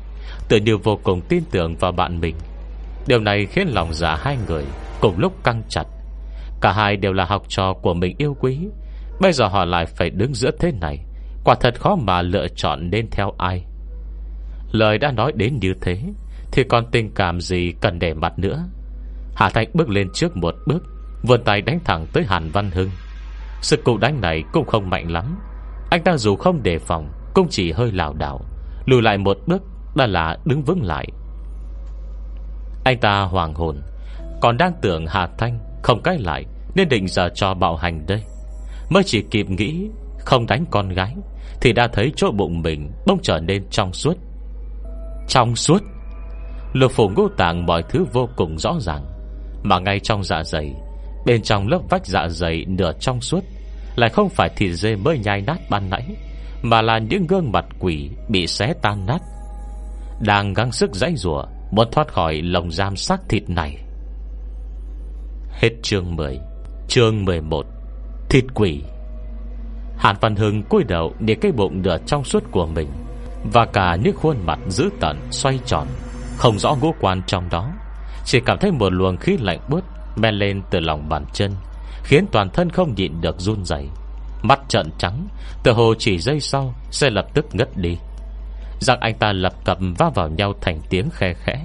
Tự 0.49 0.57
như 0.57 0.77
vô 0.77 0.99
cùng 1.03 1.21
tin 1.29 1.43
tưởng 1.51 1.77
vào 1.77 1.93
bạn 1.93 2.21
mình. 2.21 2.35
Điều 3.07 3.21
này 3.21 3.47
khiến 3.47 3.69
lòng 3.69 3.93
giả 3.93 4.16
dạ 4.16 4.23
hai 4.25 4.38
người 4.49 4.64
Cùng 5.01 5.19
lúc 5.19 5.45
căng 5.45 5.62
chặt. 5.69 5.85
Cả 6.61 6.73
hai 6.73 6.97
đều 6.97 7.12
là 7.12 7.25
học 7.25 7.43
trò 7.49 7.73
của 7.83 7.95
mình 7.95 8.14
yêu 8.19 8.37
quý. 8.40 8.59
Bây 9.21 9.33
giờ 9.33 9.47
họ 9.47 9.64
lại 9.64 9.87
phải 9.87 10.11
đứng 10.11 10.35
giữa 10.35 10.51
thế 10.61 10.73
này. 10.81 10.99
Quả 11.45 11.55
thật 11.61 11.81
khó 11.81 11.97
mà 11.97 12.23
lựa 12.23 12.47
chọn 12.57 12.90
nên 12.90 13.11
theo 13.11 13.33
ai. 13.38 13.64
Lời 14.73 14.99
đã 14.99 15.12
nói 15.12 15.33
đến 15.35 15.59
như 15.61 15.75
thế, 15.81 16.01
Thì 16.53 16.64
còn 16.64 16.87
tình 16.90 17.11
cảm 17.14 17.40
gì 17.40 17.73
cần 17.81 17.99
để 17.99 18.14
mặt 18.14 18.38
nữa? 18.38 18.64
Hà 19.35 19.51
Thanh 19.51 19.69
bước 19.75 19.88
lên 19.88 20.09
trước 20.14 20.37
một 20.37 20.55
bước 20.66 20.83
Vươn 21.22 21.44
tay 21.44 21.61
đánh 21.61 21.78
thẳng 21.85 22.06
tới 22.12 22.24
Hàn 22.28 22.50
Văn 22.50 22.70
Hưng. 22.70 22.90
Sự 23.62 23.76
cụ 23.85 23.98
đánh 23.98 24.20
này 24.20 24.44
cũng 24.52 24.66
không 24.66 24.90
mạnh 24.90 25.11
lắm. 25.11 25.38
Anh 25.90 26.02
ta 26.02 26.16
dù 26.16 26.37
không 26.37 26.62
đề 26.62 26.78
phòng, 26.78 27.09
Cũng 27.35 27.46
chỉ 27.50 27.72
hơi 27.72 27.92
lảo 27.92 28.12
đảo. 28.12 28.40
Lùi 28.87 29.02
lại 29.02 29.18
một 29.18 29.38
bước, 29.46 29.62
Đã 29.96 30.06
là 30.06 30.37
đứng 30.44 30.62
vững 30.62 30.83
lại. 30.83 31.06
Anh 32.85 32.98
ta 33.00 33.20
hoàng 33.20 33.54
hồn. 33.54 33.83
Còn 34.40 34.56
đang 34.56 34.72
tưởng 34.83 35.06
Hà 35.06 35.28
Thanh 35.38 35.59
không 35.83 36.02
cách 36.02 36.20
lại, 36.20 36.44
Nên 36.74 36.88
định 36.88 37.09
giờ 37.09 37.28
cho 37.35 37.54
bạo 37.54 37.76
hành 37.76 38.06
đây. 38.06 38.22
Mới 38.90 39.02
chỉ 39.06 39.22
kịp 39.30 39.50
nghĩ, 39.50 39.88
Không 40.18 40.46
đánh 40.46 40.64
con 40.70 40.88
gái, 40.88 41.14
Thì 41.61 41.72
đã 41.72 41.88
thấy 41.92 42.12
chỗ 42.16 42.30
bụng 42.30 42.62
mình 42.62 42.90
bỗng 43.06 43.18
trở 43.22 43.40
nên 43.40 43.64
trong 43.70 43.92
suốt. 43.92 44.14
Trong 45.28 45.56
suốt? 45.56 45.83
Lục 46.72 46.92
phủ 46.92 47.09
ngô 47.09 47.28
tạng 47.37 47.66
mọi 47.66 47.83
thứ 47.88 48.04
vô 48.12 48.28
cùng 48.37 48.59
rõ 48.59 48.76
ràng. 48.80 49.04
Mà 49.62 49.78
ngay 49.78 50.00
trong 50.00 50.24
dạ 50.24 50.42
dày 50.44 50.74
Bên 51.24 51.42
trong 51.42 51.68
lớp 51.68 51.80
vách 51.90 52.06
dạ 52.06 52.28
dày 52.28 52.64
nửa 52.68 52.92
trong 53.00 53.20
suốt, 53.20 53.44
Lại 53.96 54.11
không 54.11 54.28
phải 54.28 54.48
thịt 54.56 54.70
dê 54.72 54.96
mới 54.96 55.18
nhai 55.18 55.40
nát 55.40 55.59
ban 55.70 55.90
nãy, 55.90 56.04
Mà 56.62 56.83
là 56.83 56.98
những 56.98 57.26
gương 57.26 57.52
mặt 57.52 57.64
quỷ 57.78 58.11
Bị 58.28 58.46
xé 58.46 58.74
tan 58.83 59.06
nát. 59.06 59.18
Đang 60.20 60.54
gắng 60.54 60.72
sức 60.72 60.94
dãy 60.94 61.16
rùa 61.16 61.44
Muốn 61.70 61.88
thoát 61.92 62.12
khỏi 62.12 62.42
lồng 62.42 62.70
giam 62.70 62.96
xác 62.96 63.20
thịt 63.28 63.50
này. 63.50 63.76
Hết 65.50 65.70
chương 65.83 66.16
10 66.16 66.38
Chương 66.88 67.24
11 67.24 67.66
Thịt 68.28 68.44
quỷ. 68.54 68.83
Hàn 69.98 70.16
Văn 70.20 70.37
Hưng 70.37 70.62
cúi 70.62 70.85
đầu 70.85 71.14
để 71.20 71.35
cái 71.40 71.52
bụng 71.52 71.83
nửa 71.83 71.98
trong 72.06 72.24
suốt 72.24 72.42
của 72.50 72.66
mình 72.66 72.88
Và 73.52 73.66
cả 73.66 73.96
những 73.96 74.16
khuôn 74.16 74.37
mặt 74.46 74.59
dữ 74.68 74.90
tận 75.00 75.16
Xoay 75.30 75.59
tròn, 75.66 75.87
Không 76.38 76.59
rõ 76.59 76.74
ngũ 76.80 76.94
quan 77.00 77.22
trong 77.26 77.48
đó, 77.50 77.70
Chỉ 78.24 78.40
cảm 78.40 78.59
thấy 78.59 78.70
một 78.72 78.92
luồng 78.92 79.16
khí 79.16 79.37
lạnh 79.40 79.61
bớt 79.68 79.85
Men 80.16 80.35
lên 80.35 80.62
từ 80.70 80.81
lòng 80.81 81.09
bàn 81.09 81.25
chân, 81.33 81.53
Khiến 82.03 82.27
toàn 82.33 82.51
thân 82.51 82.70
không 82.70 82.94
nhịn 82.94 83.20
được 83.20 83.40
run 83.40 83.64
dày 83.64 83.88
Mắt 84.42 84.61
trợn 84.68 84.87
trắng, 84.99 85.29
tựa 85.62 85.73
hồ 85.73 85.94
chỉ 85.99 86.18
giây 86.18 86.40
sau 86.40 86.75
Sẽ 86.90 87.11
lập 87.11 87.27
tức 87.35 87.46
ngất 87.53 87.77
đi. 87.77 87.96
Rằng 88.81 89.01
anh 89.01 89.18
ta 89.18 89.33
lập 89.33 89.53
cập 89.64 89.79
va 89.99 90.11
vào 90.14 90.29
nhau 90.29 90.53
thành 90.61 90.81
tiếng 90.90 91.11
khe 91.11 91.35
khẽ, 91.35 91.64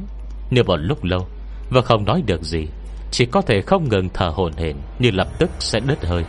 Như 0.49 0.63
một 0.63 0.77
lúc 0.77 1.03
lâu 1.03 1.27
Và 1.69 1.81
không 1.81 2.05
nói 2.05 2.23
được 2.25 2.43
gì, 2.43 2.67
Chỉ 3.11 3.25
có 3.25 3.41
thể 3.41 3.61
không 3.61 3.89
ngừng 3.89 4.09
thở 4.13 4.27
hồn 4.27 4.51
hển 4.57 4.75
Như 4.99 5.11
lập 5.11 5.27
tức 5.39 5.49
sẽ 5.59 5.79
đứt 5.79 6.05
hơi. 6.05 6.23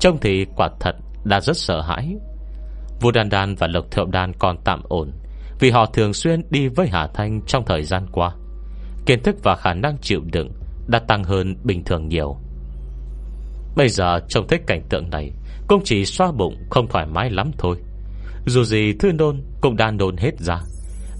Trông 0.00 0.18
thì 0.20 0.46
quả 0.56 0.68
thật 0.80 0.96
đã 1.24 1.40
rất 1.40 1.56
sợ 1.56 1.80
hãi. 1.80 2.16
Vua 3.00 3.10
Đan 3.10 3.28
Đan 3.28 3.54
và 3.54 3.66
Lộc 3.66 3.90
Thượng 3.90 4.10
Đan 4.10 4.32
còn 4.38 4.56
tạm 4.64 4.82
ổn, 4.88 5.12
Vì 5.60 5.70
họ 5.70 5.86
thường 5.86 6.14
xuyên 6.14 6.42
đi 6.50 6.68
với 6.68 6.88
Hà 6.92 7.06
Thanh 7.14 7.40
trong 7.46 7.64
thời 7.66 7.82
gian 7.82 8.06
qua. 8.12 8.30
Kiến 9.06 9.22
thức 9.22 9.36
và 9.42 9.56
khả 9.56 9.74
năng 9.74 9.98
chịu 9.98 10.20
đựng 10.32 10.52
đã 10.86 10.98
tăng 10.98 11.24
hơn 11.24 11.56
bình 11.64 11.84
thường 11.84 12.08
nhiều. 12.08 12.36
Bây 13.76 13.88
giờ 13.88 14.20
trông 14.28 14.46
thấy 14.48 14.58
cảnh 14.66 14.82
tượng 14.88 15.10
này 15.10 15.32
Cũng 15.68 15.80
chỉ 15.84 16.04
xoa 16.04 16.32
bụng 16.32 16.56
không 16.70 16.88
thoải 16.88 17.06
mái 17.06 17.30
lắm 17.30 17.50
thôi. 17.58 17.76
Dù 18.46 18.64
gì 18.64 18.92
thư 18.92 19.12
nôn 19.12 19.42
Cũng 19.60 19.76
đã 19.76 19.90
nôn 19.90 20.16
hết 20.16 20.38
ra 20.38 20.60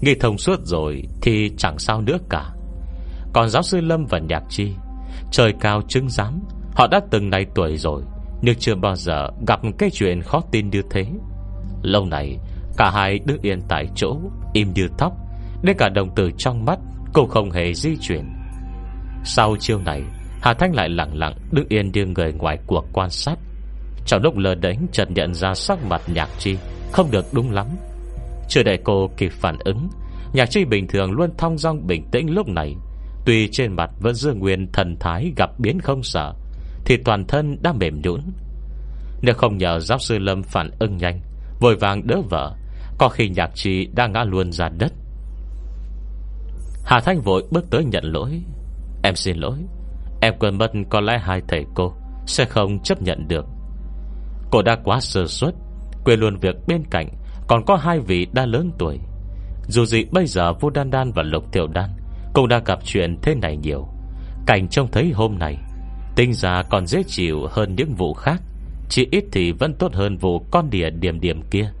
Nghĩ 0.01 0.15
thông 0.15 0.37
suốt 0.37 0.59
rồi 0.63 1.03
Thì 1.21 1.51
chẳng 1.57 1.79
sao 1.79 2.01
nữa 2.01 2.17
cả. 2.29 2.49
Còn 3.33 3.49
giáo 3.49 3.63
sư 3.63 3.81
Lâm 3.81 4.05
và 4.05 4.19
Nhạc 4.19 4.43
Chi 4.49 4.71
Trời 5.31 5.53
cao 5.59 5.81
chứng 5.87 6.09
giám 6.09 6.39
Họ 6.75 6.87
đã 6.87 7.01
từng 7.11 7.29
này 7.29 7.45
tuổi 7.55 7.77
rồi 7.77 8.03
Nhưng 8.41 8.55
chưa 8.59 8.75
bao 8.75 8.95
giờ 8.95 9.27
gặp 9.47 9.59
cái 9.77 9.89
chuyện 9.93 10.21
khó 10.21 10.41
tin 10.51 10.69
như 10.69 10.81
thế. 10.89 11.05
Lâu 11.81 12.05
này 12.05 12.37
Cả 12.77 12.91
hai 12.91 13.19
đứng 13.25 13.41
yên 13.41 13.61
tại 13.67 13.87
chỗ 13.95 14.17
Im 14.53 14.73
như 14.73 14.87
tóc, 14.97 15.13
Đến 15.63 15.77
cả 15.79 15.89
đồng 15.89 16.15
tử 16.15 16.31
trong 16.37 16.65
mắt 16.65 16.79
Cũng 17.13 17.29
không 17.29 17.51
hề 17.51 17.73
di 17.73 17.97
chuyển. 18.01 18.40
Sau 19.23 19.55
chiêu 19.59 19.79
này, 19.85 20.03
Hà 20.41 20.53
Thanh 20.53 20.75
lại 20.75 20.89
lặng 20.89 21.17
lặng 21.17 21.33
đứng 21.51 21.65
yên 21.69 21.91
như 21.91 22.05
người 22.05 22.33
ngoài 22.33 22.57
cuộc 22.67 22.85
quan 22.93 23.09
sát. 23.09 23.35
Trong 24.05 24.21
lúc 24.21 24.37
lờ 24.37 24.55
đánh 24.55 24.87
chợt 24.91 25.11
nhận 25.11 25.33
ra 25.33 25.53
sắc 25.53 25.83
mặt 25.83 26.01
nhạc 26.07 26.29
chi 26.39 26.57
Không 26.91 27.11
được 27.11 27.25
đúng 27.33 27.51
lắm. 27.51 27.67
Chưa 28.49 28.63
để 28.63 28.77
cô 28.83 29.09
kịp 29.17 29.31
phản 29.31 29.57
ứng, 29.59 29.89
Nhạc 30.33 30.45
chi 30.45 30.65
bình 30.65 30.87
thường 30.87 31.11
luôn 31.11 31.29
thong 31.37 31.57
dong 31.57 31.87
bình 31.87 32.03
tĩnh 32.11 32.33
lúc 32.33 32.47
này. 32.47 32.75
Tuy 33.25 33.47
trên 33.51 33.75
mặt 33.75 33.89
vẫn 33.99 34.15
dương 34.15 34.39
nguyên 34.39 34.71
thần 34.71 34.95
thái 34.99 35.33
gặp 35.37 35.49
biến 35.59 35.79
không 35.79 36.03
sợ, 36.03 36.33
Thì 36.85 36.97
toàn 36.97 37.25
thân 37.27 37.57
đã 37.61 37.73
mềm 37.73 38.01
nhũn. 38.01 38.21
Nếu 39.21 39.35
không 39.35 39.57
nhờ 39.57 39.79
giáo 39.79 39.99
sư 39.99 40.19
Lâm 40.19 40.43
phản 40.43 40.69
ứng 40.79 40.97
nhanh, 40.97 41.21
Vội 41.59 41.75
vàng 41.75 42.07
đỡ 42.07 42.21
vợ, 42.29 42.55
Có 42.97 43.09
khi 43.09 43.29
nhạc 43.29 43.49
chi 43.55 43.87
đang 43.95 44.11
ngã 44.11 44.23
luôn 44.23 44.51
ra 44.51 44.69
đất. 44.69 44.93
Hà 46.85 46.99
Thanh 46.99 47.21
vội 47.21 47.43
bước 47.51 47.65
tới 47.69 47.85
nhận 47.85 48.03
lỗi. 48.03 48.41
Em 49.03 49.15
xin 49.15 49.37
lỗi. 49.37 49.57
Em 50.21 50.33
quên 50.39 50.57
mất 50.57 50.71
có 50.89 51.01
lẽ 51.01 51.17
hai 51.17 51.41
thầy 51.47 51.65
cô 51.75 51.93
Sẽ 52.25 52.45
không 52.45 52.79
chấp 52.79 53.01
nhận 53.01 53.27
được. 53.27 53.45
Cô 54.51 54.61
đã 54.61 54.75
quá 54.83 54.99
sơ 54.99 55.27
suất, 55.27 55.53
Quên 56.05 56.19
luôn 56.19 56.37
việc 56.37 56.55
bên 56.67 56.83
cạnh 56.89 57.07
Còn 57.47 57.65
có 57.65 57.75
hai 57.75 57.99
vị 57.99 58.27
đã 58.33 58.45
lớn 58.45 58.71
tuổi. 58.79 58.99
Dù 59.67 59.85
gì 59.85 60.05
bây 60.11 60.25
giờ 60.25 60.53
Vô 60.53 60.69
Đan 60.69 60.91
Đan 60.91 61.11
và 61.11 61.23
Lục 61.23 61.51
Tiểu 61.51 61.67
Đan 61.67 61.89
Cũng 62.33 62.47
đã 62.47 62.61
gặp 62.65 62.79
chuyện 62.83 63.17
thế 63.21 63.35
này 63.35 63.57
nhiều. 63.57 63.87
Cảnh 64.45 64.67
trông 64.67 64.91
thấy 64.91 65.11
hôm 65.15 65.39
nay 65.39 65.57
Tinh 66.15 66.33
ra 66.33 66.63
còn 66.69 66.87
dễ 66.87 67.03
chịu 67.07 67.47
hơn 67.51 67.75
những 67.75 67.95
vụ 67.95 68.13
khác, 68.13 68.41
Chỉ 68.89 69.07
ít 69.11 69.23
thì 69.31 69.51
vẫn 69.51 69.73
tốt 69.73 69.93
hơn 69.93 70.17
vụ 70.17 70.39
con 70.51 70.69
đỉa 70.69 70.89
điểm 70.89 71.19
điểm 71.19 71.41
kia. 71.51 71.71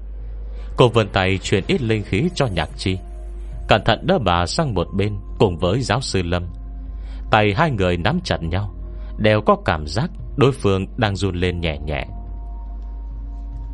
Cô 0.77 0.87
vươn 0.87 1.07
tay 1.13 1.37
truyền 1.37 1.63
ít 1.67 1.81
linh 1.81 2.03
khí 2.03 2.29
cho 2.35 2.47
nhạc 2.47 2.69
chi, 2.77 2.97
Cẩn 3.67 3.81
thận 3.85 4.07
đỡ 4.07 4.19
bà 4.25 4.45
sang 4.45 4.73
một 4.73 4.87
bên 4.97 5.13
Cùng 5.39 5.57
với 5.57 5.81
giáo 5.81 6.01
sư 6.01 6.21
Lâm. 6.23 6.43
Tay 7.31 7.53
hai 7.57 7.71
người 7.71 7.97
nắm 7.97 8.19
chặt 8.23 8.43
nhau, 8.43 8.73
Đều 9.17 9.41
có 9.41 9.55
cảm 9.65 9.87
giác 9.87 10.11
đối 10.37 10.51
phương 10.51 10.85
đang 10.97 11.15
run 11.15 11.35
lên 11.35 11.61
nhẹ 11.61 11.77
nhẹ. 11.77 12.05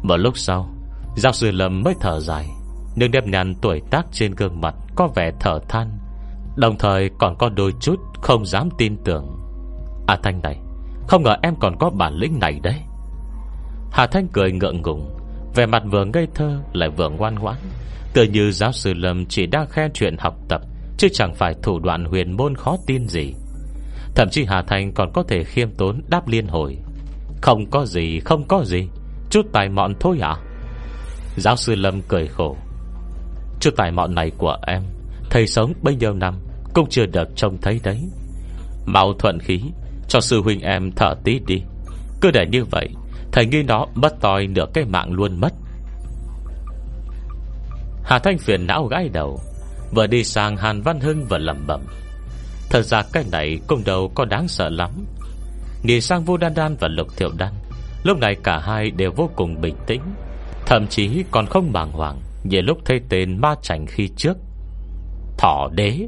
Một 0.04 0.18
lúc 0.18 0.38
sau 0.38 0.70
Giáo 1.16 1.34
sư 1.34 1.52
Lâm 1.52 1.84
mới 1.84 1.94
thở 2.02 2.20
dài, 2.20 2.48
Nhưng 2.96 3.12
đẹp 3.12 3.28
nhằn 3.28 3.56
tuổi 3.62 3.82
tác 3.92 4.06
trên 4.12 4.32
gương 4.32 4.62
mặt 4.62 4.76
Có 4.96 5.08
vẻ 5.16 5.32
thở 5.40 5.60
than, 5.70 5.98
Đồng 6.56 6.78
thời 6.78 7.10
còn 7.20 7.36
có 7.38 7.50
đôi 7.50 7.74
chút 7.80 8.00
Không 8.22 8.46
dám 8.46 8.70
tin 8.78 8.98
tưởng. 9.04 9.38
À 10.08 10.18
Thanh 10.24 10.42
này, 10.42 10.60
Không 11.08 11.24
ngờ 11.24 11.36
em 11.42 11.56
còn 11.60 11.78
có 11.80 11.90
bản 11.90 12.14
lĩnh 12.14 12.40
này 12.40 12.60
đấy. 12.64 12.82
Hà 13.92 14.08
Thanh 14.08 14.28
cười 14.28 14.52
ngượng 14.52 14.82
ngùng, 14.82 15.18
Vẻ 15.56 15.66
mặt 15.66 15.84
vừa 15.92 16.06
ngây 16.06 16.28
thơ 16.36 16.60
lại 16.74 16.90
vừa 16.90 17.10
ngoan 17.10 17.36
ngoãn, 17.36 17.58
Tựa 18.14 18.24
như 18.24 18.52
giáo 18.52 18.72
sư 18.72 18.94
Lâm 18.94 19.26
chỉ 19.26 19.46
đang 19.46 19.68
khen 19.70 19.92
chuyện 19.94 20.16
học 20.20 20.36
tập, 20.50 20.62
Chứ 20.98 21.08
chẳng 21.14 21.34
phải 21.36 21.56
thủ 21.64 21.80
đoạn 21.80 22.06
huyền 22.06 22.38
môn 22.38 22.56
khó 22.56 22.78
tin 22.88 23.08
gì. 23.08 23.34
Thậm 24.18 24.30
chí 24.30 24.46
Hà 24.46 24.62
Thành 24.62 24.94
còn 24.94 25.12
có 25.14 25.24
thể 25.24 25.44
khiêm 25.44 25.72
tốn 25.72 26.02
đáp 26.08 26.28
liên 26.28 26.48
hồi. 26.48 26.78
Không 27.42 27.70
có 27.72 27.86
gì, 27.86 28.20
không 28.20 28.48
có 28.48 28.64
gì. 28.66 28.88
Chút 29.30 29.46
tài 29.54 29.70
mọn 29.70 29.94
thôi 30.00 30.18
à? 30.22 30.36
Giáo 31.36 31.56
sư 31.56 31.76
Lâm 31.76 32.02
cười 32.02 32.28
khổ. 32.28 32.58
Chút 33.60 33.70
tài 33.78 33.92
mọn 33.92 34.16
này 34.16 34.32
của 34.38 34.58
em, 34.68 34.84
Thầy 35.30 35.48
sống 35.48 35.74
bấy 35.82 35.96
nhiêu 35.96 36.14
năm, 36.14 36.40
Cũng 36.74 36.90
chưa 36.90 37.06
được 37.06 37.28
trông 37.36 37.58
thấy 37.62 37.80
đấy. 37.84 38.00
Mau 38.86 39.14
thuận 39.14 39.40
khí, 39.40 39.62
Cho 40.08 40.20
sư 40.20 40.42
huynh 40.42 40.62
em 40.62 40.92
thở 40.92 41.16
tí 41.24 41.40
đi. 41.48 41.62
Cứ 42.22 42.32
để 42.32 42.46
như 42.52 42.66
vậy, 42.66 42.90
Thầy 43.32 43.46
nghi 43.46 43.64
nó 43.64 43.86
mất 43.96 44.22
toi 44.22 44.48
nửa 44.48 44.66
cái 44.74 44.86
mạng 44.86 45.14
luôn 45.14 45.40
mất. 45.40 45.54
Hà 48.04 48.20
Thanh 48.20 48.38
phiền 48.38 48.68
não 48.68 48.86
gãi 48.86 49.10
đầu, 49.10 49.40
Vừa 49.96 50.08
đi 50.08 50.24
sang 50.24 50.58
Hàn 50.58 50.82
Văn 50.82 51.00
Hưng 51.00 51.26
vừa 51.26 51.38
lầm 51.38 51.68
bẩm. 51.68 51.82
Thật 52.70 52.82
ra 52.82 53.04
cái 53.14 53.24
này 53.32 53.60
cũng 53.68 53.84
đâu 53.86 54.12
có 54.16 54.26
đáng 54.26 54.48
sợ 54.48 54.70
lắm. 54.70 55.06
Nhìn 55.84 56.02
sang 56.02 56.24
Vô 56.24 56.38
Đan 56.38 56.54
Đan 56.54 56.76
và 56.80 56.88
Lục 56.88 57.08
Thiệu 57.18 57.30
Đan, 57.38 57.54
Lúc 58.04 58.20
này 58.20 58.36
cả 58.44 58.60
hai 58.60 58.92
đều 58.92 59.12
vô 59.12 59.30
cùng 59.36 59.62
bình 59.62 59.76
tĩnh. 59.88 60.02
Thậm 60.66 60.88
chí 60.88 61.24
còn 61.32 61.46
không 61.46 61.74
bàng 61.74 61.92
hoàng 61.92 62.22
Như 62.44 62.62
lúc 62.62 62.78
thấy 62.86 63.02
tên 63.10 63.42
ma 63.42 63.56
chảnh 63.62 63.86
khi 63.88 64.10
trước. 64.18 64.38
Thỏ 65.38 65.70
đế! 65.74 66.08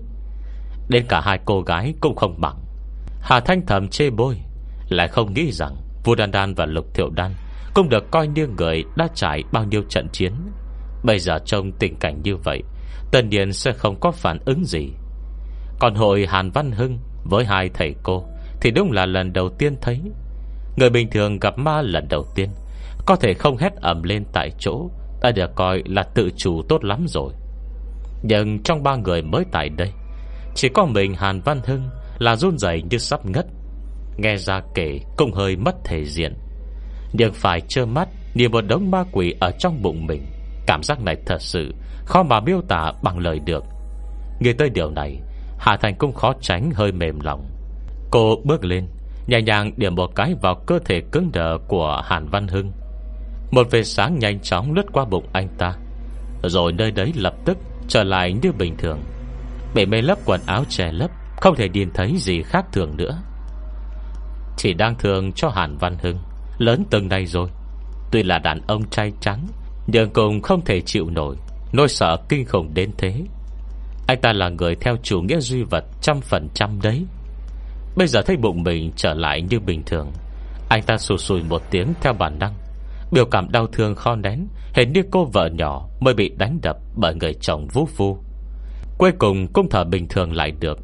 Đến 0.89 1.05
cả 1.09 1.21
hai 1.21 1.39
cô 1.45 1.61
gái 1.61 1.93
cũng 2.01 2.15
không 2.15 2.41
bằng. 2.41 2.57
Hà 3.21 3.39
Thanh 3.39 3.65
thầm 3.65 3.87
chê 3.87 4.09
bôi, 4.09 4.37
Lại 4.89 5.07
không 5.07 5.33
nghĩ 5.33 5.51
rằng 5.51 5.75
Vua 6.03 6.15
Đan 6.15 6.31
Đan 6.31 6.53
và 6.53 6.65
Lục 6.65 6.93
Thiệu 6.93 7.09
Đan 7.09 7.31
Cũng 7.73 7.89
được 7.89 8.11
coi 8.11 8.27
như 8.27 8.47
người 8.47 8.83
đã 8.95 9.07
trải 9.15 9.43
bao 9.51 9.63
nhiêu 9.63 9.81
trận 9.89 10.07
chiến. 10.11 10.33
Bây 11.03 11.19
giờ 11.19 11.39
trong 11.45 11.71
tình 11.71 11.95
cảnh 11.95 12.21
như 12.23 12.35
vậy 12.35 12.63
tần 13.11 13.29
nhiên 13.29 13.53
sẽ 13.53 13.71
không 13.71 13.99
có 13.99 14.11
phản 14.11 14.39
ứng 14.45 14.65
gì. 14.65 14.89
Còn 15.79 15.95
hội 15.95 16.25
Hàn 16.29 16.51
Văn 16.51 16.71
Hưng 16.71 16.99
Với 17.23 17.45
hai 17.45 17.69
thầy 17.73 17.95
cô 18.03 18.23
Thì 18.61 18.71
đúng 18.71 18.91
là 18.91 19.05
lần 19.05 19.33
đầu 19.33 19.49
tiên 19.49 19.75
thấy. 19.81 20.01
Người 20.77 20.89
bình 20.89 21.09
thường 21.11 21.39
gặp 21.39 21.57
ma 21.57 21.81
lần 21.81 22.07
đầu 22.09 22.25
tiên, 22.35 22.49
Có 23.05 23.15
thể 23.15 23.33
không 23.33 23.57
hét 23.57 23.73
ẩm 23.75 24.03
lên 24.03 24.23
tại 24.33 24.51
chỗ 24.59 24.89
Đã 25.21 25.31
được 25.31 25.55
coi 25.55 25.83
là 25.85 26.03
tự 26.03 26.29
chủ 26.37 26.61
tốt 26.69 26.83
lắm 26.83 27.05
rồi. 27.07 27.33
Nhưng 28.23 28.63
trong 28.63 28.83
ba 28.83 28.95
người 28.95 29.21
mới 29.21 29.45
tại 29.51 29.69
đây, 29.69 29.91
Chỉ 30.55 30.69
có 30.69 30.85
mình 30.85 31.13
Hàn 31.13 31.41
Văn 31.41 31.61
Hưng 31.65 31.89
Là 32.19 32.35
run 32.35 32.57
rẩy 32.57 32.81
như 32.89 32.97
sắp 32.97 33.25
ngất. 33.25 33.45
Nghe 34.17 34.35
ra 34.35 34.61
kể 34.75 34.99
cũng 35.17 35.33
hơi 35.33 35.55
mất 35.55 35.75
thể 35.83 36.05
diện. 36.05 36.33
Nhưng 37.13 37.33
phải 37.33 37.61
trơ 37.67 37.85
mắt 37.85 38.09
Nhìn 38.33 38.51
một 38.51 38.61
đống 38.61 38.91
ma 38.91 39.03
quỷ 39.11 39.35
ở 39.39 39.51
trong 39.59 39.81
bụng 39.81 40.05
mình, 40.05 40.25
Cảm 40.67 40.83
giác 40.83 41.01
này 41.01 41.15
thật 41.25 41.41
sự 41.41 41.73
Khó 42.05 42.23
mà 42.23 42.39
miêu 42.39 42.61
tả 42.67 42.91
bằng 43.03 43.19
lời 43.19 43.39
được. 43.45 43.63
Nghe 44.39 44.53
tới 44.53 44.69
điều 44.69 44.91
này 44.91 45.19
Hà 45.59 45.77
Thành 45.77 45.95
cũng 45.95 46.13
khó 46.13 46.33
tránh 46.41 46.71
hơi 46.71 46.91
mềm 46.91 47.19
lòng. 47.19 47.45
Cô 48.11 48.35
bước 48.43 48.65
lên, 48.65 48.87
Nhẹ 49.27 49.41
nhàng 49.41 49.71
điểm 49.77 49.95
một 49.95 50.15
cái 50.15 50.35
vào 50.41 50.55
cơ 50.55 50.79
thể 50.85 51.01
cứng 51.11 51.29
đờ 51.33 51.57
Của 51.67 52.01
Hàn 52.05 52.27
Văn 52.29 52.47
Hưng. 52.47 52.71
Một 53.51 53.67
vệt 53.71 53.87
sáng 53.87 54.19
nhanh 54.19 54.39
chóng 54.39 54.73
lướt 54.73 54.85
qua 54.93 55.05
bụng 55.05 55.25
anh 55.33 55.47
ta, 55.57 55.73
Rồi 56.43 56.71
nơi 56.71 56.91
đấy 56.91 57.13
lập 57.15 57.33
tức 57.45 57.57
Trở 57.87 58.03
lại 58.03 58.33
như 58.33 58.51
bình 58.51 58.77
thường. 58.77 58.99
Bị 59.75 59.85
mê 59.85 60.01
lấp 60.01 60.17
quần 60.25 60.41
áo 60.45 60.63
che 60.69 60.91
lấp, 60.91 61.11
Không 61.41 61.55
thể 61.55 61.69
nhìn 61.69 61.89
thấy 61.93 62.13
gì 62.17 62.41
khác 62.43 62.65
thường 62.71 62.97
nữa. 62.97 63.21
Chỉ 64.57 64.73
đang 64.73 64.95
thường 64.95 65.31
cho 65.31 65.49
Hàn 65.49 65.77
Văn 65.77 65.97
Hưng, 66.01 66.17
Lớn 66.57 66.83
từng 66.89 67.07
này 67.07 67.25
rồi. 67.25 67.49
Tuy 68.11 68.23
là 68.23 68.39
đàn 68.39 68.61
ông 68.67 68.89
trai 68.89 69.13
trắng, 69.19 69.47
Nhưng 69.87 70.09
cũng 70.09 70.41
không 70.41 70.65
thể 70.65 70.81
chịu 70.81 71.09
nổi, 71.09 71.35
Nỗi 71.73 71.87
sợ 71.87 72.17
kinh 72.29 72.45
khủng 72.45 72.73
đến 72.73 72.91
thế. 72.97 73.23
Anh 74.09 74.21
ta 74.21 74.33
là 74.33 74.49
người 74.49 74.75
theo 74.75 74.95
chủ 75.03 75.21
nghĩa 75.21 75.39
duy 75.39 75.63
vật 75.63 75.83
Trăm 76.01 76.21
phần 76.21 76.49
trăm 76.53 76.81
đấy. 76.81 77.05
Bây 77.95 78.07
giờ 78.07 78.21
thấy 78.21 78.37
bụng 78.37 78.63
mình 78.63 78.91
trở 78.95 79.13
lại 79.13 79.41
như 79.41 79.59
bình 79.59 79.83
thường. 79.85 80.11
Anh 80.69 80.83
ta 80.83 80.97
sù 80.97 81.17
sùi 81.17 81.43
một 81.43 81.61
tiếng 81.71 81.93
theo 82.01 82.13
bản 82.13 82.39
năng. 82.39 82.53
Biểu 83.11 83.25
cảm 83.25 83.51
đau 83.51 83.67
thương 83.67 83.95
kho 83.95 84.15
nén, 84.15 84.47
Hình 84.73 84.93
như 84.93 85.01
cô 85.11 85.25
vợ 85.25 85.49
nhỏ 85.49 85.87
Mới 85.99 86.13
bị 86.13 86.29
đánh 86.37 86.59
đập 86.61 86.77
bởi 86.95 87.15
người 87.15 87.33
chồng 87.33 87.67
vũ 87.73 87.85
phu 87.85 88.17
Cuối 88.97 89.11
cùng 89.19 89.47
cũng 89.53 89.69
thở 89.69 89.83
bình 89.83 90.07
thường 90.07 90.33
lại 90.33 90.51
được. 90.59 90.79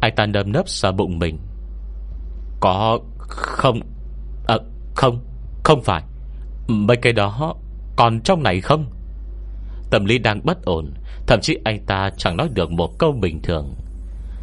Anh 0.00 0.14
ta 0.16 0.26
nâm 0.26 0.52
nấp 0.52 0.68
sợ 0.68 0.92
bụng 0.92 1.18
mình. 1.18 1.38
Có 2.60 2.98
Không? 3.28 3.80
À 4.48 4.56
không 4.94 5.18
Không 5.64 5.82
phải. 5.82 6.02
Mấy 6.68 6.96
cái 6.96 7.12
đó 7.12 7.54
Còn 7.96 8.20
trong 8.20 8.42
này 8.42 8.60
không? 8.60 8.86
Tâm 9.90 10.04
lý 10.04 10.18
đang 10.18 10.40
bất 10.44 10.62
ổn. 10.64 10.94
Thậm 11.32 11.40
chí 11.40 11.58
anh 11.64 11.86
ta 11.86 12.10
chẳng 12.16 12.36
nói 12.36 12.48
được 12.54 12.70
một 12.70 12.98
câu 12.98 13.12
bình 13.12 13.42
thường. 13.42 13.74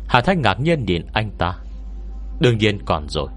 Hà 0.07 0.21
Thanh 0.21 0.41
ngạc 0.41 0.59
nhiên 0.59 0.85
nhìn 0.85 1.01
anh 1.13 1.31
ta. 1.37 1.55
Đương 2.39 2.57
nhiên 2.57 2.79
còn 2.85 3.09
rồi. 3.09 3.27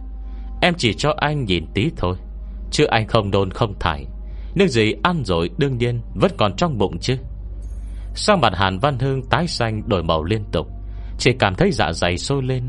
Em 0.62 0.74
chỉ 0.78 0.94
cho 0.94 1.14
anh 1.16 1.44
nhìn 1.44 1.66
tí 1.74 1.90
thôi, 1.96 2.16
Chứ 2.70 2.84
anh 2.84 3.06
không 3.06 3.30
đôn 3.30 3.50
không 3.50 3.78
thải. 3.80 4.06
Nước 4.54 4.66
gì 4.66 4.94
ăn 5.02 5.24
rồi 5.24 5.50
đương 5.58 5.78
nhiên 5.78 6.00
Vẫn 6.14 6.30
còn 6.38 6.56
trong 6.56 6.78
bụng 6.78 6.98
chứ. 6.98 7.16
Sang 8.14 8.40
mặt 8.40 8.52
Hàn 8.56 8.78
Văn 8.78 8.98
Hương 8.98 9.22
tái 9.30 9.46
xanh 9.46 9.88
đổi 9.88 10.02
màu 10.02 10.24
liên 10.24 10.44
tục, 10.52 10.66
Chỉ 11.18 11.32
cảm 11.38 11.54
thấy 11.54 11.70
dạ 11.72 11.92
dày 11.92 12.18
sôi 12.18 12.42
lên. 12.42 12.62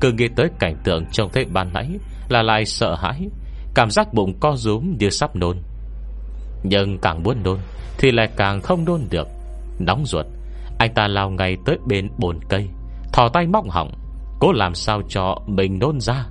Cứ 0.00 0.12
nghĩ 0.12 0.28
tới 0.36 0.48
cảnh 0.58 0.76
tượng 0.84 1.04
trông 1.12 1.30
thấy 1.32 1.44
ban 1.44 1.72
nãy 1.72 1.88
Là 2.28 2.42
lại 2.42 2.64
sợ 2.64 2.94
hãi, 2.94 3.28
Cảm 3.74 3.90
giác 3.90 4.14
bụng 4.14 4.40
co 4.40 4.56
rúm 4.56 4.96
như 4.98 5.10
sắp 5.10 5.36
nôn. 5.36 5.56
Nhưng 6.62 6.98
càng 6.98 7.22
muốn 7.22 7.42
nôn 7.42 7.58
Thì 7.98 8.10
lại 8.10 8.28
càng 8.36 8.60
không 8.60 8.84
nôn 8.84 9.00
được. 9.10 9.28
Nóng 9.84 10.06
ruột. 10.06 10.26
Anh 10.78 10.94
ta 10.94 11.08
lao 11.08 11.30
ngay 11.30 11.56
tới 11.66 11.78
bên 11.86 12.08
bồn 12.18 12.40
cây, 12.48 12.68
Thò 13.12 13.28
tay 13.28 13.46
móc 13.46 13.70
hỏng 13.70 13.92
Cố 14.40 14.52
làm 14.52 14.74
sao 14.74 15.02
cho 15.08 15.36
mình 15.46 15.78
nôn 15.78 16.00
ra? 16.00 16.26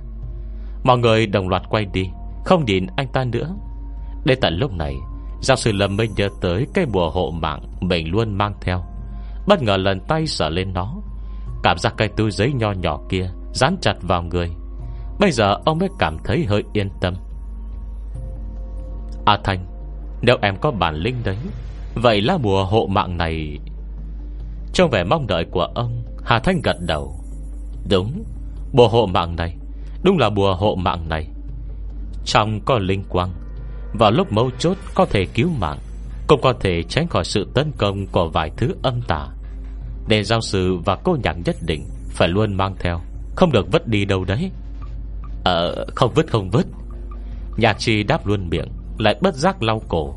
Mọi 0.84 0.98
người 0.98 1.26
đồng 1.26 1.48
loạt 1.48 1.62
quay 1.68 1.84
đi, 1.84 2.10
Không 2.44 2.64
nhìn 2.64 2.86
anh 2.96 3.08
ta 3.12 3.24
nữa. 3.24 3.54
Đến 4.24 4.38
tận 4.40 4.54
lúc 4.54 4.72
này, 4.72 4.96
Giáo 5.42 5.56
sư 5.56 5.72
Lâm 5.72 5.96
mới 5.96 6.08
nhớ 6.08 6.28
tới 6.40 6.66
cái 6.74 6.86
bùa 6.86 7.10
hộ 7.10 7.30
mạng 7.30 7.60
Mình 7.80 8.10
luôn 8.10 8.34
mang 8.34 8.54
theo. 8.60 8.84
Bất 9.46 9.62
ngờ 9.62 9.76
lần 9.76 10.00
tay 10.00 10.26
sờ 10.26 10.48
lên 10.48 10.72
nó, 10.72 10.94
Cảm 11.62 11.78
giác 11.78 11.94
cây 11.96 12.08
túi 12.08 12.30
giấy 12.30 12.52
nho 12.52 12.72
nhỏ 12.72 12.98
kia 13.08 13.30
Dán 13.52 13.76
chặt 13.80 13.94
vào 14.02 14.22
người. 14.22 14.50
Bây 15.20 15.32
giờ 15.32 15.56
ông 15.64 15.78
mới 15.78 15.88
cảm 15.98 16.16
thấy 16.24 16.44
hơi 16.44 16.62
yên 16.72 16.88
tâm. 17.00 17.14
À 19.24 19.32
A 19.32 19.38
Thanh 19.44 19.66
Nếu 20.22 20.36
em 20.42 20.56
có 20.60 20.70
bản 20.70 20.94
lĩnh 20.94 21.16
đấy 21.24 21.36
Vậy 21.94 22.20
là 22.20 22.38
bùa 22.38 22.64
hộ 22.64 22.86
mạng 22.86 23.16
này, 23.16 23.58
Trong 24.72 24.90
vẻ 24.90 25.04
mong 25.04 25.26
đợi 25.26 25.44
của 25.50 25.68
ông, 25.74 26.02
Hà 26.24 26.38
Thanh 26.38 26.60
gật 26.62 26.76
đầu. 26.80 27.14
Đúng, 27.90 28.24
Bùa 28.72 28.88
hộ 28.88 29.06
mạng 29.06 29.36
này, 29.36 29.56
Đúng 30.04 30.18
là 30.18 30.30
bùa 30.30 30.54
hộ 30.54 30.74
mạng 30.74 31.08
này. 31.08 31.26
Trong 32.24 32.60
có 32.64 32.78
linh 32.78 33.04
quang, 33.08 33.32
Vào 33.98 34.10
lúc 34.10 34.32
mấu 34.32 34.50
chốt 34.58 34.76
có 34.94 35.04
thể 35.04 35.26
cứu 35.34 35.50
mạng, 35.58 35.78
Cũng 36.26 36.40
có 36.42 36.52
thể 36.60 36.82
tránh 36.82 37.08
khỏi 37.08 37.24
sự 37.24 37.46
tấn 37.54 37.72
công 37.78 38.06
Của 38.06 38.28
vài 38.28 38.50
thứ 38.56 38.74
âm 38.82 39.00
tà. 39.02 39.28
Để 40.08 40.24
giao 40.24 40.40
sư 40.40 40.76
và 40.84 40.96
cô 41.04 41.16
nhạc 41.22 41.36
nhất 41.44 41.56
định 41.66 41.84
Phải 42.08 42.28
luôn 42.28 42.54
mang 42.54 42.74
theo, 42.78 43.00
Không 43.36 43.52
được 43.52 43.72
vứt 43.72 43.88
đi 43.88 44.04
đâu 44.04 44.24
đấy. 44.24 44.50
Ờ 45.44 45.86
không 45.94 46.12
vứt 46.14 46.26
không 46.30 46.50
vứt. 46.50 46.66
Nhạc 47.56 47.78
chi 47.78 48.02
đáp 48.02 48.26
luôn 48.26 48.48
miệng, 48.48 48.68
Lại 48.98 49.16
bất 49.20 49.34
giác 49.34 49.62
lau 49.62 49.82
cổ. 49.88 50.14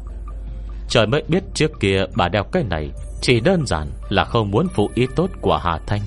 Trời 0.89 1.07
mới 1.07 1.23
biết 1.27 1.43
trước 1.53 1.71
kia 1.79 2.03
bà 2.15 2.29
đeo 2.29 2.43
cái 2.43 2.63
này 2.63 2.89
Chỉ 3.21 3.39
đơn 3.39 3.65
giản 3.65 3.87
là 4.09 4.25
không 4.25 4.51
muốn 4.51 4.67
phụ 4.75 4.89
ý 4.95 5.07
tốt 5.15 5.29
của 5.41 5.57
Hà 5.57 5.79
Thanh. 5.87 6.01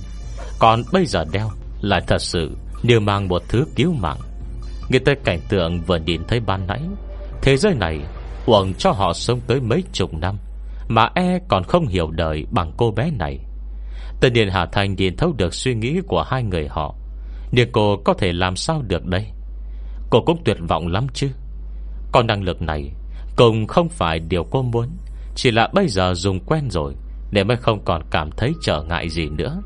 Còn 0.59 0.83
bây 0.93 1.07
giờ 1.07 1.25
đeo 1.33 1.51
Lại 1.81 2.01
thật 2.07 2.19
sự 2.19 2.51
như 2.83 3.01
mang 3.01 3.29
một 3.29 3.43
thứ 3.49 3.65
cứu 3.77 3.93
mạng. 3.93 4.19
Nghe 4.89 4.99
tới 4.99 5.15
cảnh 5.25 5.41
tượng 5.49 5.81
vừa 5.81 5.97
nhìn 5.97 6.25
thấy 6.29 6.41
ban 6.41 6.67
nãy, 6.67 6.81
Thế 7.43 7.57
giới 7.57 7.75
này 7.75 8.01
Uổng 8.47 8.75
cho 8.75 8.91
họ 8.91 9.13
sống 9.13 9.41
tới 9.47 9.61
mấy 9.61 9.83
chục 9.93 10.15
năm 10.15 10.37
Mà 10.89 11.09
e 11.15 11.39
còn 11.49 11.65
không 11.65 11.87
hiểu 11.87 12.11
đời 12.11 12.47
Bằng 12.51 12.73
cô 12.77 12.91
bé 12.91 13.11
này. 13.11 13.39
Tự 14.21 14.31
nhiên 14.31 14.49
Hà 14.51 14.67
Thành 14.67 14.95
nhìn 14.95 15.17
thấu 15.17 15.33
được 15.33 15.55
suy 15.55 15.75
nghĩ 15.75 16.01
Của 16.09 16.23
hai 16.23 16.43
người 16.43 16.69
họ, 16.69 16.95
Nhưng 17.53 17.73
cô 17.73 17.97
có 18.05 18.15
thể 18.15 18.33
làm 18.33 18.57
sao 18.57 18.83
được 18.83 19.05
đây? 19.05 19.27
Cô 20.11 20.21
cũng 20.27 20.43
tuyệt 20.45 20.57
vọng 20.69 20.87
lắm 20.87 21.07
chứ. 21.15 21.29
Còn 22.13 22.27
năng 22.27 22.43
lực 22.43 22.63
này 22.63 22.91
Cùng 23.39 23.67
không 23.67 23.89
phải 23.89 24.19
điều 24.19 24.45
cô 24.45 24.63
muốn, 24.63 24.89
Chỉ 25.35 25.51
là 25.51 25.69
bây 25.75 25.89
giờ 25.89 26.15
dùng 26.15 26.41
quen 26.41 26.71
rồi 26.71 26.95
Để 27.31 27.45
mới 27.45 27.57
không 27.57 27.85
còn 27.85 28.03
cảm 28.11 28.31
thấy 28.31 28.55
trở 28.63 28.83
ngại 28.83 29.09
gì 29.09 29.29
nữa. 29.29 29.63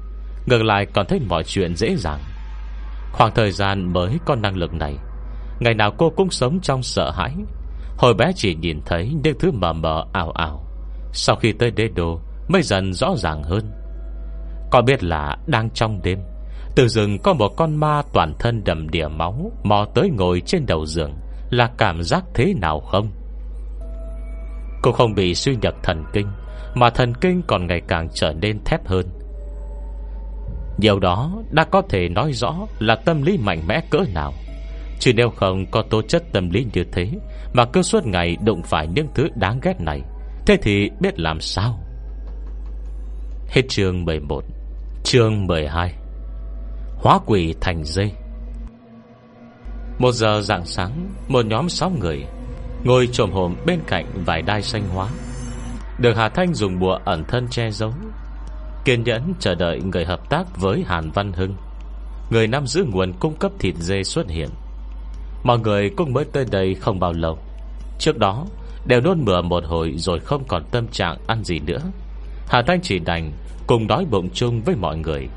Ngược 0.47 0.63
lại 0.63 0.87
còn 0.87 1.07
thấy 1.07 1.21
mọi 1.29 1.45
chuyện 1.45 1.77
dễ 1.77 1.97
dàng. 1.97 2.21
Khoảng 3.13 3.35
thời 3.35 3.51
gian 3.51 3.93
mới 3.93 4.19
có 4.27 4.35
năng 4.35 4.57
lực 4.57 4.75
này, 4.75 4.97
Ngày 5.61 5.75
nào 5.75 5.93
cô 5.99 6.11
cũng 6.11 6.31
sống 6.31 6.61
trong 6.61 6.83
sợ 6.83 7.11
hãi. 7.11 7.35
Hồi 7.99 8.15
bé 8.15 8.33
chỉ 8.37 8.55
nhìn 8.55 8.81
thấy 8.87 9.13
Những 9.23 9.39
thứ 9.39 9.51
mờ 9.51 9.73
mờ 9.73 10.05
ảo 10.13 10.31
ảo, 10.31 10.67
Sau 11.13 11.37
khi 11.37 11.53
tới 11.53 11.71
đế 11.71 11.89
đô 11.89 12.21
Mới 12.49 12.63
dần 12.63 12.93
rõ 12.93 13.15
ràng 13.17 13.43
hơn. 13.43 13.71
Có 14.71 14.83
biết 14.83 15.05
là 15.05 15.37
đang 15.47 15.71
trong 15.71 16.03
đêm, 16.03 16.19
Từ 16.77 16.89
rừng 16.89 17.19
có 17.19 17.33
một 17.33 17.49
con 17.57 17.77
ma 17.77 18.03
toàn 18.13 18.35
thân 18.39 18.65
đầm 18.65 18.89
đìa 18.89 19.09
máu 19.09 19.53
Mò 19.65 19.87
tới 19.95 20.11
ngồi 20.11 20.43
trên 20.47 20.67
đầu 20.67 20.87
giường, 20.87 21.15
Là 21.51 21.71
cảm 21.79 22.03
giác 22.03 22.25
thế 22.35 22.55
nào 22.61 22.81
không? 22.81 23.11
Cô 24.83 24.93
không 24.93 25.15
bị 25.15 25.35
suy 25.35 25.57
nhược 25.63 25.75
thần 25.83 26.05
kinh, 26.13 26.27
Mà 26.75 26.91
thần 26.91 27.15
kinh 27.15 27.43
còn 27.47 27.67
ngày 27.67 27.81
càng 27.89 28.09
trở 28.15 28.33
nên 28.33 28.65
thép 28.65 28.87
hơn. 28.87 29.07
Điều 30.79 30.99
đó 30.99 31.33
đã 31.51 31.65
có 31.65 31.83
thể 31.89 32.09
nói 32.09 32.33
rõ 32.33 32.55
là 32.79 32.97
tâm 33.05 33.23
lý 33.23 33.39
mạnh 33.39 33.63
mẽ 33.67 33.81
cỡ 33.91 33.99
nào. 34.15 34.33
Chứ 35.01 35.13
nếu 35.17 35.31
không 35.31 35.67
có 35.71 35.83
tố 35.91 36.03
chất 36.03 36.23
tâm 36.33 36.51
lý 36.51 36.67
như 36.73 36.85
thế, 36.93 37.09
Mà 37.53 37.65
cứ 37.65 37.83
suốt 37.83 38.07
ngày 38.07 38.37
đụng 38.45 38.63
phải 38.63 38.87
những 38.87 39.07
thứ 39.15 39.29
đáng 39.35 39.61
ghét 39.63 39.81
này, 39.81 40.01
Thế 40.47 40.57
thì 40.63 40.91
biết 41.01 41.21
làm 41.21 41.41
sao? 41.41 41.79
Hết 43.49 43.63
chương 43.69 44.05
11 44.05 44.45
Chương 45.05 45.47
12 45.47 45.95
Hóa 46.97 47.19
quỷ 47.27 47.55
thành 47.61 47.85
dây 47.85 48.13
Một 49.99 50.13
giờ 50.13 50.41
rạng 50.41 50.65
sáng, 50.67 51.09
Một 51.29 51.47
nhóm 51.47 51.69
sáu 51.69 51.91
người 51.91 52.25
Ngồi 52.85 53.09
trồm 53.13 53.33
hồm 53.33 53.57
bên 53.67 53.81
cạnh 53.87 54.07
vài 54.27 54.43
đai 54.43 54.63
xanh 54.63 54.89
hóa. 54.89 55.09
Được 55.99 56.17
Hà 56.17 56.29
Thanh 56.29 56.55
dùng 56.55 56.79
bùa 56.79 56.99
ẩn 57.05 57.25
thân 57.25 57.49
che 57.49 57.71
giấu. 57.71 57.93
Kiên 58.85 59.03
nhẫn 59.05 59.33
chờ 59.41 59.55
đợi 59.55 59.81
người 59.81 60.05
hợp 60.05 60.31
tác 60.31 60.45
với 60.57 60.85
Hàn 60.87 61.11
Văn 61.11 61.33
Hưng. 61.33 61.55
Người 62.31 62.47
nắm 62.47 62.67
giữ 62.67 62.85
nguồn 62.85 63.13
cung 63.21 63.35
cấp 63.35 63.53
thịt 63.59 63.75
dê 63.77 64.03
xuất 64.03 64.29
hiện. 64.29 64.49
Mọi 65.45 65.59
người 65.59 65.91
cũng 65.97 66.13
mới 66.13 66.25
tới 66.25 66.45
đây 66.51 66.75
không 66.75 67.01
bao 67.01 67.13
lâu. 67.13 67.39
Trước 67.99 68.19
đó, 68.19 68.47
Đều 68.87 69.01
nôn 69.01 69.25
mửa 69.25 69.43
một 69.43 69.65
hồi 69.65 69.95
Rồi 69.97 70.21
không 70.21 70.45
còn 70.49 70.65
tâm 70.71 70.89
trạng 70.89 71.17
ăn 71.27 71.45
gì 71.45 71.59
nữa. 71.59 71.81
Hà 72.49 72.63
Thanh 72.63 72.81
chỉ 72.83 72.99
đành 72.99 73.33
Cùng 73.67 73.87
đói 73.87 74.05
bụng 74.11 74.29
chung 74.35 74.63
với 74.63 74.75
mọi 74.77 74.99
người. 74.99 75.29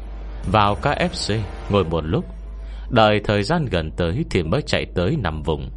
Vào 0.52 0.78
KFC 0.82 1.40
ngồi 1.70 1.84
một 1.84 2.06
lúc. 2.06 2.26
Đợi 2.90 3.22
thời 3.24 3.44
gian 3.44 3.66
gần 3.66 3.92
tới 3.92 4.26
Thì 4.30 4.44
mới 4.44 4.62
chạy 4.62 4.86
tới 4.96 5.18
nằm 5.24 5.44
vùng. 5.44 5.70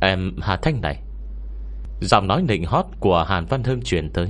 Em 0.00 0.36
Hà 0.42 0.56
Thanh 0.56 0.80
này. 0.80 1.02
Giọng 2.00 2.26
nói 2.26 2.42
nịnh 2.42 2.64
hót 2.64 2.84
của 3.00 3.24
Hàn 3.28 3.46
Văn 3.46 3.64
Hưng 3.64 3.82
truyền 3.82 4.10
tới. 4.10 4.28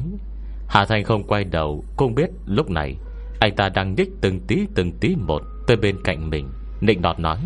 Hà 0.69 0.85
Thanh 0.85 1.05
không 1.05 1.23
quay 1.23 1.45
đầu 1.45 1.85
Cũng 1.97 2.15
biết 2.15 2.31
lúc 2.47 2.71
này 2.71 2.97
Anh 3.41 3.57
ta 3.57 3.69
đang 3.69 3.95
nhích 3.95 4.09
từng 4.21 4.41
tí 4.41 4.67
từng 4.75 4.93
tí 5.01 5.17
một 5.17 5.43
Tới 5.67 5.77
bên 5.77 5.97
cạnh 6.05 6.31
mình 6.31 6.51
Nịnh 6.81 7.03
nọt 7.03 7.19
nói 7.19 7.39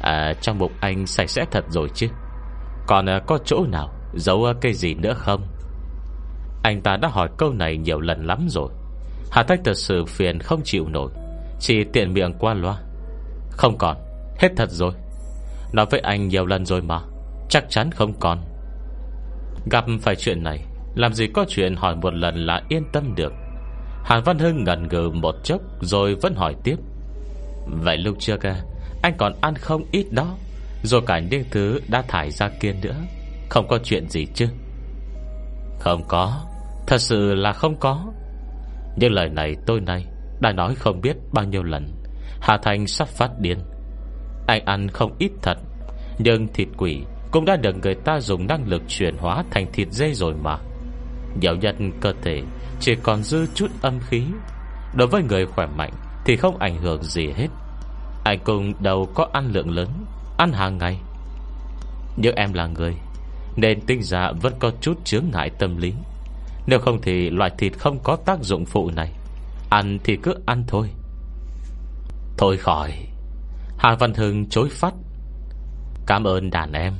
À 0.00 0.34
trong 0.40 0.58
bụng 0.58 0.72
anh 0.80 1.06
sạch 1.06 1.30
sẽ 1.30 1.44
thật 1.50 1.64
rồi 1.68 1.88
chứ? 1.94 2.08
Còn 2.86 3.08
à, 3.08 3.20
có 3.26 3.38
chỗ 3.44 3.66
nào 3.66 3.92
Giấu 4.14 4.44
à, 4.44 4.52
cây 4.60 4.72
gì 4.72 4.94
nữa 4.94 5.14
không? 5.16 5.46
Anh 6.62 6.80
ta 6.82 6.96
đã 6.96 7.08
hỏi 7.08 7.28
câu 7.38 7.52
này 7.52 7.76
nhiều 7.76 8.00
lần 8.00 8.26
lắm 8.26 8.46
rồi. 8.50 8.68
Hà 9.30 9.42
Thanh 9.42 9.64
thật 9.64 9.74
sự 9.74 10.04
phiền 10.04 10.40
không 10.40 10.60
chịu 10.64 10.88
nổi 10.88 11.10
Chỉ 11.60 11.84
tiện 11.92 12.14
miệng 12.14 12.32
qua 12.38 12.54
loa. 12.54 12.78
Không 13.50 13.78
còn 13.78 13.96
Hết 14.38 14.48
thật 14.56 14.70
rồi. 14.70 14.92
Nói 15.72 15.86
với 15.90 16.00
anh 16.00 16.28
nhiều 16.28 16.46
lần 16.46 16.66
rồi 16.66 16.82
mà. 16.82 17.00
Chắc 17.48 17.64
chắn 17.68 17.90
không 17.90 18.12
còn. 18.20 18.38
Gặp 19.70 19.84
phải 20.02 20.16
chuyện 20.16 20.42
này, 20.42 20.64
Làm 20.94 21.12
gì 21.12 21.26
có 21.26 21.44
chuyện 21.48 21.76
hỏi 21.76 21.96
một 21.96 22.14
lần 22.14 22.46
là 22.46 22.62
yên 22.68 22.82
tâm 22.92 23.14
được. 23.14 23.32
Hàn 24.04 24.22
Văn 24.22 24.38
Hưng 24.38 24.64
ngần 24.64 24.88
ngừ 24.88 25.10
một 25.10 25.34
chốc 25.44 25.60
Rồi 25.80 26.14
vẫn 26.14 26.34
hỏi 26.34 26.54
tiếp. 26.64 26.76
Vậy 27.66 27.96
lúc 27.96 28.16
trước 28.18 28.46
à 28.46 28.62
Anh 29.02 29.14
còn 29.18 29.32
ăn 29.40 29.54
không 29.54 29.84
ít 29.92 30.06
đó, 30.10 30.36
Rồi 30.82 31.02
cả 31.06 31.18
những 31.18 31.44
thứ 31.50 31.80
đã 31.88 32.02
thải 32.02 32.30
ra 32.30 32.48
kia 32.60 32.72
nữa, 32.82 32.96
Không 33.48 33.68
có 33.68 33.78
chuyện 33.84 34.08
gì 34.08 34.26
chứ? 34.34 34.46
Không 35.78 36.02
có, 36.08 36.44
Thật 36.86 36.98
sự 36.98 37.34
là 37.34 37.52
không 37.52 37.76
có. 37.80 38.04
Nhưng 38.96 39.12
lời 39.12 39.28
này 39.28 39.56
tôi 39.66 39.80
nay 39.80 40.06
Đã 40.40 40.52
nói 40.52 40.74
không 40.74 41.00
biết 41.00 41.16
bao 41.32 41.44
nhiêu 41.44 41.62
lần. 41.62 41.92
Hà 42.40 42.58
Thành 42.62 42.86
sắp 42.86 43.08
phát 43.08 43.30
điên. 43.38 43.58
Anh 44.46 44.64
ăn 44.64 44.88
không 44.88 45.16
ít 45.18 45.30
thật, 45.42 45.58
Nhưng 46.18 46.48
thịt 46.48 46.68
quỷ 46.76 47.02
cũng 47.30 47.44
đã 47.44 47.56
được 47.56 47.76
người 47.82 47.94
ta 47.94 48.20
dùng 48.20 48.46
năng 48.46 48.68
lực 48.68 48.82
chuyển 48.88 49.16
hóa 49.16 49.44
thành 49.50 49.72
thịt 49.72 49.88
dê 49.90 50.12
rồi 50.14 50.34
mà. 50.42 50.58
Nhiều 51.40 51.56
nhất 51.56 51.76
cơ 52.00 52.12
thể 52.22 52.42
Chỉ 52.80 52.94
còn 53.02 53.22
dư 53.22 53.46
chút 53.54 53.70
âm 53.82 54.00
khí. 54.00 54.22
Đối 54.94 55.08
với 55.08 55.22
người 55.22 55.46
khỏe 55.46 55.66
mạnh 55.66 55.92
Thì 56.24 56.36
không 56.36 56.58
ảnh 56.58 56.78
hưởng 56.78 57.02
gì 57.02 57.26
hết. 57.36 57.48
Anh 58.24 58.38
cùng 58.44 58.82
đâu 58.82 59.08
có 59.14 59.28
ăn 59.32 59.50
lượng 59.52 59.70
lớn, 59.70 59.88
Ăn 60.38 60.52
hàng 60.52 60.78
ngày. 60.78 60.98
Nhưng 62.16 62.34
em 62.34 62.52
là 62.52 62.66
người, 62.66 62.94
Nên 63.56 63.80
tinh 63.80 64.02
giả 64.02 64.32
vẫn 64.42 64.54
có 64.58 64.70
chút 64.80 65.04
chướng 65.04 65.24
ngại 65.32 65.50
tâm 65.50 65.76
lý. 65.76 65.92
Nếu 66.66 66.78
không 66.78 67.00
thì 67.02 67.30
loại 67.30 67.50
thịt 67.58 67.72
không 67.78 67.98
có 68.04 68.16
tác 68.16 68.38
dụng 68.42 68.64
phụ 68.64 68.90
này. 68.90 69.12
Ăn 69.70 69.98
thì 70.04 70.16
cứ 70.16 70.34
ăn 70.46 70.64
thôi. 70.66 70.88
Thôi 72.38 72.56
khỏi. 72.56 72.92
Hà 73.78 73.94
Văn 73.94 74.14
Hưng 74.14 74.48
chối 74.48 74.68
phát. 74.70 74.94
Cảm 76.06 76.24
ơn 76.24 76.50
đàn 76.50 76.72
em. 76.72 76.92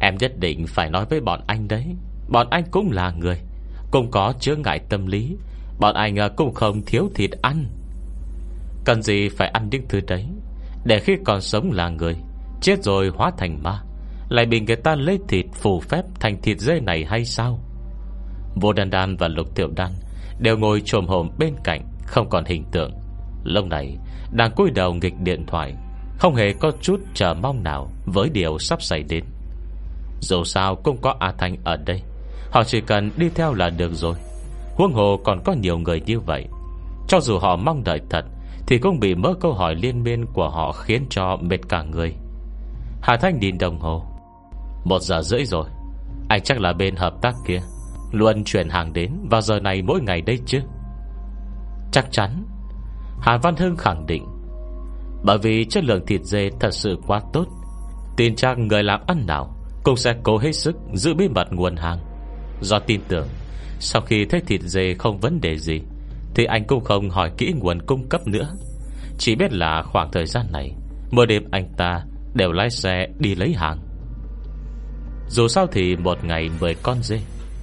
Em 0.00 0.16
nhất 0.16 0.32
định 0.38 0.66
phải 0.66 0.90
nói 0.90 1.06
với 1.10 1.20
bọn 1.20 1.40
anh 1.46 1.68
đấy. 1.68 1.96
Bọn 2.28 2.46
anh 2.50 2.64
cũng 2.70 2.92
là 2.92 3.10
người, 3.10 3.40
Cũng 3.90 4.10
có 4.10 4.32
chứa 4.40 4.56
ngại 4.56 4.80
tâm 4.88 5.06
lý. 5.06 5.36
Bọn 5.80 5.94
anh 5.94 6.18
à, 6.18 6.28
cũng 6.28 6.54
không 6.54 6.82
thiếu 6.86 7.10
thịt 7.14 7.30
ăn. 7.42 7.66
Cần 8.84 9.02
gì 9.02 9.28
phải 9.28 9.48
ăn 9.48 9.68
những 9.70 9.84
thứ 9.88 10.00
đấy? 10.06 10.26
Để 10.84 11.00
khi 11.00 11.16
còn 11.24 11.40
sống 11.40 11.72
là 11.72 11.88
người, 11.88 12.16
Chết 12.60 12.84
rồi 12.84 13.10
hóa 13.14 13.32
thành 13.38 13.62
ma, 13.62 13.82
Lại 14.28 14.46
bị 14.46 14.60
người 14.60 14.76
ta 14.76 14.94
lấy 14.94 15.18
thịt 15.28 15.46
phù 15.54 15.80
phép 15.80 16.02
Thành 16.20 16.42
thịt 16.42 16.60
dê 16.60 16.80
này 16.80 17.04
hay 17.04 17.24
sao? 17.24 17.60
Vô 18.54 18.72
đan 18.72 18.90
đan 18.90 19.16
và 19.16 19.28
lục 19.28 19.54
tiểu 19.54 19.68
đan 19.76 19.92
Đều 20.38 20.58
ngồi 20.58 20.82
trồm 20.84 21.06
hồn 21.06 21.30
bên 21.38 21.54
cạnh, 21.64 21.82
Không 22.06 22.28
còn 22.28 22.44
hình 22.44 22.64
tượng. 22.72 22.92
Lúc 23.44 23.66
này, 23.66 23.96
đang 24.32 24.52
cúi 24.56 24.70
đầu 24.70 24.94
nghịch 24.94 25.14
điện 25.20 25.46
thoại, 25.46 25.74
Không 26.18 26.34
hề 26.34 26.52
có 26.60 26.72
chút 26.80 27.00
chờ 27.14 27.34
mong 27.34 27.62
nào 27.62 27.90
Với 28.06 28.28
điều 28.28 28.58
sắp 28.58 28.82
xảy 28.82 29.02
đến 29.02 29.24
dù 30.20 30.44
sao 30.44 30.74
cũng 30.76 30.96
có 31.02 31.14
A 31.18 31.32
Thanh 31.38 31.56
ở 31.64 31.76
đây. 31.76 32.02
Họ 32.50 32.64
chỉ 32.64 32.80
cần 32.80 33.10
đi 33.16 33.28
theo 33.34 33.54
là 33.54 33.70
được 33.70 33.94
rồi. 33.94 34.14
Huống 34.74 34.92
hồ 34.92 35.20
còn 35.24 35.40
có 35.44 35.52
nhiều 35.52 35.78
người 35.78 36.00
như 36.00 36.20
vậy. 36.20 36.46
Cho 37.08 37.20
dù 37.20 37.38
họ 37.38 37.56
mong 37.56 37.84
đợi 37.84 38.00
thật, 38.10 38.24
Thì 38.66 38.78
cũng 38.78 39.00
bị 39.00 39.14
mớ 39.14 39.34
câu 39.40 39.52
hỏi 39.52 39.74
liên 39.74 40.02
miên 40.02 40.26
của 40.26 40.48
họ 40.48 40.72
Khiến 40.72 41.06
cho 41.10 41.36
mệt 41.40 41.68
cả 41.68 41.82
người. 41.82 42.14
Hà 43.02 43.16
Thanh 43.16 43.38
nhìn 43.38 43.58
đồng 43.58 43.80
hồ. 43.80 44.04
Một 44.84 45.02
giờ 45.02 45.22
rưỡi 45.22 45.44
rồi. 45.44 45.64
Anh 46.28 46.42
chắc 46.42 46.60
là 46.60 46.72
bên 46.72 46.96
hợp 46.96 47.14
tác 47.22 47.34
kia. 47.46 47.60
Luôn 48.12 48.44
chuyển 48.44 48.68
hàng 48.68 48.92
đến 48.92 49.12
vào 49.30 49.40
giờ 49.40 49.60
này 49.60 49.82
mỗi 49.82 50.00
ngày 50.00 50.20
đây 50.20 50.38
chứ? 50.46 50.60
Chắc 51.92 52.06
chắn. 52.10 52.44
Hà 53.20 53.36
Văn 53.42 53.56
Hưng 53.56 53.76
khẳng 53.76 54.06
định. 54.06 54.26
Bởi 55.22 55.38
vì 55.38 55.64
chất 55.64 55.84
lượng 55.84 56.06
thịt 56.06 56.20
dê 56.22 56.50
thật 56.60 56.70
sự 56.70 56.98
quá 57.06 57.20
tốt. 57.32 57.46
Tin 58.16 58.36
chắc 58.36 58.58
người 58.58 58.82
làm 58.82 59.00
ăn 59.06 59.26
nào 59.26 59.55
cũng 59.86 59.96
sẽ 59.96 60.14
cố 60.22 60.38
hết 60.38 60.52
sức 60.52 60.76
giữ 60.94 61.14
bí 61.14 61.28
mật 61.28 61.52
nguồn 61.52 61.76
hàng. 61.76 61.98
Do 62.60 62.78
tin 62.78 63.00
tưởng, 63.08 63.28
Sau 63.80 64.02
khi 64.02 64.24
thấy 64.24 64.40
thịt 64.40 64.60
dê 64.60 64.94
không 64.94 65.18
vấn 65.20 65.40
đề 65.40 65.58
gì, 65.58 65.80
Thì 66.34 66.44
anh 66.44 66.64
cũng 66.64 66.84
không 66.84 67.10
hỏi 67.10 67.30
kỹ 67.38 67.52
nguồn 67.56 67.82
cung 67.82 68.08
cấp 68.08 68.26
nữa. 68.26 68.54
Chỉ 69.18 69.34
biết 69.34 69.52
là 69.52 69.82
khoảng 69.82 70.10
thời 70.12 70.26
gian 70.26 70.46
này, 70.52 70.72
Mỗi 71.10 71.26
đêm 71.26 71.44
anh 71.50 71.68
ta 71.76 72.02
đều 72.34 72.52
lái 72.52 72.70
xe 72.70 73.06
đi 73.18 73.34
lấy 73.34 73.54
hàng. 73.56 73.78
Dù 75.28 75.48
sao 75.48 75.66
thì 75.66 75.96
một 75.96 76.24
ngày 76.24 76.50
10 76.60 76.74
con 76.74 77.02
dê 77.02 77.20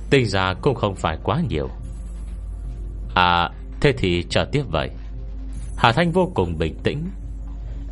Tinh 0.09 0.25
ra 0.25 0.53
cũng 0.61 0.75
không 0.75 0.95
phải 0.95 1.17
quá 1.23 1.41
nhiều. 1.49 1.69
À 3.15 3.49
Thế 3.81 3.93
thì 3.97 4.25
chờ 4.29 4.45
tiếp 4.51 4.63
vậy. 4.71 4.89
Hà 5.77 5.91
Thanh 5.91 6.11
vô 6.11 6.31
cùng 6.35 6.57
bình 6.57 6.75
tĩnh, 6.83 7.09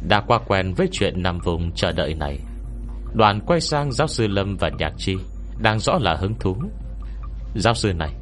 Đã 0.07 0.21
qua 0.27 0.39
quen 0.47 0.73
với 0.73 0.87
chuyện 0.91 1.23
nằm 1.23 1.39
vùng 1.39 1.71
chờ 1.71 1.91
đợi 1.91 2.13
này. 2.13 2.39
Đoàn 3.13 3.41
quay 3.45 3.61
sang 3.61 3.91
giáo 3.91 4.07
sư 4.07 4.27
Lâm 4.27 4.57
và 4.57 4.69
Nhạc 4.69 4.93
Chi, 4.97 5.15
Đang 5.59 5.79
rõ 5.79 5.97
là 6.01 6.15
hứng 6.15 6.35
thú. 6.39 6.55
Giáo 7.55 7.73
sư 7.73 7.93
này, 7.93 8.13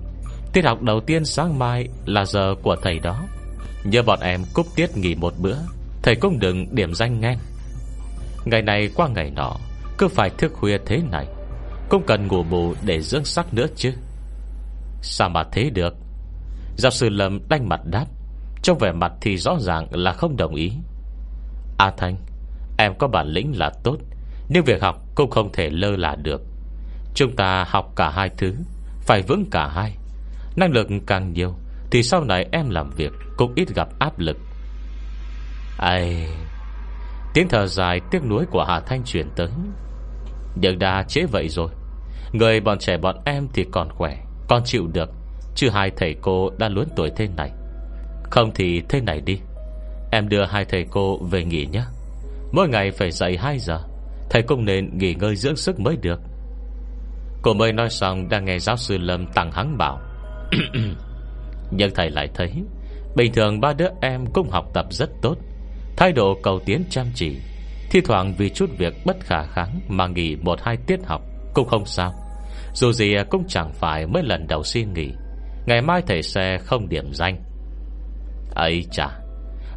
Tiết 0.53 0.65
học 0.65 0.81
đầu 0.81 0.99
tiên 0.99 1.25
sáng 1.25 1.59
mai 1.59 1.87
là 2.05 2.25
giờ 2.25 2.55
của 2.63 2.75
thầy 2.81 2.99
đó. 2.99 3.25
Nhớ 3.83 4.01
bọn 4.03 4.19
em 4.21 4.41
cúp 4.53 4.65
tiết 4.75 4.97
nghỉ 4.97 5.15
một 5.15 5.33
bữa, 5.39 5.55
Thầy 6.03 6.15
cũng 6.15 6.39
đừng 6.39 6.75
điểm 6.75 6.93
danh 6.93 7.19
ngang 7.19 7.37
Ngày 8.45 8.61
này 8.61 8.89
qua 8.95 9.07
ngày 9.07 9.31
nọ, 9.31 9.55
Cứ 9.97 10.07
phải 10.07 10.29
thức 10.29 10.51
khuya 10.53 10.77
thế 10.85 11.01
này, 11.11 11.25
Cũng 11.89 12.03
cần 12.07 12.27
ngủ 12.27 12.43
bù 12.43 12.73
để 12.83 13.01
dưỡng 13.01 13.25
sắc 13.25 13.53
nữa 13.53 13.65
chứ. 13.75 13.91
Sao 15.01 15.29
mà 15.29 15.43
thế 15.51 15.69
được? 15.69 15.93
Giáo 16.77 16.91
sư 16.91 17.09
Lâm 17.09 17.39
đanh 17.49 17.69
mặt 17.69 17.81
đáp, 17.85 18.05
Trong 18.63 18.77
vẻ 18.77 18.91
mặt 18.91 19.11
thì 19.21 19.37
rõ 19.37 19.57
ràng 19.59 19.87
là 19.91 20.13
không 20.13 20.37
đồng 20.37 20.55
ý. 20.55 20.71
A 21.77 21.91
Thanh, 21.97 22.15
Em 22.77 22.93
có 22.97 23.07
bản 23.07 23.27
lĩnh 23.27 23.57
là 23.57 23.71
tốt 23.83 23.97
nhưng 24.49 24.63
việc 24.63 24.81
học 24.81 24.95
cũng 25.15 25.29
không 25.29 25.51
thể 25.51 25.69
lơ 25.69 25.91
là 25.91 26.15
được, 26.15 26.41
Chúng 27.13 27.35
ta 27.35 27.65
học 27.67 27.93
cả 27.95 28.09
hai 28.09 28.29
thứ, 28.37 28.55
Phải 29.01 29.21
vững 29.21 29.45
cả 29.51 29.67
hai. 29.67 29.97
Năng 30.55 30.71
lực 30.71 30.87
càng 31.07 31.33
nhiều, 31.33 31.53
Thì 31.91 32.03
sau 32.03 32.23
này 32.23 32.45
em 32.51 32.69
làm 32.69 32.89
việc 32.89 33.11
Cũng 33.37 33.53
ít 33.55 33.75
gặp 33.75 33.87
áp 33.99 34.19
lực. 34.19 34.37
Ai, 35.77 36.27
Tiếng 37.33 37.47
thở 37.47 37.67
dài 37.67 38.01
tiếc 38.11 38.25
nuối 38.25 38.45
của 38.45 38.63
Hà 38.63 38.79
Thanh 38.79 39.03
chuyển 39.03 39.29
tới. 39.35 39.47
Nhưng 40.55 40.79
đã 40.79 41.03
chế 41.07 41.25
vậy 41.31 41.49
rồi. 41.49 41.69
Người 42.33 42.59
bọn 42.59 42.79
trẻ 42.79 42.97
bọn 42.97 43.15
em 43.25 43.47
thì 43.53 43.65
còn 43.71 43.89
khỏe, 43.89 44.17
Còn 44.47 44.61
chịu 44.65 44.87
được, 44.93 45.09
Chứ 45.55 45.69
hai 45.69 45.91
thầy 45.97 46.15
cô 46.21 46.49
đã 46.57 46.69
lớn 46.69 46.87
tuổi 46.95 47.09
thế 47.15 47.27
này. 47.37 47.51
Không 48.23 48.51
thì 48.55 48.81
thế 48.89 49.01
này 49.01 49.21
đi, 49.21 49.39
Em 50.11 50.29
đưa 50.29 50.45
hai 50.45 50.65
thầy 50.65 50.85
cô 50.91 51.17
về 51.17 51.43
nghỉ 51.43 51.65
nhé. 51.65 51.83
Mỗi 52.51 52.67
ngày 52.69 52.91
phải 52.91 53.11
dạy 53.11 53.37
2 53.37 53.59
giờ. 53.59 53.88
Thầy 54.30 54.41
cũng 54.41 54.65
nên 54.65 54.97
nghỉ 54.97 55.13
ngơi 55.13 55.36
dưỡng 55.36 55.55
sức 55.55 55.80
mới 55.80 55.97
được. 56.01 56.19
Cô 57.41 57.53
mới 57.53 57.73
nói 57.73 57.89
xong 57.89 58.30
Đang 58.30 58.45
nghe 58.45 58.59
giáo 58.59 58.77
sư 58.77 58.97
Lâm 58.97 59.27
tăng 59.27 59.51
hắn 59.51 59.77
bảo. 59.77 59.99
Nhưng 61.71 61.91
thầy 61.95 62.09
lại 62.09 62.30
thấy, 62.34 62.53
Bình 63.15 63.34
thường 63.34 63.61
ba 63.61 63.73
đứa 63.73 63.88
em 64.01 64.25
cũng 64.34 64.49
học 64.49 64.65
tập 64.73 64.86
rất 64.89 65.09
tốt, 65.21 65.36
Thái 65.97 66.11
độ 66.11 66.39
cầu 66.43 66.59
tiến 66.65 66.84
chăm 66.89 67.05
chỉ, 67.15 67.39
Thi 67.91 68.01
thoảng 68.01 68.34
vì 68.38 68.49
chút 68.49 68.69
việc 68.77 68.93
bất 69.05 69.17
khả 69.19 69.43
kháng 69.43 69.80
Mà 69.88 70.07
nghỉ 70.07 70.36
một 70.36 70.59
hai 70.61 70.77
tiết 70.88 70.99
học 71.05 71.21
Cũng 71.53 71.67
không 71.67 71.86
sao. 71.86 72.13
Dù 72.73 72.91
gì 72.91 73.15
cũng 73.30 73.43
chẳng 73.47 73.73
phải 73.73 74.07
mới 74.07 74.23
lần 74.23 74.47
đầu 74.47 74.63
xin 74.63 74.93
nghỉ, 74.93 75.11
Ngày 75.65 75.82
mai 75.82 76.01
thầy 76.07 76.23
sẽ 76.23 76.57
không 76.57 76.89
điểm 76.89 77.13
danh. 77.13 77.43
Ấy 78.55 78.86
chả 78.91 79.07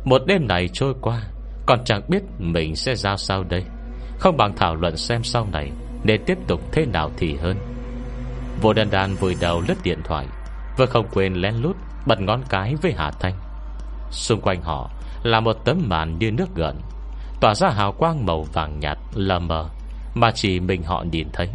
Một 0.05 0.23
đêm 0.27 0.47
này 0.49 0.69
trôi 0.73 0.95
qua, 1.03 1.23
Còn 1.67 1.85
chẳng 1.85 2.03
biết 2.09 2.23
mình 2.39 2.77
sẽ 2.77 2.95
ra 2.95 3.17
sao 3.17 3.45
đây. 3.45 3.63
Không 4.23 4.37
bằng 4.37 4.57
thảo 4.57 4.75
luận 4.75 4.97
xem 4.97 5.25
sau 5.25 5.47
này 5.53 5.71
Nên 6.05 6.25
tiếp 6.27 6.39
tục 6.47 6.61
thế 6.73 6.87
nào 6.87 7.11
thì 7.17 7.37
hơn. 7.37 7.57
Vô 8.61 8.73
đàn 8.73 8.91
đàn 8.91 9.15
vùi 9.15 9.37
đầu 9.41 9.63
lướt 9.69 9.75
điện 9.83 9.99
thoại, 10.05 10.27
Vừa 10.77 10.87
không 10.87 11.07
quên 11.13 11.35
lén 11.35 11.55
lút 11.55 11.77
Bật 12.07 12.21
ngón 12.21 12.43
cái 12.49 12.75
với 12.83 12.93
Hà 12.97 13.11
Thanh. 13.11 13.35
Xung 14.11 14.41
quanh 14.41 14.63
họ 14.63 14.91
là 15.23 15.41
một 15.41 15.57
tấm 15.65 15.83
màn 15.89 16.19
như 16.19 16.31
nước 16.31 16.55
gần 16.55 16.81
Tỏa 17.41 17.55
ra 17.55 17.69
hào 17.69 17.93
quang 17.93 18.27
màu 18.27 18.43
vàng 18.43 18.81
nhạt 18.81 18.99
lờ 19.15 19.39
mờ 19.39 19.69
Mà 20.15 20.31
chỉ 20.31 20.61
mình 20.61 20.83
họ 20.83 21.05
nhìn 21.13 21.29
thấy. 21.33 21.49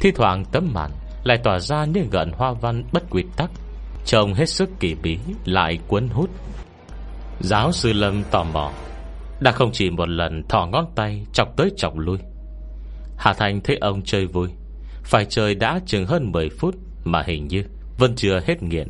Thi 0.00 0.12
thoảng 0.14 0.44
tấm 0.52 0.70
màn 0.74 0.90
Lại 1.24 1.38
tỏa 1.38 1.58
ra 1.58 1.84
như 1.84 2.00
gần 2.10 2.32
hoa 2.32 2.52
văn 2.52 2.84
bất 2.92 3.02
quy 3.10 3.24
tắc, 3.36 3.50
Trông 4.04 4.34
hết 4.34 4.46
sức 4.48 4.70
kỳ 4.80 4.94
bí, 5.02 5.18
Lại 5.44 5.78
cuốn 5.88 6.08
hút. 6.08 6.30
Giáo 7.40 7.72
sư 7.72 7.92
Lâm 7.92 8.22
tò 8.30 8.44
mò 8.44 8.70
đã 9.40 9.52
không 9.52 9.70
chỉ 9.72 9.90
một 9.90 10.08
lần 10.08 10.42
thỏ 10.48 10.66
ngón 10.66 10.86
tay 10.94 11.26
Chọc 11.32 11.56
tới 11.56 11.70
chọc 11.76 11.98
lui. 11.98 12.18
Hà 13.16 13.32
Thành 13.32 13.60
thấy 13.60 13.76
ông 13.76 14.02
chơi 14.02 14.26
vui. 14.26 14.48
Phải 15.04 15.24
chơi 15.24 15.54
đã 15.54 15.80
chừng 15.86 16.06
hơn 16.06 16.32
10 16.32 16.48
phút 16.48 16.74
Mà 17.04 17.22
hình 17.26 17.48
như 17.48 17.64
vẫn 17.98 18.14
chưa 18.16 18.40
hết 18.46 18.62
nghiện. 18.62 18.88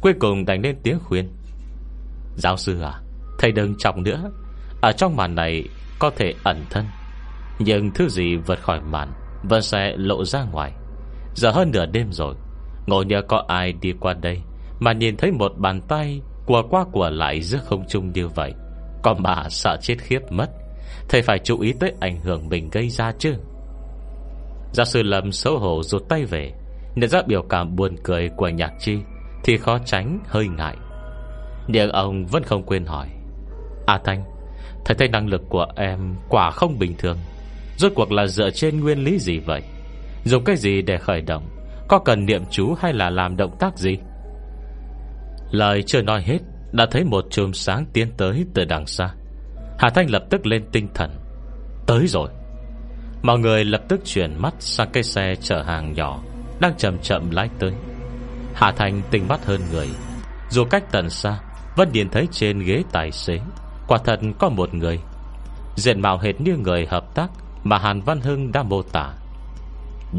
Cuối 0.00 0.12
cùng 0.20 0.44
đành 0.44 0.62
lên 0.62 0.76
tiếng 0.82 0.98
khuyên. 1.04 1.28
Giáo 2.36 2.56
sư 2.56 2.80
à 2.80 3.00
Thầy 3.38 3.52
đừng 3.52 3.74
chọc 3.78 3.96
nữa. 3.96 4.30
Ở 4.80 4.92
trong 4.92 5.16
màn 5.16 5.34
này 5.34 5.64
có 5.98 6.10
thể 6.16 6.34
ẩn 6.44 6.64
thân. 6.70 6.84
Nhưng 7.58 7.90
thứ 7.90 8.08
gì 8.08 8.36
vượt 8.36 8.60
khỏi 8.60 8.80
màn 8.80 9.12
Vẫn 9.42 9.62
sẽ 9.62 9.94
lộ 9.96 10.24
ra 10.24 10.44
ngoài. 10.44 10.72
Giờ 11.34 11.50
hơn 11.50 11.70
nửa 11.70 11.86
đêm 11.86 12.12
rồi 12.12 12.34
Ngồi 12.86 13.06
nhờ 13.06 13.22
có 13.28 13.44
ai 13.48 13.72
đi 13.72 13.92
qua 14.00 14.14
đây 14.14 14.40
Mà 14.80 14.92
nhìn 14.92 15.16
thấy 15.16 15.30
một 15.30 15.52
bàn 15.56 15.80
tay 15.88 16.20
Của 16.46 16.62
qua 16.70 16.84
của 16.92 17.10
lại 17.10 17.42
giữa 17.42 17.58
không 17.58 17.84
trung 17.88 18.12
như 18.12 18.28
vậy. 18.28 18.54
Còn 19.04 19.22
mà 19.22 19.48
sợ 19.48 19.76
chết 19.80 19.94
khiếp 19.98 20.20
mất, 20.30 20.50
Thầy 21.08 21.22
phải 21.22 21.38
chú 21.44 21.60
ý 21.60 21.72
tới 21.80 21.92
ảnh 22.00 22.20
hưởng 22.20 22.48
mình 22.48 22.70
gây 22.72 22.88
ra 22.88 23.12
chứ. 23.18 23.34
Giáo 24.72 24.86
sư 24.86 25.02
Lâm 25.02 25.32
xấu 25.32 25.58
hổ 25.58 25.82
rụt 25.82 26.02
tay 26.08 26.24
về, 26.24 26.52
Nhận 26.94 27.10
ra 27.10 27.22
biểu 27.26 27.42
cảm 27.42 27.76
buồn 27.76 27.96
cười 28.02 28.28
của 28.36 28.48
nhạc 28.48 28.72
chi 28.78 28.98
Thì 29.44 29.56
khó 29.56 29.78
tránh, 29.84 30.20
hơi 30.26 30.48
ngại. 30.48 30.76
Nhưng 31.68 31.90
ông 31.90 32.26
vẫn 32.26 32.42
không 32.42 32.62
quên 32.62 32.84
hỏi, 32.84 33.08
A 33.86 33.98
Thanh, 34.04 34.24
Thầy 34.84 34.94
thấy 34.94 35.08
năng 35.08 35.28
lực 35.28 35.42
của 35.48 35.66
em 35.76 36.14
quả 36.28 36.50
không 36.50 36.78
bình 36.78 36.94
thường, 36.98 37.18
Rốt 37.76 37.92
cuộc 37.94 38.12
là 38.12 38.26
dựa 38.26 38.50
trên 38.50 38.80
nguyên 38.80 39.04
lý 39.04 39.18
gì 39.18 39.38
vậy? 39.38 39.62
Dùng 40.24 40.44
cái 40.44 40.56
gì 40.56 40.82
để 40.82 40.98
khởi 40.98 41.20
động, 41.20 41.48
Có 41.88 41.98
cần 41.98 42.26
niệm 42.26 42.42
chú 42.50 42.74
hay 42.80 42.92
là 42.92 43.10
làm 43.10 43.36
động 43.36 43.56
tác 43.58 43.78
gì? 43.78 43.98
Lời 45.50 45.82
chưa 45.86 46.02
nói 46.02 46.22
hết 46.22 46.38
đã 46.74 46.86
thấy 46.90 47.04
một 47.04 47.24
chùm 47.30 47.52
sáng 47.52 47.86
tiến 47.92 48.08
tới 48.16 48.44
từ 48.54 48.64
đằng 48.64 48.86
xa. 48.86 49.10
Hà 49.78 49.90
Thanh 49.90 50.10
lập 50.10 50.24
tức 50.30 50.46
lên 50.46 50.64
tinh 50.72 50.88
thần. 50.94 51.10
Tới 51.86 52.06
rồi. 52.06 52.28
Mọi 53.22 53.38
người 53.38 53.64
lập 53.64 53.82
tức 53.88 54.00
chuyển 54.04 54.42
mắt 54.42 54.54
sang 54.58 54.88
cây 54.92 55.02
xe 55.02 55.34
chở 55.40 55.62
hàng 55.62 55.92
nhỏ, 55.92 56.22
Đang 56.60 56.74
chậm 56.76 56.98
chậm 56.98 57.30
lái 57.30 57.48
tới. 57.58 57.72
Hà 58.54 58.72
Thanh 58.72 59.02
tinh 59.10 59.28
mắt 59.28 59.44
hơn 59.46 59.60
người. 59.72 59.88
Dù 60.50 60.64
cách 60.64 60.84
tận 60.90 61.10
xa, 61.10 61.40
Vẫn 61.76 61.88
nhìn 61.92 62.08
thấy 62.08 62.28
trên 62.32 62.58
ghế 62.58 62.82
tài 62.92 63.10
xế. 63.12 63.38
Quả 63.88 63.98
thật 64.04 64.20
có 64.38 64.48
một 64.48 64.74
người. 64.74 64.98
Diện 65.76 66.00
mạo 66.00 66.18
hệt 66.18 66.40
như 66.40 66.56
người 66.56 66.86
hợp 66.86 67.14
tác 67.14 67.30
Mà 67.64 67.78
Hàn 67.78 68.00
Văn 68.00 68.20
Hưng 68.20 68.52
đã 68.52 68.62
mô 68.62 68.82
tả. 68.82 69.12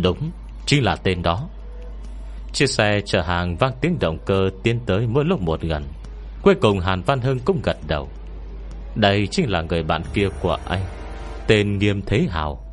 Đúng, 0.03 0.32
Chính 0.66 0.84
là 0.84 0.95
tên 0.95 1.22
đó. 1.22 1.47
Chiếc 2.53 2.68
xe 2.70 3.01
chở 3.06 3.22
hàng 3.22 3.58
vang 3.58 3.74
tiếng 3.82 3.99
động 3.99 4.18
cơ 4.26 4.49
Tiến 4.64 4.80
tới 4.86 5.08
mỗi 5.08 5.26
lúc 5.26 5.41
một 5.41 5.62
gần. 5.62 5.84
Cuối 6.46 6.56
cùng 6.56 6.80
Hàn 6.80 7.02
Văn 7.02 7.22
Hưng 7.22 7.39
cũng 7.39 7.60
gật 7.64 7.78
đầu. 7.88 8.10
Đây 8.96 9.28
chính 9.32 9.50
là 9.50 9.62
người 9.62 9.84
bạn 9.84 10.02
kia 10.14 10.28
của 10.41 10.58
anh, 10.66 10.82
Tên 11.48 11.78
Nghiêm 11.78 12.02
Thế 12.06 12.28
Hào. 12.30 12.64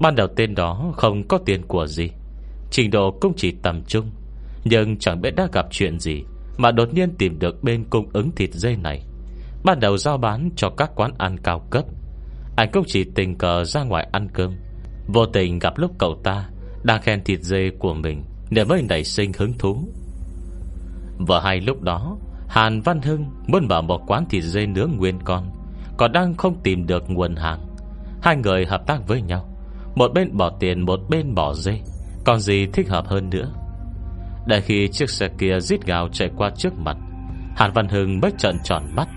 Ban 0.00 0.14
đầu 0.14 0.28
tên 0.36 0.54
đó 0.54 0.92
không 0.96 1.28
có 1.28 1.38
tiền 1.46 1.62
của 1.68 1.86
gì, 1.86 2.10
Trình 2.70 2.90
độ 2.90 3.10
cũng 3.20 3.32
chỉ 3.36 3.54
tầm 3.62 3.82
trung, 3.84 4.10
Nhưng 4.64 4.98
chẳng 4.98 5.20
biết 5.20 5.30
đã 5.36 5.48
gặp 5.52 5.66
chuyện 5.70 5.98
gì 5.98 6.22
Mà 6.58 6.70
đột 6.70 6.94
nhiên 6.94 7.14
tìm 7.18 7.38
được 7.38 7.62
bên 7.62 7.84
cung 7.90 8.08
ứng 8.12 8.30
thịt 8.30 8.50
dây 8.52 8.76
này. 8.76 9.06
Ban 9.64 9.80
đầu 9.80 9.96
giao 9.96 10.18
bán 10.18 10.50
cho 10.56 10.70
các 10.70 10.90
quán 10.94 11.10
ăn 11.18 11.38
cao 11.38 11.66
cấp, 11.70 11.84
Anh 12.56 12.70
cũng 12.72 12.84
chỉ 12.86 13.04
tình 13.14 13.38
cờ 13.38 13.64
ra 13.64 13.82
ngoài 13.82 14.08
ăn 14.12 14.28
cơm. 14.32 14.54
Vô 15.06 15.26
tình 15.26 15.58
gặp 15.58 15.78
lúc 15.78 15.90
cậu 15.98 16.20
ta 16.24 16.48
Đang 16.82 17.02
khen 17.02 17.24
thịt 17.24 17.40
dê 17.40 17.70
của 17.78 17.94
mình 17.94 18.24
để 18.50 18.64
mới 18.64 18.82
nảy 18.88 19.04
sinh 19.04 19.32
hứng 19.32 19.58
thú. 19.58 19.88
Vừa 21.18 21.40
hay 21.40 21.60
lúc 21.60 21.82
đó, 21.82 22.16
Hàn 22.48 22.80
Văn 22.80 23.02
Hưng 23.02 23.26
muốn 23.46 23.68
mở 23.68 23.82
một 23.82 24.00
quán 24.06 24.24
thịt 24.30 24.44
dê 24.44 24.66
nướng 24.66 24.90
nguyên 24.96 25.18
con, 25.24 25.50
Còn 25.96 26.12
đang 26.12 26.34
không 26.34 26.62
tìm 26.62 26.86
được 26.86 27.10
nguồn 27.10 27.36
hàng. 27.36 27.60
Hai 28.22 28.36
người 28.36 28.66
hợp 28.66 28.86
tác 28.86 29.08
với 29.08 29.22
nhau, 29.22 29.44
Một 29.94 30.12
bên 30.14 30.36
bỏ 30.36 30.50
tiền, 30.60 30.80
Một 30.80 31.00
bên 31.08 31.34
bỏ 31.34 31.54
dê, 31.54 31.80
Còn 32.24 32.40
gì 32.40 32.66
thích 32.72 32.88
hợp 32.88 33.06
hơn 33.06 33.30
nữa. 33.30 33.52
Để 34.46 34.60
khi 34.60 34.88
chiếc 34.88 35.10
xe 35.10 35.28
kia 35.38 35.60
rít 35.60 35.86
gào 35.86 36.08
chạy 36.08 36.30
qua 36.36 36.50
trước 36.56 36.78
mặt, 36.78 36.96
Hàn 37.56 37.72
Văn 37.72 37.88
Hưng 37.88 38.20
mới 38.20 38.32
trận 38.38 38.56
tròn 38.64 38.82
mắt. 38.96 39.08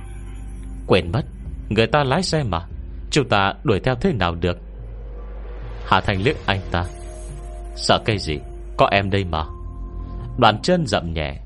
Quên 0.87 1.11
mất, 1.11 1.21
Người 1.69 1.87
ta 1.87 2.03
lái 2.03 2.23
xe 2.23 2.43
mà, 2.43 2.59
Chúng 3.11 3.29
ta 3.29 3.53
đuổi 3.63 3.79
theo 3.79 3.95
thế 3.95 4.13
nào 4.13 4.35
được? 4.35 4.57
Hà 5.85 6.01
Thành 6.01 6.21
liếc 6.21 6.45
anh 6.45 6.61
ta. 6.71 6.83
Sợ 7.75 7.99
cái 8.05 8.17
gì? 8.17 8.39
Có 8.77 8.87
em 8.91 9.09
đây 9.09 9.23
mà. 9.23 9.43
Đoàn 10.37 10.59
chân 10.61 10.85
dậm 10.85 11.13
nhẹ 11.13 11.41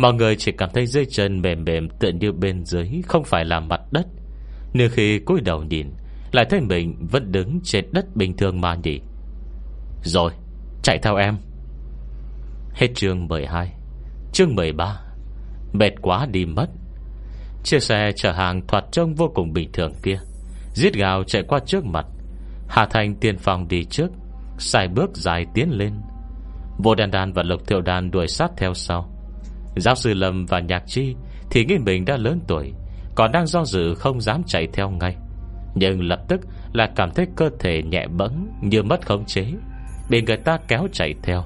Mọi 0.00 0.14
người 0.14 0.36
chỉ 0.36 0.52
cảm 0.52 0.70
thấy 0.74 0.86
dây 0.86 1.06
chân 1.10 1.42
mềm 1.42 1.64
mềm 1.64 1.88
Tựa 1.88 2.08
như 2.08 2.32
bên 2.32 2.64
dưới 2.64 3.02
Không 3.06 3.24
phải 3.24 3.44
là 3.44 3.60
mặt 3.60 3.80
đất. 3.90 4.06
Nếu 4.72 4.88
khi 4.92 5.18
cúi 5.18 5.40
đầu 5.40 5.62
nhìn, 5.62 5.90
Lại 6.32 6.44
thấy 6.50 6.60
mình 6.60 7.06
vẫn 7.10 7.32
đứng 7.32 7.60
trên 7.64 7.84
đất 7.92 8.16
bình 8.16 8.36
thường 8.36 8.60
mà 8.60 8.74
nhỉ. 8.74 9.00
Rồi, 10.04 10.32
Chạy 10.82 10.98
theo 11.02 11.16
em. 11.16 11.36
Hết 12.74 12.88
chương 12.94 13.28
12 13.28 13.72
Chương 14.32 14.54
13 14.54 15.00
Mệt 15.72 15.92
quá 16.02 16.26
đi 16.26 16.44
mất. 16.44 16.66
Chiếc 17.64 17.82
xe 17.82 18.12
chở 18.16 18.32
hàng 18.32 18.66
thoạt 18.66 18.84
trông 18.92 19.14
vô 19.14 19.32
cùng 19.34 19.52
bình 19.52 19.72
thường 19.72 19.92
kia. 20.02 20.20
Giết 20.74 20.94
gào 20.94 21.24
chạy 21.24 21.42
qua 21.48 21.58
trước 21.66 21.84
mặt. 21.84 22.06
Hà 22.68 22.86
Thành 22.86 23.14
tiên 23.14 23.38
phong 23.38 23.68
đi 23.68 23.84
trước, 23.84 24.10
Xài 24.58 24.88
bước 24.88 25.10
dài 25.14 25.46
tiến 25.54 25.70
lên. 25.70 25.92
Vô 26.78 26.94
đàn 26.94 27.10
đàn 27.10 27.32
và 27.32 27.42
lục 27.42 27.66
thiệu 27.66 27.80
đàn 27.80 28.10
đuổi 28.10 28.28
sát 28.28 28.50
theo 28.56 28.74
sau. 28.74 29.19
Giáo 29.76 29.94
sư 29.94 30.14
Lâm 30.14 30.46
và 30.46 30.60
Nhạc 30.60 30.82
Chi 30.86 31.14
Thì 31.50 31.64
nghĩ 31.64 31.78
mình 31.78 32.04
đã 32.04 32.16
lớn 32.16 32.40
tuổi, 32.46 32.72
Còn 33.14 33.32
đang 33.32 33.46
do 33.46 33.64
dự 33.64 33.94
không 33.94 34.20
dám 34.20 34.42
chạy 34.46 34.68
theo 34.72 34.90
ngay. 34.90 35.16
Nhưng 35.74 36.02
lập 36.02 36.20
tức 36.28 36.40
là 36.72 36.90
cảm 36.96 37.10
thấy 37.10 37.26
cơ 37.36 37.50
thể 37.58 37.82
nhẹ 37.82 38.06
bẫng 38.06 38.48
Như 38.62 38.82
mất 38.82 39.06
khống 39.06 39.24
chế, 39.24 39.46
Bị 40.10 40.22
người 40.22 40.36
ta 40.36 40.58
kéo 40.68 40.86
chạy 40.92 41.14
theo. 41.22 41.44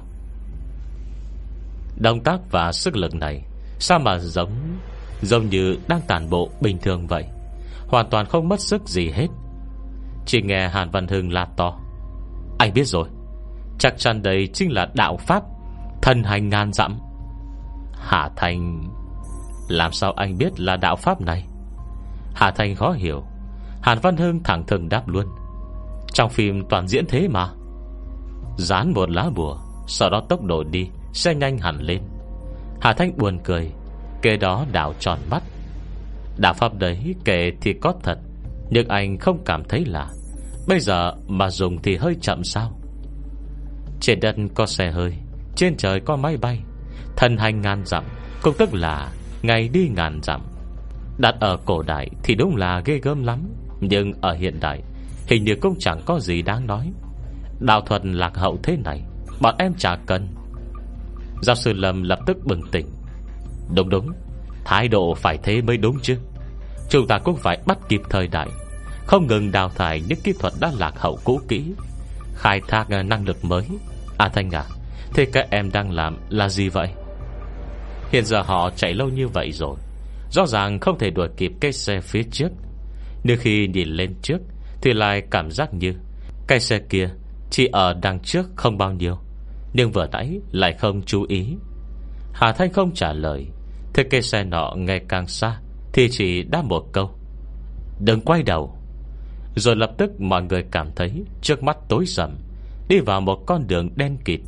Động 1.97 2.19
tác 2.23 2.39
và 2.51 2.71
sức 2.71 2.95
lực 2.95 3.15
này 3.15 3.41
Sao 3.79 3.99
mà 3.99 4.19
giống 4.19 4.51
Giống 5.21 5.49
như 5.49 5.77
đang 5.87 6.01
tàn 6.07 6.29
bộ 6.29 6.49
bình 6.61 6.77
thường 6.77 7.07
vậy? 7.07 7.25
Hoàn 7.87 8.09
toàn 8.09 8.25
không 8.25 8.49
mất 8.49 8.59
sức 8.59 8.89
gì 8.89 9.09
hết. 9.09 9.27
Chỉ 10.25 10.41
nghe 10.41 10.67
Hàn 10.67 10.89
Văn 10.89 11.07
Hưng 11.07 11.33
la 11.33 11.45
to. 11.57 11.79
Anh 12.59 12.73
biết 12.73 12.83
rồi, 12.83 13.07
Chắc 13.79 13.97
chắn 13.97 14.21
đây 14.21 14.49
chính 14.53 14.71
là 14.71 14.87
đạo 14.93 15.17
Pháp, 15.17 15.43
Thân 16.01 16.23
hành 16.23 16.49
ngàn 16.49 16.73
dặm. 16.73 16.99
Hà 18.05 18.29
Thành, 18.35 18.83
Làm 19.67 19.91
sao 19.91 20.11
anh 20.11 20.37
biết 20.37 20.59
là 20.59 20.77
đạo 20.77 20.95
Pháp 20.95 21.21
này? 21.21 21.45
Hà 22.33 22.51
Thành 22.51 22.75
khó 22.75 22.91
hiểu. 22.91 23.23
Hàn 23.81 23.99
Văn 23.99 24.17
Hưng 24.17 24.43
thẳng 24.43 24.63
thừng 24.67 24.89
đáp 24.89 25.07
luôn. 25.07 25.25
Trong 26.13 26.29
phim 26.29 26.63
toàn 26.69 26.87
diễn 26.87 27.05
thế 27.07 27.27
mà. 27.27 27.49
Dán 28.57 28.93
một 28.93 29.09
lá 29.09 29.29
bùa, 29.35 29.57
Sau 29.87 30.09
đó 30.09 30.21
tốc 30.29 30.43
độ 30.43 30.63
đi 30.63 30.89
Xe 31.13 31.35
nhanh 31.35 31.57
hẳn 31.57 31.81
lên. 31.81 32.01
Hà 32.81 32.93
Thanh 32.93 33.17
buồn 33.17 33.39
cười 33.43 33.71
Kê 34.21 34.37
đó 34.37 34.65
đảo 34.71 34.93
tròn 34.99 35.19
mắt. 35.31 35.43
Đạo 36.37 36.53
pháp 36.53 36.73
đấy 36.73 37.15
kể 37.25 37.51
thì 37.61 37.73
có 37.73 37.93
thật, 38.03 38.17
Nhưng 38.69 38.87
anh 38.87 39.17
không 39.17 39.43
cảm 39.45 39.63
thấy 39.63 39.85
là 39.85 40.07
Bây 40.67 40.79
giờ 40.79 41.13
mà 41.27 41.49
dùng 41.49 41.81
thì 41.81 41.95
hơi 41.95 42.15
chậm 42.21 42.43
sao? 42.43 42.79
Trên 43.99 44.19
đất 44.19 44.35
có 44.55 44.65
xe 44.65 44.91
hơi, 44.91 45.13
Trên 45.55 45.77
trời 45.77 45.99
có 45.99 46.15
máy 46.15 46.37
bay. 46.37 46.59
Thần 47.15 47.37
hành 47.37 47.61
ngàn 47.61 47.85
dặm, 47.85 48.03
Cũng 48.41 48.53
tức 48.57 48.73
là 48.73 49.11
ngày 49.41 49.69
đi 49.73 49.89
ngàn 49.95 50.19
dặm. 50.23 50.41
Đặt 51.17 51.35
ở 51.39 51.57
cổ 51.65 51.81
đại 51.81 52.09
thì 52.23 52.35
đúng 52.35 52.55
là 52.55 52.81
ghê 52.85 52.99
gớm 53.03 53.23
lắm, 53.23 53.39
Nhưng 53.81 54.13
ở 54.21 54.33
hiện 54.33 54.59
đại 54.59 54.81
Hình 55.27 55.43
như 55.43 55.55
cũng 55.61 55.75
chẳng 55.79 56.01
có 56.05 56.19
gì 56.19 56.41
đáng 56.41 56.67
nói. 56.67 56.91
Đạo 57.59 57.81
thuật 57.81 58.05
lạc 58.05 58.37
hậu 58.37 58.57
thế 58.63 58.77
này, 58.83 59.01
Bọn 59.41 59.55
em 59.59 59.73
chả 59.77 59.95
cần. 60.05 60.27
Giáo 61.41 61.55
sư 61.55 61.73
Lâm 61.73 62.03
lập 62.03 62.19
tức 62.25 62.37
bừng 62.45 62.61
tỉnh. 62.71 62.85
Đúng 63.75 63.89
đúng, 63.89 64.11
Thái 64.65 64.87
độ 64.87 65.13
phải 65.15 65.37
thế 65.43 65.61
mới 65.61 65.77
đúng 65.77 65.99
chứ. 66.01 66.17
Chúng 66.89 67.07
ta 67.07 67.19
cũng 67.19 67.35
phải 67.35 67.57
bắt 67.65 67.77
kịp 67.89 68.01
thời 68.09 68.27
đại, 68.27 68.47
Không 69.05 69.27
ngừng 69.27 69.51
đào 69.51 69.69
thải 69.69 70.01
những 70.07 70.19
kỹ 70.23 70.33
thuật 70.39 70.53
đã 70.59 70.71
lạc 70.77 70.93
hậu 70.99 71.19
cũ 71.23 71.39
kỹ, 71.47 71.73
Khai 72.35 72.61
thác 72.67 72.89
ờ, 72.89 73.03
năng 73.03 73.25
lực 73.25 73.45
mới. 73.45 73.65
À 74.17 74.29
Thanh 74.29 74.51
à 74.51 74.63
Thế 75.13 75.25
các 75.25 75.47
em 75.49 75.71
đang 75.71 75.91
làm 75.91 76.17
là 76.29 76.49
gì 76.49 76.69
vậy? 76.69 76.89
Hiện 78.15 78.25
giờ 78.25 78.41
họ 78.41 78.69
chạy 78.75 78.93
lâu 78.93 79.09
như 79.09 79.27
vậy 79.27 79.51
rồi. 79.51 79.75
Rõ 80.31 80.45
ràng 80.47 80.79
không 80.79 80.97
thể 80.99 81.09
đuổi 81.09 81.27
kịp 81.37 81.51
cây 81.61 81.71
xe 81.71 82.01
phía 82.01 82.23
trước. 82.31 82.47
Nhưng 83.23 83.37
khi 83.39 83.67
nhìn 83.67 83.87
lên 83.87 84.13
trước, 84.21 84.37
Thì 84.81 84.93
lại 84.93 85.21
cảm 85.31 85.51
giác 85.51 85.73
như 85.73 85.93
Cây 86.47 86.59
xe 86.59 86.79
kia 86.79 87.09
chỉ 87.49 87.67
ở 87.71 87.93
đằng 88.01 88.19
trước 88.19 88.45
không 88.55 88.77
bao 88.77 88.91
nhiêu. 88.91 89.17
Nhưng 89.73 89.91
vừa 89.91 90.07
nãy 90.11 90.39
lại 90.51 90.73
không 90.73 91.01
chú 91.01 91.25
ý. 91.27 91.55
Hà 92.33 92.53
Thanh 92.53 92.73
không 92.73 92.93
trả 92.93 93.13
lời. 93.13 93.47
Thế 93.93 94.03
cây 94.09 94.21
xe 94.21 94.43
nọ 94.43 94.73
ngày 94.77 95.01
càng 95.09 95.27
xa, 95.27 95.59
Thì 95.93 96.09
chỉ 96.11 96.43
đáp 96.43 96.65
một 96.65 96.85
câu. 96.93 97.11
Đừng 97.99 98.21
quay 98.21 98.43
đầu. 98.43 98.77
Rồi 99.55 99.75
lập 99.75 99.91
tức 99.97 100.21
mọi 100.21 100.43
người 100.43 100.63
cảm 100.71 100.91
thấy 100.95 101.23
Trước 101.41 101.63
mắt 101.63 101.77
tối 101.89 102.05
sầm, 102.05 102.37
Đi 102.87 102.99
vào 102.99 103.21
một 103.21 103.43
con 103.47 103.67
đường 103.67 103.89
đen 103.95 104.17
kịt. 104.25 104.39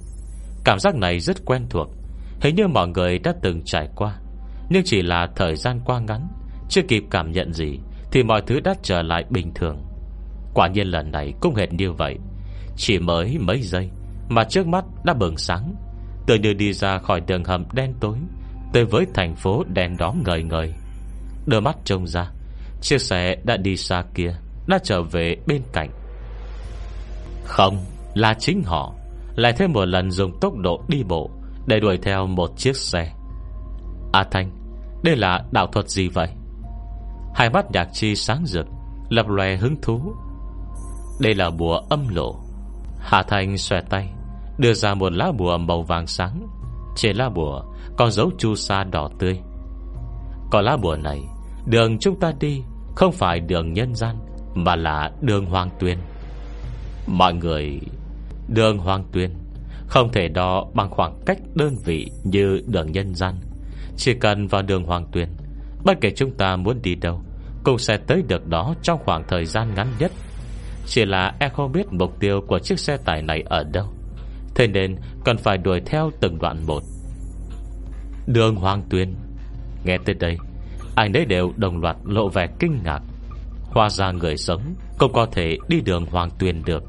Cảm 0.64 0.80
giác 0.80 0.96
này 0.96 1.20
rất 1.20 1.46
quen 1.46 1.66
thuộc. 1.70 1.97
Hình 2.42 2.56
như 2.56 2.68
mọi 2.68 2.88
người 2.88 3.20
đã 3.20 3.34
từng 3.42 3.62
trải 3.66 3.90
qua. 3.96 4.16
Nhưng 4.70 4.84
chỉ 4.86 5.02
là 5.02 5.28
thời 5.36 5.56
gian 5.56 5.80
qua 5.86 6.00
ngắn, 6.00 6.28
Chưa 6.70 6.82
kịp 6.88 7.04
cảm 7.12 7.32
nhận 7.32 7.54
gì, 7.54 7.80
Thì 8.12 8.24
mọi 8.24 8.42
thứ 8.48 8.60
đã 8.60 8.76
trở 8.84 9.02
lại 9.02 9.26
bình 9.30 9.54
thường. 9.56 9.78
Quả 10.54 10.68
nhiên 10.68 10.88
lần 10.88 11.12
này 11.12 11.34
cũng 11.42 11.56
hệt 11.56 11.74
như 11.74 11.92
vậy. 11.92 12.18
Chỉ 12.76 13.00
mới 13.00 13.38
mấy 13.40 13.62
giây 13.62 13.90
Mà 14.30 14.44
trước 14.44 14.68
mắt 14.68 14.86
đã 15.04 15.14
bừng 15.14 15.38
sáng. 15.38 15.76
Tự 16.28 16.36
như 16.36 16.54
đi 16.54 16.74
ra 16.74 16.98
khỏi 16.98 17.22
đường 17.22 17.44
hầm 17.44 17.66
đen 17.74 17.94
tối, 18.00 18.18
Tới 18.74 18.86
với 18.86 19.06
thành 19.14 19.36
phố 19.36 19.64
đèn 19.74 19.98
đó 19.98 20.16
ngời 20.26 20.44
ngời. 20.44 20.74
Đưa 21.46 21.60
mắt 21.60 21.78
trông 21.86 22.08
ra, 22.08 22.32
Chiếc 22.82 23.02
xe 23.02 23.36
đã 23.44 23.58
đi 23.58 23.78
xa 23.78 24.04
kia, 24.16 24.36
Đã 24.68 24.80
trở 24.84 25.02
về 25.02 25.36
bên 25.48 25.62
cạnh. 25.74 25.90
Không, 27.44 27.78
Là 28.14 28.34
chính 28.40 28.64
họ. 28.64 28.94
Lại 29.36 29.54
thêm 29.58 29.74
một 29.74 29.86
lần 29.86 30.12
dùng 30.12 30.40
tốc 30.40 30.58
độ 30.58 30.84
đi 30.88 31.04
bộ. 31.04 31.37
Để 31.68 31.80
đuổi 31.80 31.98
theo 31.98 32.28
một 32.28 32.58
chiếc 32.58 32.76
xe. 32.76 33.12
A 34.14 34.24
Thanh, 34.32 34.52
Đây 35.04 35.16
là 35.16 35.46
đạo 35.52 35.68
thuật 35.68 35.90
gì 35.90 36.08
vậy? 36.08 36.30
Hai 37.36 37.50
mắt 37.50 37.72
nhạc 37.72 37.88
chi 37.94 38.16
sáng 38.16 38.46
rực, 38.46 38.66
Lập 39.10 39.28
lòe 39.28 39.56
hứng 39.56 39.82
thú. 39.82 40.14
Đây 41.20 41.36
là 41.36 41.50
bùa 41.50 41.82
âm 41.90 42.08
lộ. 42.08 42.36
Hà 43.00 43.24
Thanh 43.24 43.58
xòe 43.58 43.82
tay, 43.82 44.10
Đưa 44.58 44.74
ra 44.74 44.94
một 44.94 45.14
lá 45.14 45.32
bùa 45.38 45.58
màu 45.58 45.82
vàng 45.82 46.08
sáng. 46.08 46.48
Trên 46.96 47.16
lá 47.16 47.30
bùa 47.30 47.62
Có 47.98 48.10
dấu 48.10 48.32
chu 48.38 48.56
sa 48.56 48.84
đỏ 48.84 49.10
tươi. 49.20 49.40
Có 50.52 50.62
lá 50.62 50.78
bùa 50.78 50.96
này, 50.96 51.22
Đường 51.66 52.00
chúng 52.00 52.20
ta 52.20 52.34
đi 52.40 52.64
Không 52.96 53.12
phải 53.12 53.40
đường 53.40 53.74
nhân 53.74 53.96
gian, 53.96 54.16
Mà 54.56 54.76
là 54.76 55.12
đường 55.22 55.46
hoàng 55.46 55.70
tuyên 55.80 55.98
Mọi 57.08 57.34
người, 57.34 57.80
Đường 58.48 58.78
hoàng 58.78 59.04
tuyên 59.12 59.30
không 59.88 60.12
thể 60.12 60.28
đo 60.28 60.66
bằng 60.74 60.90
khoảng 60.90 61.20
cách 61.26 61.38
đơn 61.56 61.76
vị 61.86 62.12
Như 62.24 62.62
đường 62.68 62.92
nhân 62.92 63.16
gian. 63.16 63.36
Chỉ 63.98 64.14
cần 64.14 64.48
vào 64.48 64.62
đường 64.62 64.84
hoàng 64.84 65.08
tuyền, 65.12 65.30
Bất 65.86 65.98
kể 66.02 66.12
chúng 66.16 66.32
ta 66.32 66.56
muốn 66.56 66.82
đi 66.82 66.96
đâu 66.96 67.22
Cũng 67.64 67.78
sẽ 67.78 67.98
tới 67.98 68.24
được 68.28 68.48
đó 68.48 68.76
trong 68.82 69.00
khoảng 69.06 69.24
thời 69.28 69.46
gian 69.46 69.74
ngắn 69.76 69.88
nhất. 70.00 70.12
Chỉ 70.86 71.06
là 71.06 71.36
em 71.40 71.52
không 71.54 71.72
biết 71.72 71.88
mục 71.92 72.20
tiêu 72.20 72.42
Của 72.48 72.60
chiếc 72.60 72.80
xe 72.80 72.98
tải 72.98 73.22
này 73.22 73.44
ở 73.46 73.64
đâu. 73.64 73.86
Thế 74.56 74.68
nên 74.68 74.96
cần 75.26 75.38
phải 75.38 75.58
đuổi 75.58 75.82
theo 75.86 76.12
từng 76.22 76.40
đoạn 76.40 76.66
một. 76.68 76.84
Đường 78.28 78.56
Hoàng 78.56 78.84
Tuyên 78.90 79.16
Nghe 79.86 79.98
tới 80.06 80.16
đây 80.16 80.38
Anh 80.96 81.14
ấy 81.14 81.26
đều 81.26 81.54
đồng 81.56 81.82
loạt 81.82 81.96
lộ 82.04 82.30
vẻ 82.30 82.48
kinh 82.60 82.80
ngạc. 82.84 83.00
Hoa 83.64 83.90
ra 83.90 84.12
người 84.12 84.38
sống 84.38 84.62
Không 84.98 85.14
có 85.14 85.26
thể 85.32 85.58
đi 85.68 85.82
đường 85.82 86.06
Hoàng 86.06 86.30
Tuyên 86.40 86.64
được. 86.66 86.84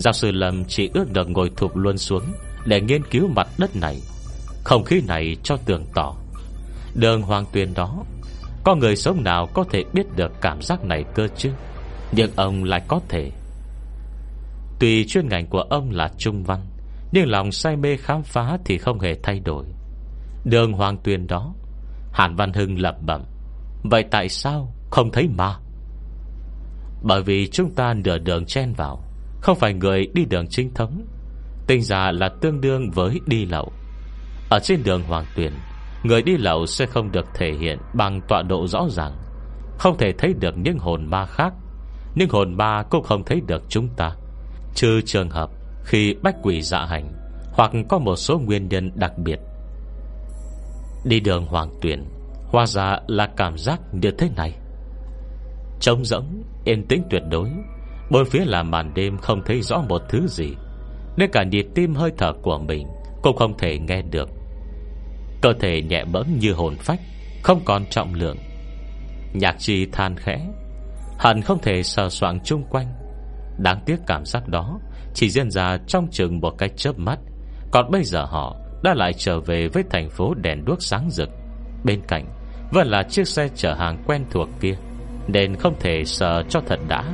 Giáo 0.00 0.12
sư 0.12 0.30
Lâm 0.30 0.64
chỉ 0.64 0.90
ước 0.94 1.12
được 1.12 1.30
ngồi 1.30 1.50
thụp 1.56 1.76
luôn 1.76 1.98
xuống 1.98 2.22
Để 2.66 2.80
nghiên 2.80 3.02
cứu 3.04 3.28
mặt 3.28 3.48
đất 3.58 3.76
này. 3.76 4.00
Không 4.64 4.84
khí 4.84 5.02
này 5.08 5.36
cho 5.42 5.56
tường 5.56 5.84
tỏ. 5.94 6.16
Đường 6.94 7.22
Hoàng 7.22 7.44
Tuyên 7.52 7.74
đó, 7.74 8.04
Có 8.64 8.74
người 8.74 8.96
sống 8.96 9.24
nào 9.24 9.48
có 9.54 9.64
thể 9.70 9.84
biết 9.92 10.06
được 10.16 10.32
cảm 10.40 10.62
giác 10.62 10.84
này 10.84 11.04
cơ 11.14 11.28
chứ? 11.36 11.50
Nhưng 12.12 12.30
ông 12.36 12.64
lại 12.64 12.82
có 12.88 13.00
thể. 13.08 13.30
Tùy 14.80 15.04
chuyên 15.08 15.28
ngành 15.28 15.46
của 15.46 15.60
ông 15.60 15.90
là 15.90 16.10
trung 16.18 16.44
văn, 16.44 16.60
Nhưng 17.12 17.30
lòng 17.30 17.52
say 17.52 17.76
mê 17.76 17.96
khám 17.96 18.22
phá 18.22 18.58
Thì 18.64 18.78
không 18.78 19.00
hề 19.00 19.14
thay 19.22 19.40
đổi. 19.40 19.64
Đường 20.44 20.72
hoàng 20.72 20.96
tuyền 21.04 21.26
đó, 21.26 21.54
Hàn 22.12 22.36
Văn 22.36 22.52
Hưng 22.52 22.80
lẩm 22.80 22.94
bẩm, 23.06 23.22
Vậy 23.82 24.04
tại 24.10 24.28
sao 24.28 24.72
không 24.90 25.12
thấy 25.12 25.28
ma? 25.28 25.56
Bởi 27.02 27.22
vì 27.22 27.48
chúng 27.48 27.74
ta 27.74 27.94
nửa 27.94 28.18
đường 28.18 28.44
chen 28.44 28.72
vào. 28.72 29.07
Không 29.40 29.58
phải 29.58 29.74
người 29.74 30.06
đi 30.14 30.24
đường 30.24 30.46
chính 30.50 30.74
thống. 30.74 31.06
Tinh 31.66 31.82
giả 31.82 32.12
là 32.12 32.28
tương 32.40 32.60
đương 32.60 32.90
với 32.90 33.20
đi 33.26 33.46
lậu. 33.46 33.72
Ở 34.50 34.58
trên 34.62 34.82
đường 34.82 35.02
Hoàng 35.02 35.24
Tuyền, 35.36 35.52
Người 36.02 36.22
đi 36.22 36.36
lậu 36.36 36.66
sẽ 36.66 36.86
không 36.86 37.12
được 37.12 37.26
thể 37.34 37.52
hiện 37.52 37.78
Bằng 37.94 38.20
tọa 38.28 38.42
độ 38.42 38.66
rõ 38.66 38.86
ràng. 38.90 39.16
Không 39.78 39.98
thể 39.98 40.12
thấy 40.18 40.34
được 40.40 40.54
những 40.56 40.78
hồn 40.78 41.06
ma 41.10 41.26
khác. 41.26 41.52
Nhưng 42.14 42.30
hồn 42.30 42.56
ma 42.56 42.82
cũng 42.90 43.02
không 43.02 43.24
thấy 43.24 43.40
được 43.46 43.62
chúng 43.68 43.88
ta. 43.96 44.16
Trừ 44.74 45.00
trường 45.04 45.30
hợp 45.30 45.50
Khi 45.84 46.14
bách 46.22 46.36
quỷ 46.42 46.62
dạ 46.62 46.86
hành, 46.86 47.12
Hoặc 47.52 47.70
có 47.88 47.98
một 47.98 48.16
số 48.16 48.38
nguyên 48.38 48.68
nhân 48.68 48.92
đặc 48.94 49.18
biệt. 49.18 49.38
Đi 51.04 51.20
đường 51.20 51.46
hoàng 51.46 51.70
tuyển 51.82 52.04
Hoa 52.46 52.66
ra 52.66 52.98
là 53.06 53.28
cảm 53.36 53.58
giác 53.58 53.80
như 53.92 54.10
thế 54.18 54.30
này. 54.36 54.58
Trông 55.80 56.04
rỗng, 56.04 56.42
Yên 56.64 56.86
tĩnh 56.86 57.02
tuyệt 57.10 57.22
đối. 57.30 57.50
Bốn 58.10 58.24
phía 58.24 58.44
là 58.44 58.62
màn 58.62 58.94
đêm 58.94 59.18
không 59.18 59.42
thấy 59.46 59.62
rõ 59.62 59.82
một 59.88 60.02
thứ 60.08 60.26
gì. 60.26 60.54
Nên 61.16 61.30
cả 61.32 61.44
nhịp 61.44 61.66
tim 61.74 61.94
hơi 61.94 62.10
thở 62.18 62.32
của 62.42 62.58
mình 62.58 62.86
Cũng 63.22 63.36
không 63.36 63.58
thể 63.58 63.78
nghe 63.78 64.02
được. 64.02 64.28
Cơ 65.42 65.52
thể 65.60 65.82
nhẹ 65.82 66.04
bẫng 66.04 66.38
như 66.38 66.52
hồn 66.52 66.76
phách, 66.78 67.00
Không 67.42 67.60
còn 67.64 67.86
trọng 67.86 68.14
lượng. 68.14 68.36
Nhạc 69.32 69.56
chi 69.58 69.86
than 69.92 70.16
khẽ, 70.16 70.46
Hẳn 71.18 71.42
không 71.42 71.58
thể 71.62 71.82
sờ 71.82 72.08
soạn 72.08 72.40
chung 72.44 72.62
quanh. 72.70 72.86
Đáng 73.58 73.80
tiếc 73.86 73.96
cảm 74.06 74.24
giác 74.24 74.48
đó 74.48 74.78
Chỉ 75.14 75.30
diễn 75.30 75.50
ra 75.50 75.78
trong 75.86 76.08
chừng 76.10 76.40
một 76.40 76.58
cái 76.58 76.68
chớp 76.68 76.98
mắt. 76.98 77.18
Còn 77.70 77.90
bây 77.90 78.04
giờ 78.04 78.24
họ 78.24 78.56
Đã 78.82 78.94
lại 78.94 79.12
trở 79.12 79.40
về 79.40 79.68
với 79.68 79.84
thành 79.90 80.10
phố 80.10 80.34
đèn 80.34 80.64
đuốc 80.64 80.82
sáng 80.82 81.10
rực. 81.10 81.28
Bên 81.84 82.00
cạnh 82.08 82.26
Vẫn 82.72 82.86
là 82.86 83.02
chiếc 83.02 83.28
xe 83.28 83.48
chở 83.54 83.74
hàng 83.74 84.02
quen 84.06 84.24
thuộc 84.30 84.48
kia, 84.60 84.74
Nên 85.28 85.56
không 85.56 85.74
thể 85.80 86.04
sợ 86.04 86.42
cho 86.48 86.60
thật 86.66 86.78
đã. 86.88 87.04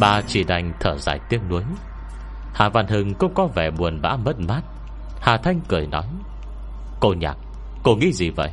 Bà 0.00 0.22
chỉ 0.26 0.44
đành 0.44 0.72
thở 0.80 0.96
dài 0.98 1.20
tiếc 1.28 1.40
nuối. 1.50 1.62
Hà 2.54 2.68
Văn 2.68 2.86
Hưng 2.86 3.14
cũng 3.14 3.34
có 3.34 3.46
vẻ 3.46 3.70
buồn 3.70 4.02
bã 4.02 4.16
mất 4.16 4.40
mát. 4.40 4.62
Hà 5.20 5.36
Thanh 5.36 5.60
cười 5.68 5.86
nói, 5.86 6.04
Cô 7.00 7.14
nhạc, 7.14 7.36
Cô 7.82 7.96
nghĩ 7.96 8.12
gì 8.12 8.30
vậy? 8.30 8.50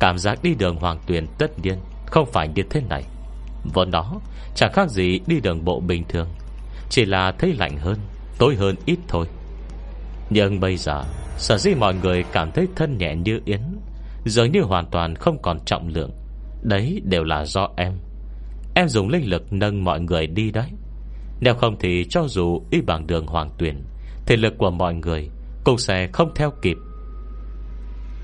Cảm 0.00 0.18
giác 0.18 0.42
đi 0.42 0.54
đường 0.54 0.76
Hoàng 0.76 0.98
Tuyền 1.06 1.26
tất 1.38 1.58
nhiên 1.58 1.78
Không 2.06 2.28
phải 2.32 2.48
như 2.48 2.62
thế 2.70 2.80
này. 2.80 3.04
Vốn 3.74 3.90
đó, 3.90 4.20
chẳng 4.54 4.72
khác 4.72 4.90
gì 4.90 5.20
đi 5.26 5.40
đường 5.40 5.64
bộ 5.64 5.80
bình 5.80 6.04
thường, 6.08 6.28
Chỉ 6.90 7.04
là 7.04 7.32
thấy 7.38 7.52
lạnh 7.52 7.78
hơn, 7.78 7.98
Tối 8.38 8.56
hơn 8.56 8.76
ít 8.84 8.98
thôi. 9.08 9.26
Nhưng 10.30 10.60
bây 10.60 10.76
giờ, 10.76 11.04
Sở 11.36 11.58
dĩ 11.58 11.74
mọi 11.74 11.94
người 11.94 12.24
cảm 12.32 12.52
thấy 12.52 12.68
thân 12.76 12.98
nhẹ 12.98 13.14
như 13.14 13.40
yến, 13.44 13.60
Dường 14.24 14.52
như 14.52 14.62
hoàn 14.62 14.86
toàn 14.86 15.14
không 15.14 15.42
còn 15.42 15.60
trọng 15.64 15.88
lượng. 15.88 16.10
Đấy 16.62 17.00
đều 17.04 17.24
là 17.24 17.44
do 17.44 17.68
em. 17.76 17.92
Em 18.74 18.88
dùng 18.88 19.08
linh 19.08 19.30
lực 19.30 19.52
nâng 19.52 19.84
mọi 19.84 20.00
người 20.00 20.26
đi 20.26 20.50
đấy. 20.50 20.70
Nếu 21.40 21.54
không 21.54 21.76
thì 21.80 22.06
cho 22.10 22.24
dù 22.28 22.62
Y 22.70 22.80
bằng 22.80 23.06
đường 23.06 23.26
hoàng 23.26 23.50
tuyển, 23.58 23.84
Thể 24.26 24.36
lực 24.36 24.54
của 24.58 24.70
mọi 24.70 24.94
người 24.94 25.30
Cũng 25.64 25.78
sẽ 25.78 26.08
không 26.12 26.32
theo 26.34 26.50
kịp. 26.62 26.76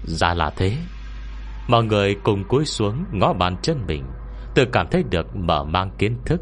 Ra 0.05 0.35
là 0.35 0.51
thế. 0.57 0.77
Mọi 1.69 1.85
người 1.85 2.17
cùng 2.25 2.45
cúi 2.49 2.65
xuống 2.65 3.05
ngó 3.13 3.33
bàn 3.33 3.57
chân 3.63 3.87
mình, 3.87 4.05
Tự 4.55 4.65
cảm 4.73 4.87
thấy 4.91 5.03
được 5.11 5.37
mở 5.37 5.65
mang 5.65 5.91
kiến 5.99 6.17
thức. 6.27 6.41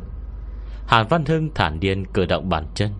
Hàn 0.87 1.07
Văn 1.11 1.25
Hưng 1.25 1.51
thản 1.55 1.81
nhiên 1.81 2.05
cử 2.15 2.25
động 2.25 2.49
bàn 2.49 2.67
chân. 2.75 2.91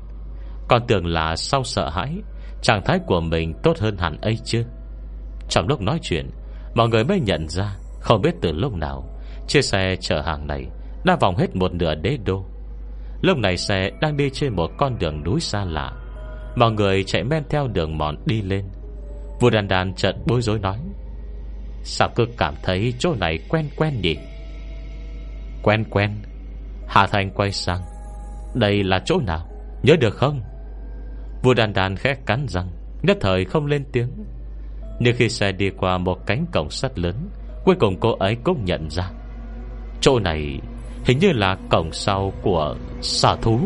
Còn 0.69 0.83
tưởng 0.89 1.07
là 1.07 1.37
sau 1.37 1.65
sợ 1.65 1.89
hãi, 1.89 2.17
Trạng 2.63 2.83
thái 2.85 2.99
của 3.07 3.21
mình 3.21 3.55
tốt 3.63 3.79
hơn 3.79 3.97
hẳn 3.99 4.21
ấy 4.21 4.39
chứ? 4.45 4.65
Trong 5.49 5.69
lúc 5.69 5.81
nói 5.81 5.99
chuyện, 6.03 6.31
Mọi 6.75 6.89
người 6.89 7.05
mới 7.05 7.21
nhận 7.21 7.49
ra, 7.49 7.77
Không 8.01 8.23
biết 8.23 8.35
từ 8.43 8.53
lúc 8.53 8.75
nào, 8.75 9.21
Chiếc 9.49 9.63
xe 9.63 9.97
chở 10.01 10.21
hàng 10.21 10.47
này 10.47 10.67
đã 11.07 11.17
vòng 11.17 11.37
hết 11.37 11.57
một 11.57 11.75
nửa 11.75 11.95
đế 11.95 12.19
đô. 12.25 12.45
Lúc 13.21 13.39
này 13.39 13.57
xe 13.57 13.91
đang 14.01 14.17
đi 14.17 14.31
trên 14.33 14.57
một 14.57 14.71
con 14.79 14.99
đường 14.99 15.25
núi 15.25 15.41
xa 15.41 15.65
lạ. 15.65 15.93
Mọi 16.57 16.73
người 16.73 17.05
chạy 17.05 17.25
men 17.25 17.43
theo 17.51 17.69
đường 17.69 17.99
mòn 17.99 18.17
đi 18.27 18.43
lên. 18.43 18.65
Vua 19.41 19.51
đàn 19.51 19.69
đàn 19.69 19.95
chợt 19.95 20.13
bối 20.27 20.43
rối 20.43 20.59
nói, 20.59 20.79
Sao 21.83 22.09
cứ 22.17 22.27
cảm 22.39 22.55
thấy 22.63 22.95
chỗ 22.99 23.15
này 23.15 23.39
quen 23.49 23.69
quen 23.77 24.01
nhỉ? 24.01 24.17
Quen 25.63 25.85
quen. 25.91 26.11
Hà 26.89 27.07
Thành 27.07 27.31
quay 27.31 27.53
sang, 27.53 27.81
Đây 28.55 28.85
là 28.85 29.03
chỗ 29.05 29.19
nào? 29.27 29.49
Nhớ 29.83 29.97
được 30.01 30.15
không? 30.15 30.41
Vua 31.43 31.55
đàn 31.55 31.73
đàn 31.73 31.97
khẽ 31.97 32.15
cắn 32.27 32.47
răng, 32.49 32.69
Nhất 33.03 33.17
thời 33.21 33.45
không 33.45 33.67
lên 33.67 33.85
tiếng. 33.93 34.09
Nhưng 35.01 35.17
khi 35.17 35.29
xe 35.29 35.53
đi 35.53 35.71
qua 35.71 35.99
một 35.99 36.27
cánh 36.27 36.47
cổng 36.53 36.71
sắt 36.71 36.99
lớn, 36.99 37.29
Cuối 37.65 37.77
cùng 37.79 38.01
cô 38.01 38.17
ấy 38.17 38.37
cũng 38.45 38.65
nhận 38.65 38.91
ra, 38.91 39.11
Chỗ 40.01 40.19
này 40.19 40.61
Hình 41.07 41.19
như 41.19 41.33
là 41.33 41.57
cổng 41.71 41.93
sau 41.93 42.33
của 42.43 42.77
xà 43.01 43.37
thú. 43.37 43.61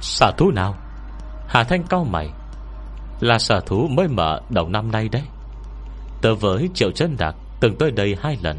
Xà 0.00 0.30
thú 0.36 0.50
nào? 0.50 0.74
Hà 1.48 1.64
Thanh 1.64 1.82
cao 1.82 2.04
mày. 2.04 2.28
Là 3.20 3.38
xà 3.38 3.60
thú 3.66 3.88
mới 3.88 4.08
mở 4.08 4.40
đầu 4.50 4.68
năm 4.68 4.92
nay 4.92 5.08
đấy. 5.08 5.22
Tớ 6.22 6.34
với 6.34 6.68
Triệu 6.74 6.90
chân 6.90 7.16
Đạc 7.18 7.34
Từng 7.60 7.76
tới 7.78 7.90
đây 7.90 8.16
hai 8.20 8.36
lần. 8.42 8.58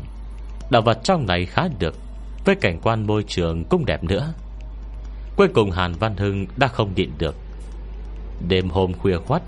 Đạo 0.70 0.82
vật 0.82 0.98
trong 1.04 1.26
này 1.26 1.46
khá 1.46 1.68
được, 1.80 1.96
Với 2.46 2.56
cảnh 2.56 2.80
quan 2.84 3.08
môi 3.08 3.24
trường 3.24 3.64
cũng 3.70 3.86
đẹp 3.86 4.04
nữa. 4.04 4.34
Cuối 5.36 5.48
cùng 5.48 5.72
Hàn 5.72 5.94
Văn 5.94 6.18
Hưng 6.18 6.46
đã 6.58 6.68
không 6.68 6.94
nhịn 6.96 7.12
được. 7.18 7.36
Đêm 8.48 8.70
hôm 8.70 8.94
khuya 8.94 9.18
khoắt, 9.18 9.42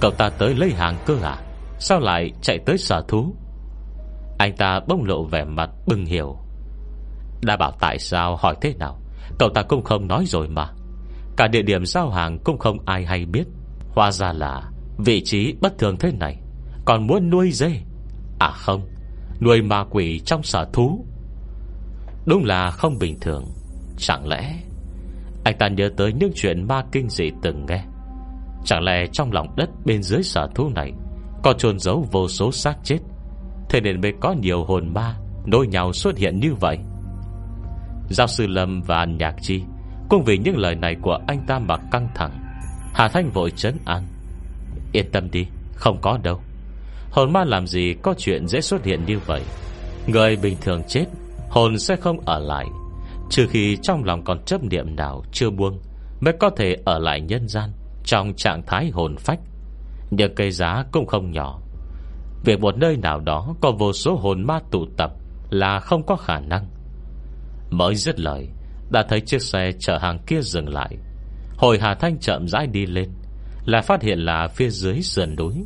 Cậu 0.00 0.10
ta 0.10 0.30
tới 0.30 0.54
lấy 0.54 0.70
hàng 0.70 0.96
cơ 1.06 1.16
à? 1.22 1.36
Sao 1.78 2.00
lại 2.00 2.32
chạy 2.42 2.58
tới 2.66 2.78
sở 2.78 3.04
thú? 3.08 3.34
Anh 4.38 4.56
ta 4.56 4.80
bông 4.88 5.04
lộ 5.04 5.24
vẻ 5.24 5.44
mặt 5.44 5.70
bưng 5.86 6.06
hiểu. 6.06 6.36
Đã 7.42 7.56
bảo 7.56 7.72
tại 7.80 7.98
sao, 7.98 8.36
hỏi 8.36 8.54
thế 8.60 8.74
nào? 8.78 9.00
Cậu 9.38 9.48
ta 9.48 9.62
cũng 9.62 9.84
không 9.84 10.08
nói 10.08 10.24
rồi 10.26 10.48
mà. 10.48 10.70
Cả 11.36 11.48
địa 11.48 11.62
điểm 11.62 11.86
giao 11.86 12.10
hàng 12.10 12.38
cũng 12.44 12.58
không 12.58 12.78
ai 12.86 13.04
hay 13.04 13.26
biết. 13.26 13.44
Hóa 13.88 14.12
ra 14.12 14.32
là 14.32 14.70
Vị 14.98 15.22
trí 15.24 15.54
bất 15.60 15.78
thường 15.78 15.96
thế 15.98 16.12
này. 16.12 16.38
Còn 16.84 17.06
muốn 17.06 17.30
nuôi 17.30 17.50
dê? 17.52 17.80
À 18.38 18.50
không, 18.50 18.88
Nuôi 19.40 19.62
ma 19.62 19.84
quỷ 19.90 20.20
trong 20.20 20.42
sở 20.42 20.68
thú. 20.72 21.06
Đúng 22.26 22.44
là 22.44 22.70
không 22.70 22.98
bình 22.98 23.20
thường. 23.20 23.44
Chẳng 23.98 24.28
lẽ 24.28 24.54
Anh 25.44 25.58
ta 25.58 25.68
nhớ 25.68 25.90
tới 25.96 26.12
những 26.12 26.32
chuyện 26.34 26.66
ma 26.68 26.84
kinh 26.92 27.08
dị 27.08 27.30
từng 27.42 27.66
nghe? 27.66 27.84
Chẳng 28.64 28.82
lẽ 28.82 29.06
trong 29.12 29.32
lòng 29.32 29.56
đất 29.56 29.70
bên 29.84 30.02
dưới 30.02 30.22
sở 30.22 30.48
thú 30.54 30.68
này 30.74 30.92
Có 31.42 31.52
trồn 31.52 31.78
giấu 31.78 32.06
vô 32.12 32.28
số 32.28 32.52
xác 32.52 32.74
chết? 32.84 32.98
Thế 33.74 33.80
nên 33.80 34.00
mới 34.00 34.12
có 34.20 34.32
nhiều 34.32 34.64
hồn 34.64 34.94
ma 34.94 35.14
Nối 35.46 35.66
nhau 35.66 35.92
xuất 35.92 36.18
hiện 36.18 36.40
như 36.40 36.54
vậy. 36.54 36.78
Giáo 38.10 38.26
sư 38.26 38.46
Lâm 38.46 38.82
và 38.82 39.04
Nhạc 39.04 39.34
Chi 39.42 39.62
Cũng 40.08 40.24
vì 40.24 40.38
những 40.38 40.56
lời 40.56 40.74
này 40.74 40.96
của 41.02 41.18
anh 41.26 41.44
ta 41.46 41.58
mà 41.58 41.76
căng 41.90 42.08
thẳng. 42.14 42.30
Hà 42.92 43.08
Thanh 43.08 43.30
vội 43.30 43.50
trấn 43.50 43.76
an. 43.84 44.02
Yên 44.92 45.10
tâm 45.12 45.30
đi, 45.30 45.46
Không 45.74 45.98
có 46.00 46.18
đâu. 46.22 46.40
Hồn 47.10 47.32
ma 47.32 47.44
làm 47.44 47.66
gì 47.66 47.94
có 48.02 48.14
chuyện 48.18 48.48
dễ 48.48 48.60
xuất 48.60 48.84
hiện 48.84 49.04
như 49.06 49.18
vậy. 49.18 49.42
Người 50.06 50.36
bình 50.36 50.56
thường 50.60 50.82
chết, 50.88 51.04
Hồn 51.50 51.78
sẽ 51.78 51.96
không 51.96 52.20
ở 52.20 52.38
lại. 52.38 52.66
Trừ 53.30 53.46
khi 53.50 53.76
trong 53.82 54.04
lòng 54.04 54.24
còn 54.24 54.44
chấp 54.44 54.64
niệm 54.64 54.96
nào 54.96 55.24
chưa 55.32 55.50
buông, 55.50 55.78
Mới 56.20 56.34
có 56.40 56.50
thể 56.50 56.76
ở 56.84 56.98
lại 56.98 57.20
nhân 57.20 57.48
gian 57.48 57.70
Trong 58.04 58.34
trạng 58.36 58.62
thái 58.66 58.90
hồn 58.90 59.16
phách. 59.16 59.40
Nhưng 60.10 60.34
cây 60.34 60.50
giá 60.50 60.84
cũng 60.92 61.06
không 61.06 61.30
nhỏ. 61.30 61.63
Việc 62.44 62.60
một 62.60 62.76
nơi 62.76 62.96
nào 62.96 63.20
đó 63.20 63.54
Có 63.60 63.72
vô 63.78 63.92
số 63.92 64.16
hồn 64.16 64.42
ma 64.46 64.60
tụ 64.70 64.86
tập 64.96 65.10
Là 65.50 65.80
không 65.80 66.06
có 66.06 66.16
khả 66.16 66.40
năng. 66.40 66.66
Mới 67.70 67.94
dứt 67.94 68.20
lời, 68.20 68.48
Đã 68.90 69.04
thấy 69.08 69.20
chiếc 69.20 69.42
xe 69.42 69.70
chở 69.78 69.98
hàng 69.98 70.18
kia 70.26 70.40
dừng 70.40 70.68
lại. 70.68 70.96
Hồi 71.56 71.78
Hà 71.80 71.94
Thanh 71.94 72.18
chậm 72.18 72.48
rãi 72.48 72.66
đi 72.66 72.86
lên 72.86 73.10
Là 73.64 73.80
phát 73.80 74.02
hiện 74.02 74.18
là 74.18 74.48
phía 74.48 74.68
dưới 74.68 75.02
sườn 75.02 75.36
núi. 75.36 75.64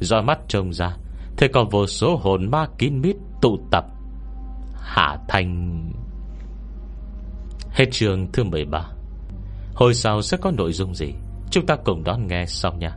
Do 0.00 0.22
mắt 0.22 0.38
trông 0.48 0.72
ra 0.72 0.96
Thế 1.36 1.48
còn 1.48 1.68
vô 1.68 1.86
số 1.86 2.16
hồn 2.16 2.50
ma 2.50 2.66
kín 2.78 3.00
mít 3.00 3.16
tụ 3.42 3.58
tập. 3.70 3.84
Hà 4.74 5.18
Thanh. 5.28 5.82
Hết 7.70 7.84
trường 7.90 8.32
thứ 8.32 8.44
13 8.44 8.90
Hồi 9.74 9.94
sau 9.94 10.22
sẽ 10.22 10.36
có 10.36 10.50
nội 10.50 10.72
dung 10.72 10.94
gì? 10.94 11.12
Chúng 11.50 11.66
ta 11.66 11.76
cùng 11.84 12.04
đón 12.04 12.26
nghe 12.26 12.44
sau 12.46 12.72
nha. 12.72 12.96